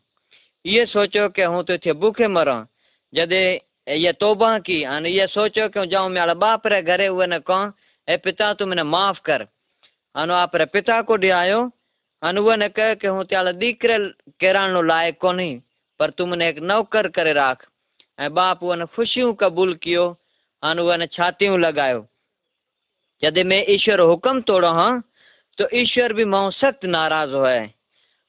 ये 0.66 0.86
सोचो 0.86 1.28
कि 1.30 1.41
हूँ 1.41 1.64
तो 1.64 1.78
थे 1.78 1.93
भूखे 1.93 2.28
मरा 2.28 2.56
जॾहिं 3.14 3.97
ये 4.01 4.12
तौबा 4.20 4.58
की 4.66 4.84
हाणे 4.84 5.10
ये 5.10 5.28
सोचो 5.28 5.68
कि 5.70 5.86
जाऊँ 5.88 6.10
मेरा 6.10 6.34
बाप 6.34 6.68
रे 6.68 6.82
घरे 6.82 7.08
हुए 7.08 7.28
न 7.28 7.39
कहो 7.47 7.72
ए 8.08 8.18
पिता 8.24 8.54
तू 8.54 8.66
मैंने 8.66 8.84
माफ़ 8.84 9.20
कर 9.26 9.41
हाणे 10.16 10.34
आपरे 10.34 10.66
पिता 10.74 11.01
को 11.10 11.18
आयो 11.36 11.62
हाणे 12.22 12.39
उहा 12.41 12.56
न 12.56 12.68
कहे 12.74 12.95
कि 12.95 13.08
हूँ 13.08 13.24
त्याल 13.30 13.51
दीकरे 13.60 13.97
केराणो 14.39 14.82
लायक 14.82 15.20
कोन्ही 15.22 15.51
पर 15.99 16.10
तू 16.18 16.26
मैंने 16.26 16.49
एक 16.49 16.60
नौकर 16.64 17.08
करे 17.14 17.34
राख 17.34 17.66
ऐं 18.20 18.34
बाप 18.34 18.64
उन 18.64 18.86
ख़ुशियूं 18.95 19.34
क़बूल 19.41 19.74
कियो 19.84 20.10
हाणे 20.64 20.82
उन 20.82 21.06
छातियूं 21.14 21.60
लॻायो 21.60 22.06
जॾहिं 23.24 23.43
मैं 23.43 23.64
ईश्वर 23.76 23.99
हुक्म 23.99 24.41
तोड़ो 24.47 24.72
हाँ 24.80 24.93
तो 25.58 25.68
ईश्वर 25.78 26.14
भी 26.14 26.26
मोह 26.26 26.49
सख्त 26.51 26.86
नाराज़ 26.88 27.32
हुआ 27.32 27.49
है 27.49 27.68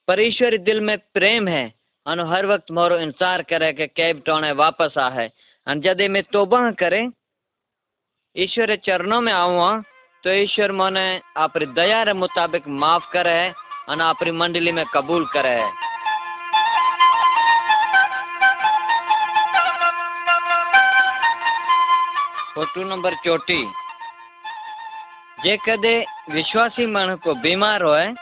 पर 0.09 0.21
ईश्वर 0.21 0.57
दिल 0.61 0.81
में 0.81 0.97
प्रेम 1.15 1.49
है। 1.49 1.65
अन 2.07 2.21
हर 2.31 2.47
वक्त 2.47 2.71
मोरो 2.73 2.97
इंतज़ार 2.99 3.43
करे 3.51 3.73
कि 3.73 3.87
कैब 3.89 4.23
टोणे 4.27 4.51
वापस 4.55 4.99
आहे 4.99 5.27
अन 5.67 5.81
जॾहिं 5.81 6.09
मैं 6.09 6.23
तोबा 6.33 6.71
करे, 6.73 7.01
ईश्वर 8.37 8.75
चरणों 8.87 9.21
में 9.21 9.33
आऊँ 9.33 9.59
हाँ 9.61 9.83
तो 10.25 10.31
ईश्वर 10.33 10.73
मोने 10.73 11.07
आपरी 11.39 11.67
दया 11.75 12.03
रे 12.03 12.13
मुताबिक 12.15 12.69
माफ़ 12.83 13.11
करे 13.13 13.31
है 13.33 13.53
अन 13.89 14.01
आपरी 14.03 14.31
मंडली 14.33 14.73
में 14.73 14.85
कबूल 14.95 15.27
करे। 15.35 15.49
है 15.51 15.71
फ़ोटो 22.55 22.85
नंबर 22.85 23.15
चोटी 23.25 23.63
जे 25.39 25.57
कदे 25.67 25.95
को 26.31 27.35
बीमार 27.35 27.83
होए 27.83 28.15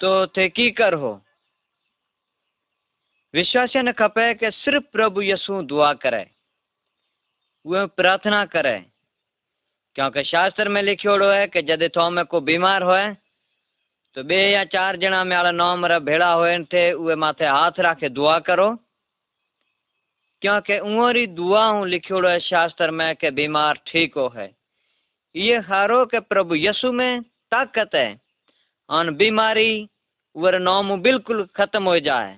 तो 0.00 0.26
थे 0.26 0.48
की 0.48 0.70
कर 0.70 0.94
हो 0.94 1.20
विश्वासी 3.34 3.82
न 3.82 3.92
खपे 3.92 4.34
कि 4.34 4.50
सिर्फ़ 4.50 4.84
प्रभु 4.92 5.22
यसु 5.22 5.62
दुआ 5.62 5.92
करे 5.94 6.30
वो 7.66 7.86
प्रार्थना 7.86 8.44
करे। 8.46 8.86
क्योंकि 9.94 10.24
शास्त्र 10.24 10.68
में 10.68 10.82
लिखियोड़ो 10.82 11.30
है 11.30 11.46
कि 11.46 11.62
जदे 11.62 11.88
तो 11.88 12.10
में 12.10 12.24
को 12.24 12.40
बीमार 12.40 12.82
होए 12.82 13.14
तो 14.14 14.22
बे 14.22 14.50
या 14.52 14.64
चार 14.64 14.96
जना 14.96 15.24
में 15.24 15.36
आला 15.36 15.50
नौ 15.50 15.76
मरा 15.76 15.98
भेड़ा 15.98 16.32
होए 16.32 16.64
थे, 16.64 16.92
उहे 16.92 17.14
माथे 17.14 17.46
हाथ 17.46 17.72
रखे 17.78 18.08
दुआ 18.08 18.38
करो। 18.38 18.78
क्योंकि 20.42 20.78
उरी 20.78 21.26
दुआऊं 21.26 21.88
लिखियोड़ो 21.88 22.28
है 22.28 22.40
शास्त्र 22.40 22.90
में 22.90 23.16
कि 23.16 23.30
बीमार 23.30 23.78
ठीक 23.86 24.14
हो 24.14 24.32
है 24.36 24.59
ये 25.34 25.58
हारो 25.60 26.04
के 26.06 26.20
प्रभु 26.20 26.54
यसु 26.54 26.92
में 26.92 27.22
ताकत 27.52 27.94
है। 27.94 28.18
और 28.90 29.10
बीमारी, 29.12 29.88
वर 30.36 30.58
नौम 30.58 31.00
बिल्कुल 31.02 31.44
खत्म 31.56 31.82
हो 31.84 31.98
जाए। 32.00 32.36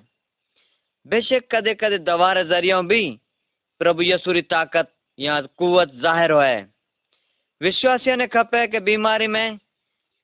बेशक 1.05 1.47
कदे 1.51 1.73
कदे 1.73 1.97
दवा 1.99 2.33
जरियों 2.43 2.85
भी 2.87 3.03
प्रभु 3.81 4.01
यसु 4.01 4.31
री 4.31 4.41
ताकत 4.43 4.91
या 5.19 5.39
कुवत 5.57 5.91
ज़ाहिर 5.95 6.31
होए 6.31 6.55
विश्वासियों 7.61 8.15
ने 8.17 8.27
खपे 8.27 8.65
के 8.67 8.79
बीमारी 8.81 9.27
में 9.27 9.57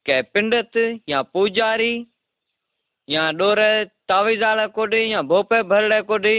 के 0.06 0.22
पिंडत 0.24 0.78
या 1.10 1.22
पुजारी 1.24 1.94
या 3.08 3.32
डोरे 3.32 3.86
तावीज़ाड़ा 4.08 4.66
कोडी 4.68 5.02
या 5.14 5.22
भोपे 5.22 5.62
भरड़े 5.64 6.02
कोडी, 6.02 6.38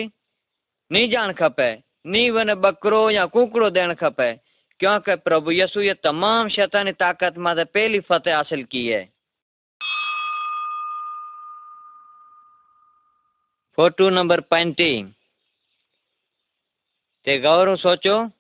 नी 0.90 1.06
जान 1.08 1.32
खपे, 1.32 1.70
नी 2.06 2.30
वन 2.30 2.54
बकरो 2.56 3.10
या 3.10 3.26
कुकड़ो 3.26 3.70
देण 3.70 3.94
खपे। 3.94 4.32
क्योंकि 4.80 5.14
प्रभु 5.14 5.50
यसु 5.50 5.80
ये 5.80 5.94
तमाम 5.94 6.48
शैतानी 6.48 6.92
ताकत 6.92 7.34
माते 7.38 7.64
पहली 7.64 8.00
फतेह 8.00 8.36
हासिल 8.36 8.64
की 8.64 8.86
है। 8.86 9.12
फ़ोटो 13.76 14.10
नंबर 14.10 14.40
पैंती। 14.40 15.14
गौरव 17.28 17.76
सोचो, 17.76 18.30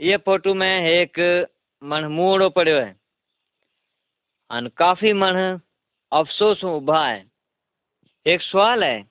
ये 0.00 0.16
फ़ोटो 0.16 0.54
में 0.54 0.80
एक 0.80 1.46
मन 1.84 2.04
मूड़ो 2.04 2.50
पड़ो 2.50 2.72
है। 2.72 2.96
अन 4.50 4.66
काफ़ी 4.66 5.12
मन 5.12 5.60
अफसोस 6.12 6.64
उभा 6.64 7.06
है। 7.08 7.30
एक 8.26 8.42
सवाल 8.42 8.84
है 8.84 9.02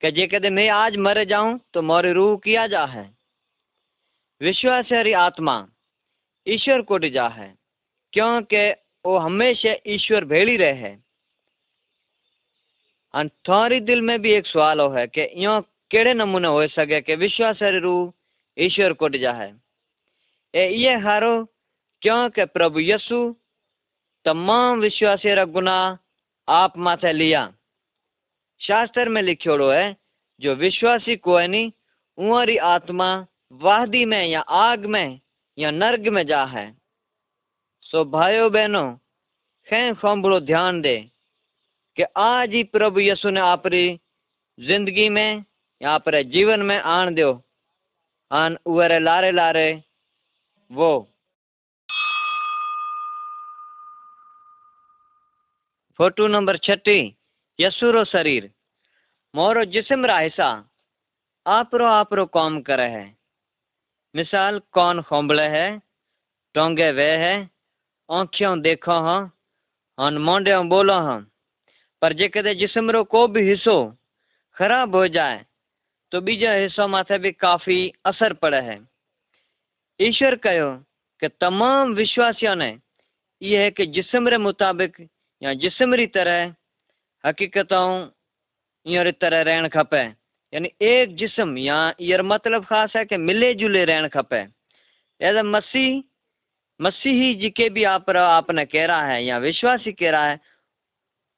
कि 0.00 0.10
जेकॾहिं 0.10 0.50
मैं 0.50 0.68
आज 0.68 0.96
मर 0.96 1.24
जाऊँ 1.24 1.60
तो 1.74 1.82
मोरी 1.82 2.12
रूह 2.12 2.36
किया 2.44 2.66
जा 2.66 2.84
है? 2.84 3.23
विश्वासरी 4.40 5.12
आत्मा 5.12 5.66
ईश्वर 6.46 6.82
को 6.82 6.98
जा 6.98 7.28
है, 7.28 7.54
क्योंकि 8.12 8.70
वो 9.04 9.16
हमेशा 9.18 9.74
ईश्वर 9.86 10.24
भेड़ी 10.24 10.56
रहे। 10.56 10.96
है 13.14 13.28
थोड़ी 13.48 13.80
दिल 13.80 14.00
में 14.00 14.20
भी 14.22 14.32
एक 14.32 14.46
सवाल 14.46 14.80
हो 14.80 14.88
है 14.88 15.06
कि 15.06 15.44
यो 15.44 15.60
केड़े 15.90 16.14
नमूने 16.14 16.48
हो 16.48 16.66
सके 16.66 17.00
कि 17.00 17.14
विश्वासरी 17.14 17.78
रूह 17.78 18.12
ईश्वर 18.58 18.92
को 18.92 19.08
जा 19.08 19.32
है। 19.32 19.60
ए, 20.54 20.68
ये 20.68 20.94
हारो, 20.94 21.44
क्योंकि 22.02 22.44
प्रभु 22.44 22.80
यसु 22.80 23.36
तमाम 24.24 24.80
विश्वासी 24.80 25.34
रा 25.34 25.44
गुनाह 25.44 25.96
आप 26.48 26.78
माथे 26.78 27.12
लिया। 27.12 27.52
शास्त्र 28.60 29.08
में 29.08 29.22
लिखियोड़ो 29.22 29.70
है, 29.70 29.96
जो 30.40 30.54
विश्वासी 30.54 31.16
कोई 31.16 31.46
नहीं 31.46 31.72
उहरी 32.18 32.56
आत्मा 32.56 33.26
वादी 33.62 34.04
में 34.04 34.26
या 34.26 34.40
आग 34.40 34.86
में 34.86 35.20
या 35.58 35.70
नर्ग 35.70 36.08
में 36.08 36.26
जा 36.26 36.44
है। 36.44 36.76
सो 37.82 38.04
भाइयों 38.04 38.50
बहनों 38.52 38.94
खे 39.68 39.94
खोबड़ो 39.94 40.40
ध्यान 40.40 40.80
दे 40.80 40.96
कि 41.96 42.02
आज 42.16 42.50
ही 42.50 42.62
प्रभु 42.64 43.00
यसु 43.00 43.30
ने 43.30 43.40
आपरी 43.40 44.00
ज़िंदगी 44.58 45.08
में 45.08 45.44
या 45.82 45.90
आपरे 45.90 46.24
जीवन 46.24 46.62
में 46.62 46.78
आन 46.78 47.14
दो 47.14 47.32
आन 48.30 48.58
उरे 48.66 48.98
लारे 48.98 49.30
लारे 49.30 49.82
वो। 50.70 50.92
फ़ोटो 55.98 56.26
नंबर 56.26 56.56
छठी 56.56 57.00
यसुरो 57.58 58.04
शरीर। 58.04 58.50
मोरो 59.34 59.64
जिस्म 59.64 60.06
रा 60.06 60.18
हिस्सा 60.18 60.48
आपरो 61.46 61.86
आपरो 61.86 62.26
काम 62.26 62.60
करे 62.60 62.88
है। 62.88 63.23
मिसाल 64.14 64.60
कौन 64.72 65.02
खोंबले 65.02 65.42
है? 65.42 65.82
टोंगे 66.54 66.90
वे 66.92 67.10
है। 67.16 67.50
आँखियों 68.08 68.60
देखो 68.60 68.92
हाँ। 68.92 69.32
और 69.98 70.18
मोंडे 70.18 70.58
बोलो 70.68 70.94
हाँ। 70.94 71.20
पर 72.02 72.12
जे 72.12 72.28
कदे 72.28 72.54
जिस्म 72.54 72.90
रो 72.90 73.04
को 73.04 73.26
भी 73.28 73.42
हिस्सो 73.50 73.76
खराब 74.56 74.94
हो 74.94 75.06
जाए 75.08 75.44
तो 76.12 76.20
बीजा 76.20 76.52
हिस्सों 76.52 76.88
माथे 76.88 77.18
भी 77.18 77.32
काफ़ी 77.32 77.92
असर 78.06 78.32
पड़े 78.32 78.60
है। 78.60 78.78
ईश्वर 80.00 80.34
कहो 80.36 80.70
कि 81.22 81.28
तमाम 81.40 81.94
विश्वासियों 81.94 82.54
ने 82.56 82.78
यह 83.42 83.60
है 83.60 83.70
कि 83.70 83.86
जिस्म 83.86 84.28
रे 84.28 84.38
मुताबिक 84.38 84.96
या 85.42 85.54
जिस्म 85.54 85.94
री 85.94 86.06
तरह 86.06 86.54
हकीकतों 87.24 87.86
ईअं 88.86 89.12
तरह 89.12 89.42
रहण 89.42 89.68
खपे। 89.68 90.04
यानी 90.54 90.70
एक 90.82 91.14
जिस्म 91.16 91.58
या 91.58 91.76
ईयर 92.00 92.22
मतलब 92.22 92.64
ख़ास 92.64 92.92
है 92.96 93.04
कि 93.04 93.16
मिले 93.16 93.54
जुले 93.54 93.84
रहण 93.84 94.08
खपे। 94.08 94.40
एज 95.20 95.36
मसीह, 95.44 96.02
मसीही 96.80 97.34
जिके 97.34 97.68
भी 97.68 97.84
आप 97.84 98.10
आपने 98.10 98.64
कह 98.64 98.86
रहा 98.86 99.06
है 99.06 99.24
या 99.24 99.38
विश्वासी 99.38 99.92
कह 99.92 100.10
रहा 100.10 100.26
है 100.26 100.38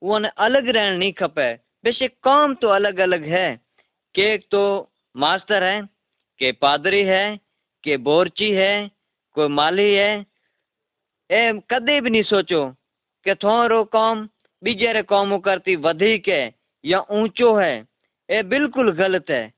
वो 0.02 0.18
ने 0.18 0.28
अलग 0.38 0.68
रहन 0.68 0.98
नहीं 0.98 1.12
खपे। 1.12 1.52
बेशक 1.84 2.12
काम 2.24 2.54
तो 2.54 2.68
अलग 2.68 2.98
अलग 2.98 3.24
है। 3.24 3.48
के 4.14 4.36
तो 4.38 4.90
मास्टर 5.16 5.62
है, 5.62 5.80
के 6.40 6.52
पादरी 6.52 7.02
है, 7.02 7.40
के 7.84 7.96
बोरची 7.96 8.50
है, 8.50 8.90
कोई 9.36 9.48
माली 9.48 9.94
है। 9.94 10.26
ए 11.30 11.60
कदे 11.70 12.00
भी 12.00 12.10
नहीं 12.10 12.22
सोचो 12.22 12.64
कि 13.26 13.34
थोरो 13.34 13.84
कौम, 13.84 14.28
बीजे 14.62 14.92
रे 14.92 15.02
कौम 15.02 15.38
करती 15.38 15.76
वधिक 15.76 16.28
है 16.28 16.54
या 16.84 17.00
ऊंचो 17.10 17.54
है। 17.56 17.74
ये 18.30 18.42
बिल्कुल 18.42 18.90
गलत 18.92 19.30
है। 19.30 19.54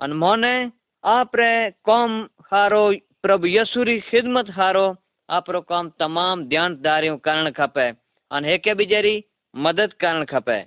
अनमोने 0.00 0.72
आप 1.04 1.36
रे 1.36 1.70
कौम 1.84 2.28
हारो, 2.50 2.92
प्रभु 3.22 3.46
यसुरी 3.46 4.00
खिदमत 4.00 4.50
हारो 4.50 4.96
आप 5.28 5.50
रो 5.50 5.60
काम 5.60 5.88
तमाम 5.98 6.44
ध्यानदारियों 6.44 7.16
करण 7.18 7.50
खपे। 7.50 7.88
अन 8.30 8.44
हेके 8.44 8.74
बीजेरी? 8.74 9.24
मदद 9.54 9.92
करण 9.92 10.24
खपे। 10.24 10.62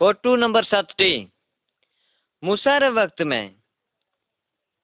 फोटू 0.00 0.36
नंबर 0.36 0.64
सतटी 0.64 1.12
मूसा 2.44 2.76
रे 2.78 2.88
वक्त 2.88 3.22
में 3.22 3.54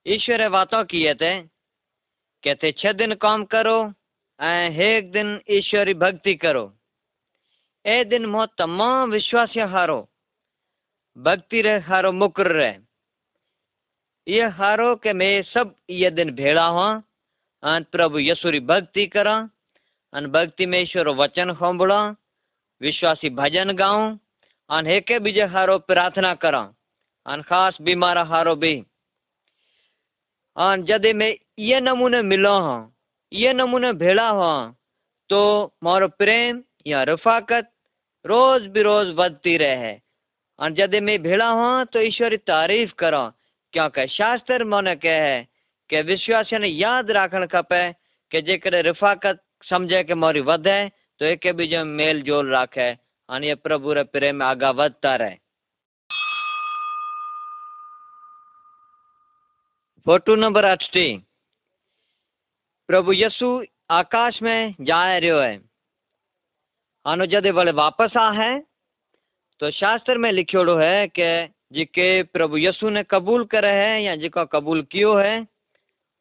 ईश्वर 0.06 0.48
बातों 0.48 0.84
किए 0.84 1.14
थे, 1.14 1.42
कहते, 2.44 2.72
छह 2.72 2.92
दिन 2.92 3.14
काम 3.14 3.44
करो 3.44 3.78
एक 4.42 5.10
दिन 5.12 5.40
ईश्वरी 5.50 5.94
भक्ति 5.94 6.34
करो। 6.34 6.64
ए 7.84 8.02
दिन 8.10 8.26
मो 8.26 8.44
तमाम 8.58 9.10
विश्वासी 9.10 9.60
हारो 9.72 9.96
भक्ति 11.16 11.60
रे 11.62 11.76
हारो 11.88 12.12
मुकर 12.12 12.50
रहे 12.52 12.76
ये 14.26 14.46
हारो 14.58 14.94
के 15.04 15.12
मैं 15.12 15.42
सब 15.44 15.74
ये 15.90 16.10
दिन 16.10 16.30
भेड़ा 16.34 16.66
हुआ 16.66 16.86
अन 17.62 17.84
प्रभु 17.92 18.18
यसु 18.20 18.50
री 18.50 18.60
भक्ति 18.70 19.06
करा 19.16 19.36
अन 20.12 20.26
भक्ति 20.36 20.66
में 20.66 20.80
ईश्वर 20.80 21.08
वचन 21.16 21.52
खोंबड़ा 21.60 22.00
विश्वासी 22.80 23.30
भजन 23.40 23.74
गाऊं 23.76 24.08
अन 24.70 24.86
हेके 24.86 25.18
बीजे 25.26 25.44
हारो 25.52 25.78
प्रार्थना 25.84 26.34
करा 26.40 26.62
अन 27.26 27.42
खास 27.48 27.78
बीमार 27.82 28.18
हारो 28.32 28.54
भी 28.64 28.74
अन 30.56 30.84
जदे 30.88 31.12
मैं 31.20 31.32
ये 31.68 31.80
नमूने 31.80 32.22
मिलो 32.32 32.58
हाँ 32.60 32.80
ये 33.32 33.52
नमूने 33.52 33.92
भेड़ा 34.00 34.28
हुआ 34.28 34.54
तो 35.30 35.44
मारो 35.84 36.08
प्रेम 36.18 36.62
या 36.86 37.02
रफाकत 37.08 37.70
रोज़ 38.26 38.68
बिरोज़ 38.68 39.08
बदती 39.14 39.56
रहे। 39.56 39.94
और 40.58 40.72
जद 40.72 40.94
मैं 41.02 41.22
भेड़ा 41.22 41.48
हूँ 41.48 41.84
तो 41.84 42.00
ईश्वरी 42.00 42.36
तारीफ़ 42.36 42.92
करो। 42.98 43.30
क्योंकि 43.72 44.06
शास्त्र 44.06 44.64
मन 44.64 44.94
कहे 44.94 45.42
कि 45.90 46.00
विश्वास 46.02 46.50
ने 46.52 46.68
याद 46.68 47.10
रखण 47.10 47.46
खपे 47.46 47.92
कि 48.30 48.42
जेकॾहिं 48.42 48.82
रिफ़ाकत 48.82 49.40
समझे 49.70 50.02
कि 50.04 50.14
मोरी 50.14 50.40
वधे 50.40 50.88
तो 51.20 51.24
एक 51.24 51.46
भी 51.56 51.66
जो 51.66 51.84
मेल 51.84 52.22
जोल 52.22 52.54
रखे। 52.54 52.92
और 53.28 53.44
ये 53.44 53.54
प्रभु 53.54 53.92
रे 53.92 54.02
प्रेम 54.04 54.42
आगा 54.42 54.72
बढ़ता 54.72 55.16
रहे। 55.16 55.36
फ़ोटो 60.06 60.34
नंबर 60.34 60.64
अठटी 60.64 61.06
प्रभु 62.88 63.12
यसु 63.12 63.64
आकाश 63.90 64.42
में 64.42 64.74
जाए 64.80 65.20
रो 65.20 65.38
है। 65.38 65.73
आनो 67.06 67.26
जदे 67.26 67.50
वाले 67.50 67.70
वापस 67.74 68.16
आ 68.16 68.30
है 68.32 68.52
तो 69.60 69.70
शास्त्र 69.72 70.18
में 70.18 70.30
लिखियोड़ो 70.32 70.76
है 70.76 71.06
कि 71.08 71.52
जिके 71.72 72.22
प्रभु 72.24 72.56
यसु 72.58 72.90
ने 72.90 73.02
कबूल 73.02 73.44
करे 73.46 73.70
है 73.70 74.02
या 74.02 74.14
जिको 74.16 74.44
कबूल 74.46 74.82
कियो 74.82 75.14
है, 75.14 75.46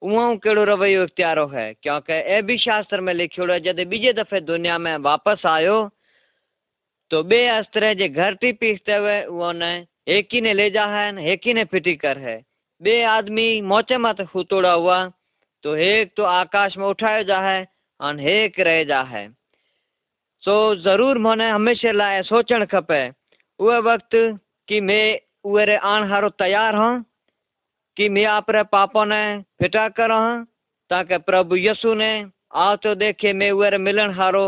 उहो 0.02 0.36
केड़ो 0.38 0.64
रवैयो 0.64 1.04
इख्तियारो 1.04 1.46
है। 1.48 1.74
क्योंकि 1.74 2.14
ए 2.14 2.42
भी 2.42 2.58
शास्त्र 2.58 3.00
में 3.02 3.14
लिखियोड़ो 3.14 3.54
है, 3.54 3.60
जदे 3.60 3.86
बीजे 3.86 4.14
दफे 4.14 4.40
दुनिया 4.42 4.78
में 4.78 4.96
वापस 5.00 5.46
आयो 5.46 5.78
तो 7.12 7.22
बे 7.24 7.46
अस्त्र 7.50 7.94
जे 7.94 8.08
घर 8.10 8.34
टी 8.36 8.52
पीसते 8.54 8.94
हुए 8.94 9.20
वो 9.28 9.52
ने 9.54 9.86
एक 10.08 10.28
ही 10.34 10.42
ने 10.42 10.54
ले 10.54 10.70
जा 10.70 10.86
है, 10.88 11.26
एक 11.26 11.42
ही 11.46 11.54
ने 11.54 11.64
फिटी 11.66 11.96
कर 11.96 12.18
है। 12.18 12.42
बे 12.82 13.02
आदमी 13.04 13.62
मोचे 13.64 13.98
मत 13.98 14.22
हुतोड़ा 14.36 14.72
हुआ 14.72 15.06
तो 15.64 15.76
एक 15.78 16.14
तो 16.18 16.24
आकाश 16.26 16.78
में 16.78 16.86
उठायो 16.86 17.24
जा 17.24 17.40
है 17.42 17.66
और 18.00 18.20
एक 18.22 18.60
रह 18.60 18.84
जा 18.84 19.02
है। 19.04 19.28
सो 20.46 20.54
ज़रूर 20.76 21.18
मन 21.18 21.42
हमेशा 21.42 21.92
लाए 21.92 22.22
सोच 22.24 22.52
खपे। 22.72 23.02
उ 23.60 23.82
वक्त 23.82 24.16
कि 24.70 24.80
मैं 24.82 25.06
उहे 25.46 25.76
आन 25.78 26.04
हारो 26.10 26.30
तैयार 26.36 26.76
हाँ 26.76 27.06
कि 27.98 28.08
मैं 28.10 28.26
आप 28.28 28.50
रे 28.52 28.64
पापों 28.66 29.06
ने 29.06 29.24
फिटा 29.60 29.88
कर 29.90 30.12
हाँ 30.12 30.44
ताकि 30.92 31.18
प्रभु 31.24 31.56
यसु 31.58 31.94
ने 31.94 32.12
आ 32.56 32.76
तो 32.76 32.96
देखे 32.96 33.34
मैं 33.34 33.52
उ 33.52 33.78
मिलन 33.80 34.14
हारो 34.14 34.46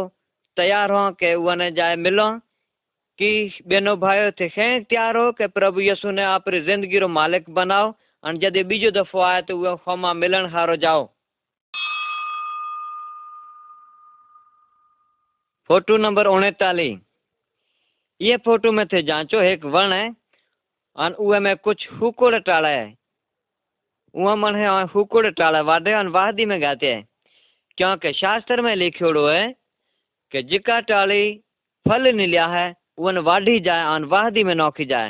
तैयार 0.57 0.91
हाँ 0.91 1.11
के 1.13 1.33
उन्हें 1.35 1.73
जाए 1.75 1.95
मिलो, 1.97 2.29
कि 3.19 3.63
बेनो 3.67 3.95
भाई 3.95 4.31
थे 4.31 4.49
खें 4.49 4.83
तैयार 4.83 5.17
हो, 5.17 5.31
के 5.31 5.47
प्रभु 5.47 5.81
यसु 5.81 6.11
ने 6.11 6.23
आप 6.25 6.49
ज़िंदगी 6.49 6.99
रो 6.99 7.07
मालिक 7.09 7.49
बनाओ 7.49 7.93
और 8.23 8.37
जदे 8.37 8.63
बीजो 8.65 8.91
दफो 8.91 9.19
आए 9.21 9.41
तो 9.41 9.57
वह 9.57 9.75
खोमा 9.85 10.13
मिलण 10.15 10.45
हारो 10.51 10.75
जाओ। 10.77 11.09
फ़ोटो 15.69 15.97
नंबर 15.97 16.27
उणेतालीह 16.27 16.99
ये 18.21 18.37
फ़ोटो 18.37 18.71
में 18.71 18.85
थे 18.87 19.01
जांचो, 19.01 19.41
एक 19.41 19.65
वण 19.65 19.93
है 19.93 20.11
और 20.95 21.13
उहे 21.13 21.39
में 21.39 21.55
कुछ 21.57 21.87
हुकुड़ 21.91 22.37
टाड़ा 22.39 22.69
है। 22.69 22.93
उहा 24.15 24.35
मन 24.35 24.55
है 24.55 24.83
हुकुड़ 24.85 25.27
टाड़ा 25.29 25.61
वाडे 25.61 25.93
और 25.93 26.07
वाहदी 26.07 26.45
में 26.45 26.61
गाते 26.61 26.93
हैं। 26.93 27.03
क्योंकि 27.77 28.13
शास्त्र 28.13 28.61
में 28.61 28.75
लिखियोड़ो 28.75 29.27
है 29.27 29.55
कि 30.31 30.43
जिका 30.43 30.79
टाली 30.79 31.33
फल 31.85 32.07
निलिया 32.15 32.45
है 32.47 32.73
उन 32.97 33.17
वाढ़ी 33.17 33.59
जाए 33.59 33.85
और 33.85 34.05
वाहदी 34.05 34.43
में 34.43 34.55
नौकी 34.55 34.85
जाए। 34.85 35.09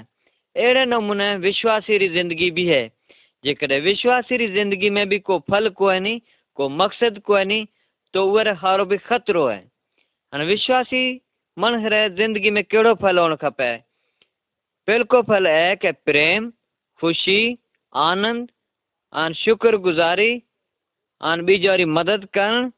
अहिड़े 0.56 0.86
नमूने 0.86 1.36
विश्वासी 1.38 1.98
री 1.98 2.10
ज़िंदगी 2.10 2.52
भी 2.52 2.66
है। 2.68 2.88
जेकॾहिं 3.44 3.82
विश्वासी 3.82 4.48
ज़िंदगी 4.48 4.90
में 4.90 5.08
भी 5.10 5.20
को 5.20 5.40
फल 5.52 5.70
कोई 5.70 6.00
नहीं 6.00 6.20
को 6.58 6.70
मकसद 6.72 7.22
नहीं 7.30 7.66
तो 8.14 8.26
उहे 8.26 8.52
हारो 8.56 8.86
भी 8.86 8.98
खतरो 8.98 9.48
अने 10.36 10.46
विश्वासी 10.46 11.02
मन 11.58 11.76
रहे 11.84 12.10
ज़िंदगी 12.12 12.50
में 12.52 12.64
कड़ो 12.64 12.94
फल 13.00 13.18
होना 13.20 13.36
खपे? 13.40 13.76
बिल्को 14.88 15.22
फल 15.24 15.48
है 15.48 15.76
कि 15.76 15.92
प्रेम, 16.04 16.50
ख़ुशी, 17.00 17.58
आनंद, 17.94 18.50
आन 19.14 19.34
शुक्रगुज़ारी, 19.34 20.32
आन 21.22 21.46
ॿिजो 21.48 21.86
मदद 21.88 22.26
करणु, 22.36 22.70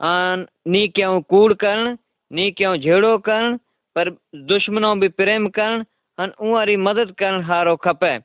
आन 0.00 0.46
नी 0.68 0.86
क्यों 0.88 1.20
कूड़ 1.32 1.52
करणु 1.54 1.96
नी 2.30 2.50
क्यों 2.52 2.76
झेड़ो 2.76 3.16
करणु, 3.24 3.56
पर 3.96 4.10
दुश्मनों 4.52 4.98
भी 5.00 5.08
प्रेम 5.16 5.48
कर 5.58 5.84
अन 6.18 6.32
उहा 6.40 6.64
मदद 6.84 7.14
करणु 7.18 7.40
हारो 7.48 7.74
खपे। 7.78 8.18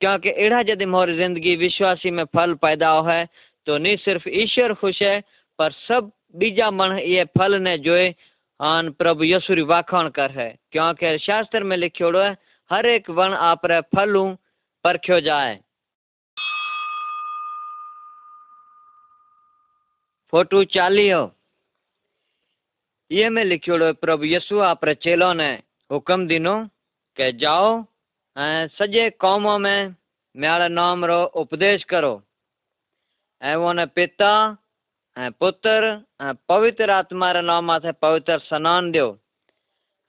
क्योंकि 0.00 0.30
अड़ा 0.30 0.62
जदि 0.62 0.86
मोर 0.86 1.12
ज़िंदगी 1.16 1.54
विश्वासी 1.58 2.10
में 2.10 2.24
फल 2.32 2.54
पैदा 2.64 2.94
है 3.10 3.20
तो 3.66 3.78
नी 3.78 3.96
सिर्फ़ 3.98 4.28
ईश्वर 4.28 4.74
खुश 4.80 5.02
है, 5.02 5.20
पर 5.58 5.72
सब 5.84 6.10
बीजा 6.36 6.70
मन 6.70 6.98
ये 7.04 7.24
फल 7.36 7.54
ने 7.62 7.76
जोए 7.84 8.08
आन 8.60 8.90
प्रभु 8.92 9.24
यसुरी 9.24 9.62
वाखाण 9.62 10.08
कर। 10.08 10.30
है 10.30 10.48
क्योंकि 10.72 11.18
शास्त्र 11.18 11.64
में 11.64 11.76
लिखियोड़ो 11.76 12.20
है, 12.20 12.36
हर 12.70 12.86
एक 12.86 13.10
वण 13.10 13.32
आप 13.34 13.66
फलू 13.96 14.24
परख्यो 14.84 15.20
जाए। 15.20 15.58
फ़ोटो 20.32 20.64
चालियो 20.64 21.20
ये 23.10 23.28
में 23.28 23.44
लिखियोड़ो 23.44 23.86
है, 23.86 23.92
प्रभु 23.92 24.24
यसु 24.24 24.58
आप 24.60 24.88
चेलो 25.02 25.32
ने 25.32 25.50
हुक्म 25.90 26.26
दिनो 26.26 26.54
के 27.16 27.32
जाओ 27.32 27.84
ऐं 28.36 28.68
सॼे 28.68 29.10
क़ौम 29.10 29.60
में 29.62 29.94
म्याड़ 30.34 30.68
नाम 30.68 31.04
रो 31.04 31.22
उपदेश 31.34 31.84
करो। 31.84 32.22
ऐं 33.42 33.54
उन 33.56 33.84
पिता 33.86 34.30
पुत्र 35.40 36.34
पवित्र 36.48 36.90
आत्मा 36.90 37.30
रे 37.32 37.40
नाम 37.42 37.64
माथे 37.66 37.92
पवित्र 38.02 38.38
सनान 38.38 38.90
ॾियो 38.92 39.08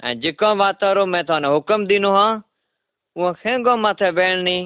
ऐं 0.03 0.19
जेको 0.19 0.53
वातारो 0.55 1.05
मैं 1.05 1.23
हुकुम 1.45 1.85
ॾिनो 1.87 2.11
हा 2.15 2.27
उहो 3.15 3.31
खेंगो 3.41 3.75
माथे 3.77 4.09
वेलणी 4.19 4.59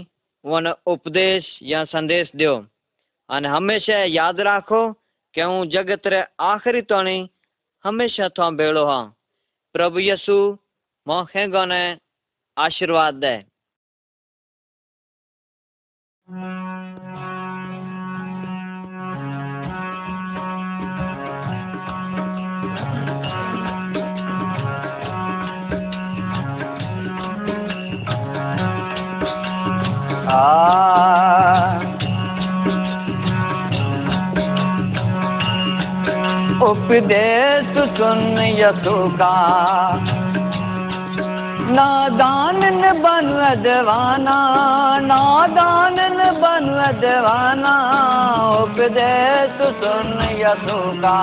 उन 0.45 0.67
उपदेश 0.93 1.47
या 1.71 1.83
संदेश 1.93 2.29
ॾियो 2.35 2.53
अने 3.29 3.49
हमेशा 3.49 4.03
यादि 4.05 4.43
राखो 4.43 4.81
कि 5.35 5.41
हूँ 5.41 5.65
जगत 5.73 6.07
रे 6.13 6.21
आख़िरी 6.51 6.81
ताणी 6.93 7.17
हमेशा 7.85 8.27
तो 8.37 8.51
भेड़ो 8.57 8.85
हाँ। 8.85 9.03
प्रभु 9.75 9.99
यसु 9.99 10.37
मों 11.07 11.23
खेंगो 11.25 11.65
ने 11.65 11.81
आशीर्वाद 12.57 13.13
दे। 13.25 13.35
उपदेश 36.65 37.73
सुन 37.97 38.37
यसु 38.59 38.93
का 39.15 39.33
नादान 41.69 42.57
न 42.75 42.93
बन 43.01 43.27
दीवाना 43.63 44.37
नादान 44.99 45.99
न 46.13 46.31
बन 46.41 46.65
दीवाना 47.01 47.73
उपदेश 48.63 49.61
सुन 49.81 50.09
यसु 50.39 50.79
का 51.01 51.19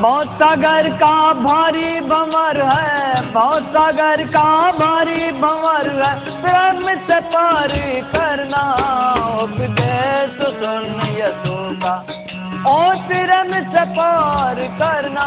बहुत 0.00 0.28
सागर 0.28 0.88
का 0.96 1.32
भारी 1.32 2.00
भंवर 2.00 2.60
है, 2.62 3.32
बहुत 3.32 3.62
सागर 3.62 4.22
का 4.26 4.72
भारी 4.72 5.30
भंवर 5.32 5.90
है, 6.02 6.14
प्रेम 6.42 6.94
से 7.06 7.20
पार 7.20 7.72
करना, 8.14 8.62
उपदेश 9.42 10.38
सुन 10.60 10.86
यसु 11.18 11.56
का 12.66 12.72
और 12.72 12.96
प्रेम 13.08 13.52
से 13.72 13.84
पार 13.94 14.60
करना 14.78 15.26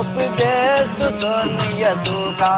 उपदेश 0.00 0.96
सुन 1.20 1.54
यसु 1.78 2.20
का 2.40 2.54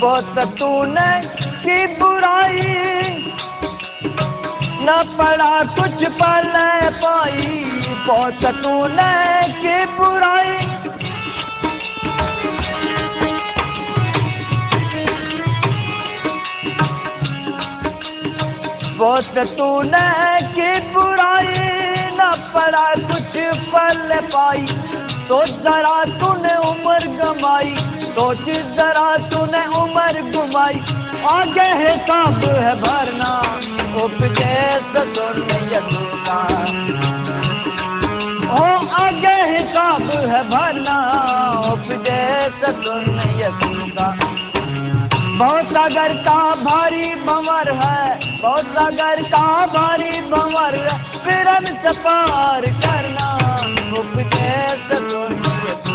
बहुत 0.00 0.38
तूने 0.58 1.33
की 1.64 1.86
बुराई 1.96 2.60
न 4.86 4.96
पड़ा 5.18 5.52
कुछ 5.74 6.02
पल 6.14 6.52
पाई, 7.02 7.46
बहुत 8.06 8.44
तूने 8.56 9.12
की 9.58 9.76
बुराई। 9.94 10.66
बहुत 18.98 19.38
तूने 19.56 20.08
की 20.50 20.68
बुराई 20.90 21.54
न 22.18 22.30
पड़ा 22.54 22.86
कुछ 23.08 23.38
पल 23.72 24.20
पाई 24.34 24.66
तो 25.28 25.44
जरा 25.62 25.96
तूने 26.18 26.54
उम्र 26.68 27.06
गमाई 27.16 27.74
सोच 28.10 28.44
जरा 28.76 29.16
तूने 29.30 29.64
उम्र 29.78 30.22
घुमाई 30.30 31.03
आगे 31.24 31.60
है 31.60 31.92
हिसाब 31.92 32.42
है 32.44 32.74
भरना 32.80 33.28
यसु 35.72 36.02
का 36.24 36.40
ओ, 38.54 38.64
आगे 38.94 39.28
है 39.28 39.46
हिसाब 39.52 40.10
है 40.32 40.42
भरना 40.50 40.96
यसु 43.40 43.86
का 43.96 44.08
बहुत 45.38 45.64
सागर 45.66 46.12
का 46.16 46.38
भारी 46.54 47.06
भंवर 47.14 47.70
है, 47.72 48.18
बहुत 48.42 48.66
सागर 48.66 49.22
का 49.22 49.46
भारी 49.66 50.20
भंवर 50.30 50.76
है, 50.76 50.98
फिर 51.24 51.48
हम 51.48 51.64
से 51.82 51.92
पार 51.98 52.66
करना 52.84 53.30
उपदेश 53.98 54.86
सुन 54.92 55.93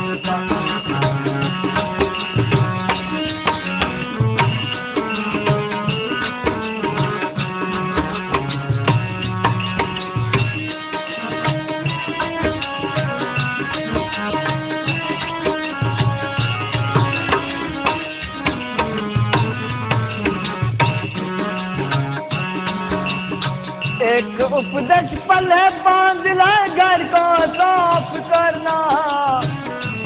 उपदेश 24.49 25.11
पल 25.29 25.51
है 25.51 25.69
बाँध 25.83 26.25
ले 26.37 26.53
घर 26.75 27.03
को 27.11 27.25
साफ़ 27.53 28.13
करना। 28.29 28.77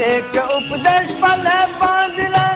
एक 0.07 0.35
उपदेश 0.45 1.11
पल 1.21 1.47
है 1.47 1.61
बाँध 1.79 2.19
ले 2.33 2.47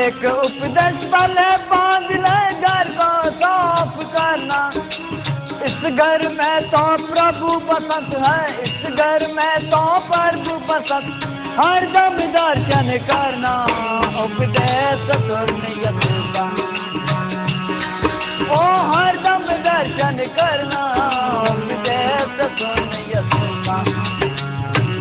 एक 0.00 0.24
उपदेश 0.36 1.02
पल 1.12 1.38
है 1.38 1.56
बाँध 1.68 2.12
ले 2.26 2.38
घर 2.60 2.96
को 2.98 3.12
साफ़ 3.40 4.02
करना। 4.12 4.60
इस 5.80 5.86
घर 5.86 6.22
में 6.28 6.68
तो 6.70 6.80
प्रभु 7.06 7.52
बसत 7.66 8.10
है, 8.18 8.40
इस 8.62 8.82
घर 8.94 9.26
में 9.32 9.70
तो 9.70 9.78
प्रभु 10.08 10.56
बसत। 10.66 11.06
हर 11.60 11.86
दम 11.86 12.18
दर्शन 12.32 12.90
करना, 13.06 13.52
उपदेश 14.24 15.06
सुन 15.22 15.62
का 16.34 16.44
ओ, 18.50 18.60
हर 18.90 19.16
दम 19.16 19.48
दर्शन 19.62 20.22
करना, 20.36 20.84
उपदेश 21.50 22.36
सुन 22.60 22.92
यसु 23.08 23.42
का 23.64 23.82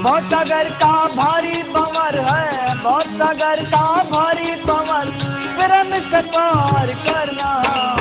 बहुत 0.01 0.23
सागर 0.23 0.69
का 0.69 0.93
भारी 1.15 1.63
भंवर 1.63 2.19
है, 2.21 2.75
बहुत 2.83 3.05
सागर 3.05 3.63
का 3.65 3.85
भारी 4.11 4.51
भंवर 4.63 5.11
प्रेम 5.59 5.99
से 6.11 6.21
पार 6.29 6.93
करना। 7.03 7.98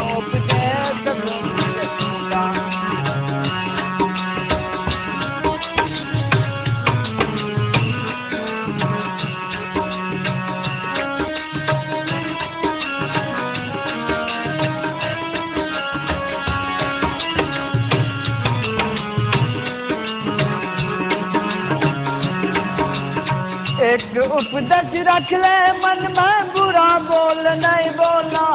एक 24.18 24.32
उपदेश 24.32 24.94
रख 25.08 25.32
ले, 25.32 25.56
मन 25.72 26.00
में 26.14 26.52
बुरा 26.52 26.86
बोल 26.98 27.42
नहीं 27.60 27.90
बोलना 27.98 28.46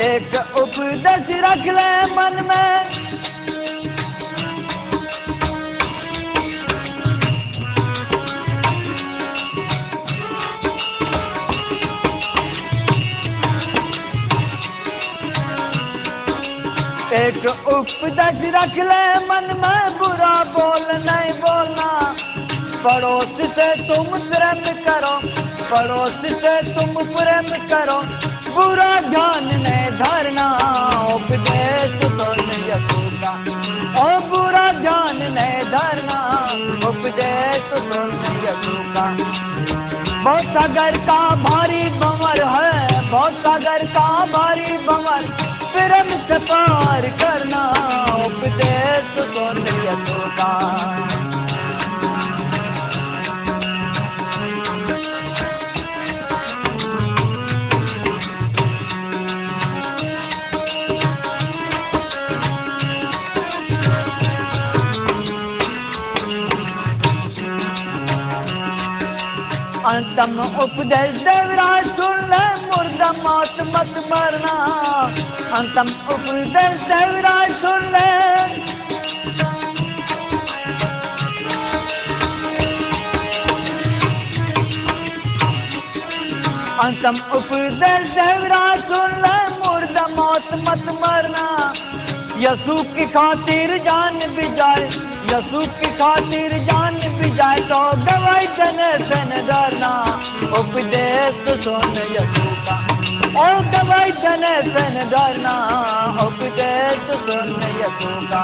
एक 0.00 0.34
उपदेश 0.56 1.26
रख 1.44 1.66
ले 1.76 1.90
मन 2.14 2.40
में। 2.48 3.02
एक 17.12 17.46
उपदेश 17.68 18.40
रख 18.54 18.76
ले, 18.88 19.04
मन 19.28 19.54
में 19.62 19.98
बुरा 19.98 20.34
बोल 20.54 20.86
नहीं 21.06 21.32
पड़ोस 22.84 23.34
से 23.56 23.66
तुम 23.88 24.06
प्रेम 24.30 24.62
करो, 24.84 25.14
पड़ोस 25.70 26.22
से 26.42 26.54
तुम 26.70 26.94
प्रेम 27.10 27.50
करो। 27.68 27.98
बुरा 28.54 28.90
ध्यान 29.02 29.46
नहीं 29.56 29.90
धरना 29.98 30.46
उपदेश 31.14 31.94
सुन 32.12 32.50
यसु 32.68 33.00
ओ 33.98 34.08
बुरा 34.30 34.66
ध्यान 34.80 35.22
नहीं 35.32 35.62
धरना 35.70 36.18
उपदेश 36.88 37.70
सुन 37.70 38.26
यसु 38.44 38.74
बहुत 40.24 40.44
सागर 40.54 40.96
का 41.06 41.20
भारी 41.38 41.82
भंवर 42.00 42.42
है, 42.46 43.10
बहुत 43.10 43.38
सागर 43.38 43.86
का 43.94 44.08
भारी 44.26 44.76
भंवर 44.86 45.22
प्रेम 45.72 46.10
से 46.28 46.38
पार 46.46 47.08
करना 47.22 47.62
अंतम 70.12 70.40
उपदेश 70.62 71.14
देवराज 71.24 71.84
सुन 71.96 72.32
मुर्दा 72.64 73.10
मौत 73.12 73.60
मत 73.68 73.94
मरना। 74.10 74.52
अंतम 75.58 75.88
उपदेश 76.14 76.82
देवराज 76.90 77.52
सुन 77.62 77.94
अंतम 86.82 87.16
उपदेश 87.38 88.06
देवराज 88.18 88.84
सुन 88.92 89.24
मुर्दा 89.64 90.06
मौत 90.10 90.54
मत 90.68 90.86
मरना। 91.00 91.46
यसु 92.42 92.82
की 92.82 93.04
खातिर 93.06 93.78
जान 93.78 94.18
भी 94.18 94.48
जाए 94.56 94.86
यसु 95.30 95.60
की 95.80 95.90
खातिर 95.92 96.52
जान 96.58 96.94
भी 97.18 97.30
जाए 97.30 97.60
तो 97.60 97.80
दवाई 97.96 98.46
तने 98.46 98.92
तन 99.08 99.30
डरना 99.46 99.90
उपदेश 100.58 101.62
सुन 101.64 101.96
यसु 102.12 102.46
का, 102.66 102.76
ओ 103.38 103.46
दवाई 103.70 104.10
तने 104.12 104.54
डरने 104.62 104.72
से 104.72 104.84
न 104.90 105.08
डरना 105.10 105.54
उपदेश 106.22 107.06
सुन 107.20 107.62
यसु 107.80 108.10
का। 108.26 108.42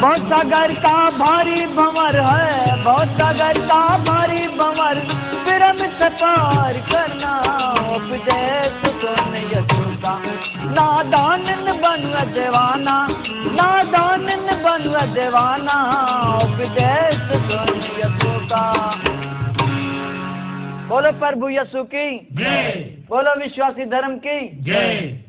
बहुत 0.00 0.26
सागर 0.26 0.74
का 0.74 1.10
भारी 1.10 1.66
भंवर 1.66 2.20
है, 2.20 2.84
बहुत 2.84 3.08
सागर 3.08 3.58
का 3.58 3.82
भारी 3.98 4.46
भंवर 4.48 5.04
प्रेम 5.44 5.86
से 5.92 6.08
पार 6.08 6.78
करना। 6.90 7.32
उपदेश 7.96 8.92
सुन 9.02 9.36
यसु 9.54 9.81
का 10.04 10.14
नादान 10.72 11.44
न 11.58 11.72
बन 11.80 12.04
देवाना 12.32 12.96
नादान 13.52 14.26
न 14.40 14.56
बन 14.62 14.88
देवाना 15.14 15.76
उपदेश 16.42 17.26
का 18.52 18.64
बोलो 20.88 21.12
प्रभु 21.18 21.48
यसु 21.48 21.82
की 21.84 22.06
जय 22.32 22.72
बोलो 23.08 23.34
विश्वासी 23.40 23.84
धर्म 23.86 24.16
की 24.16 24.38
जय 24.62 25.21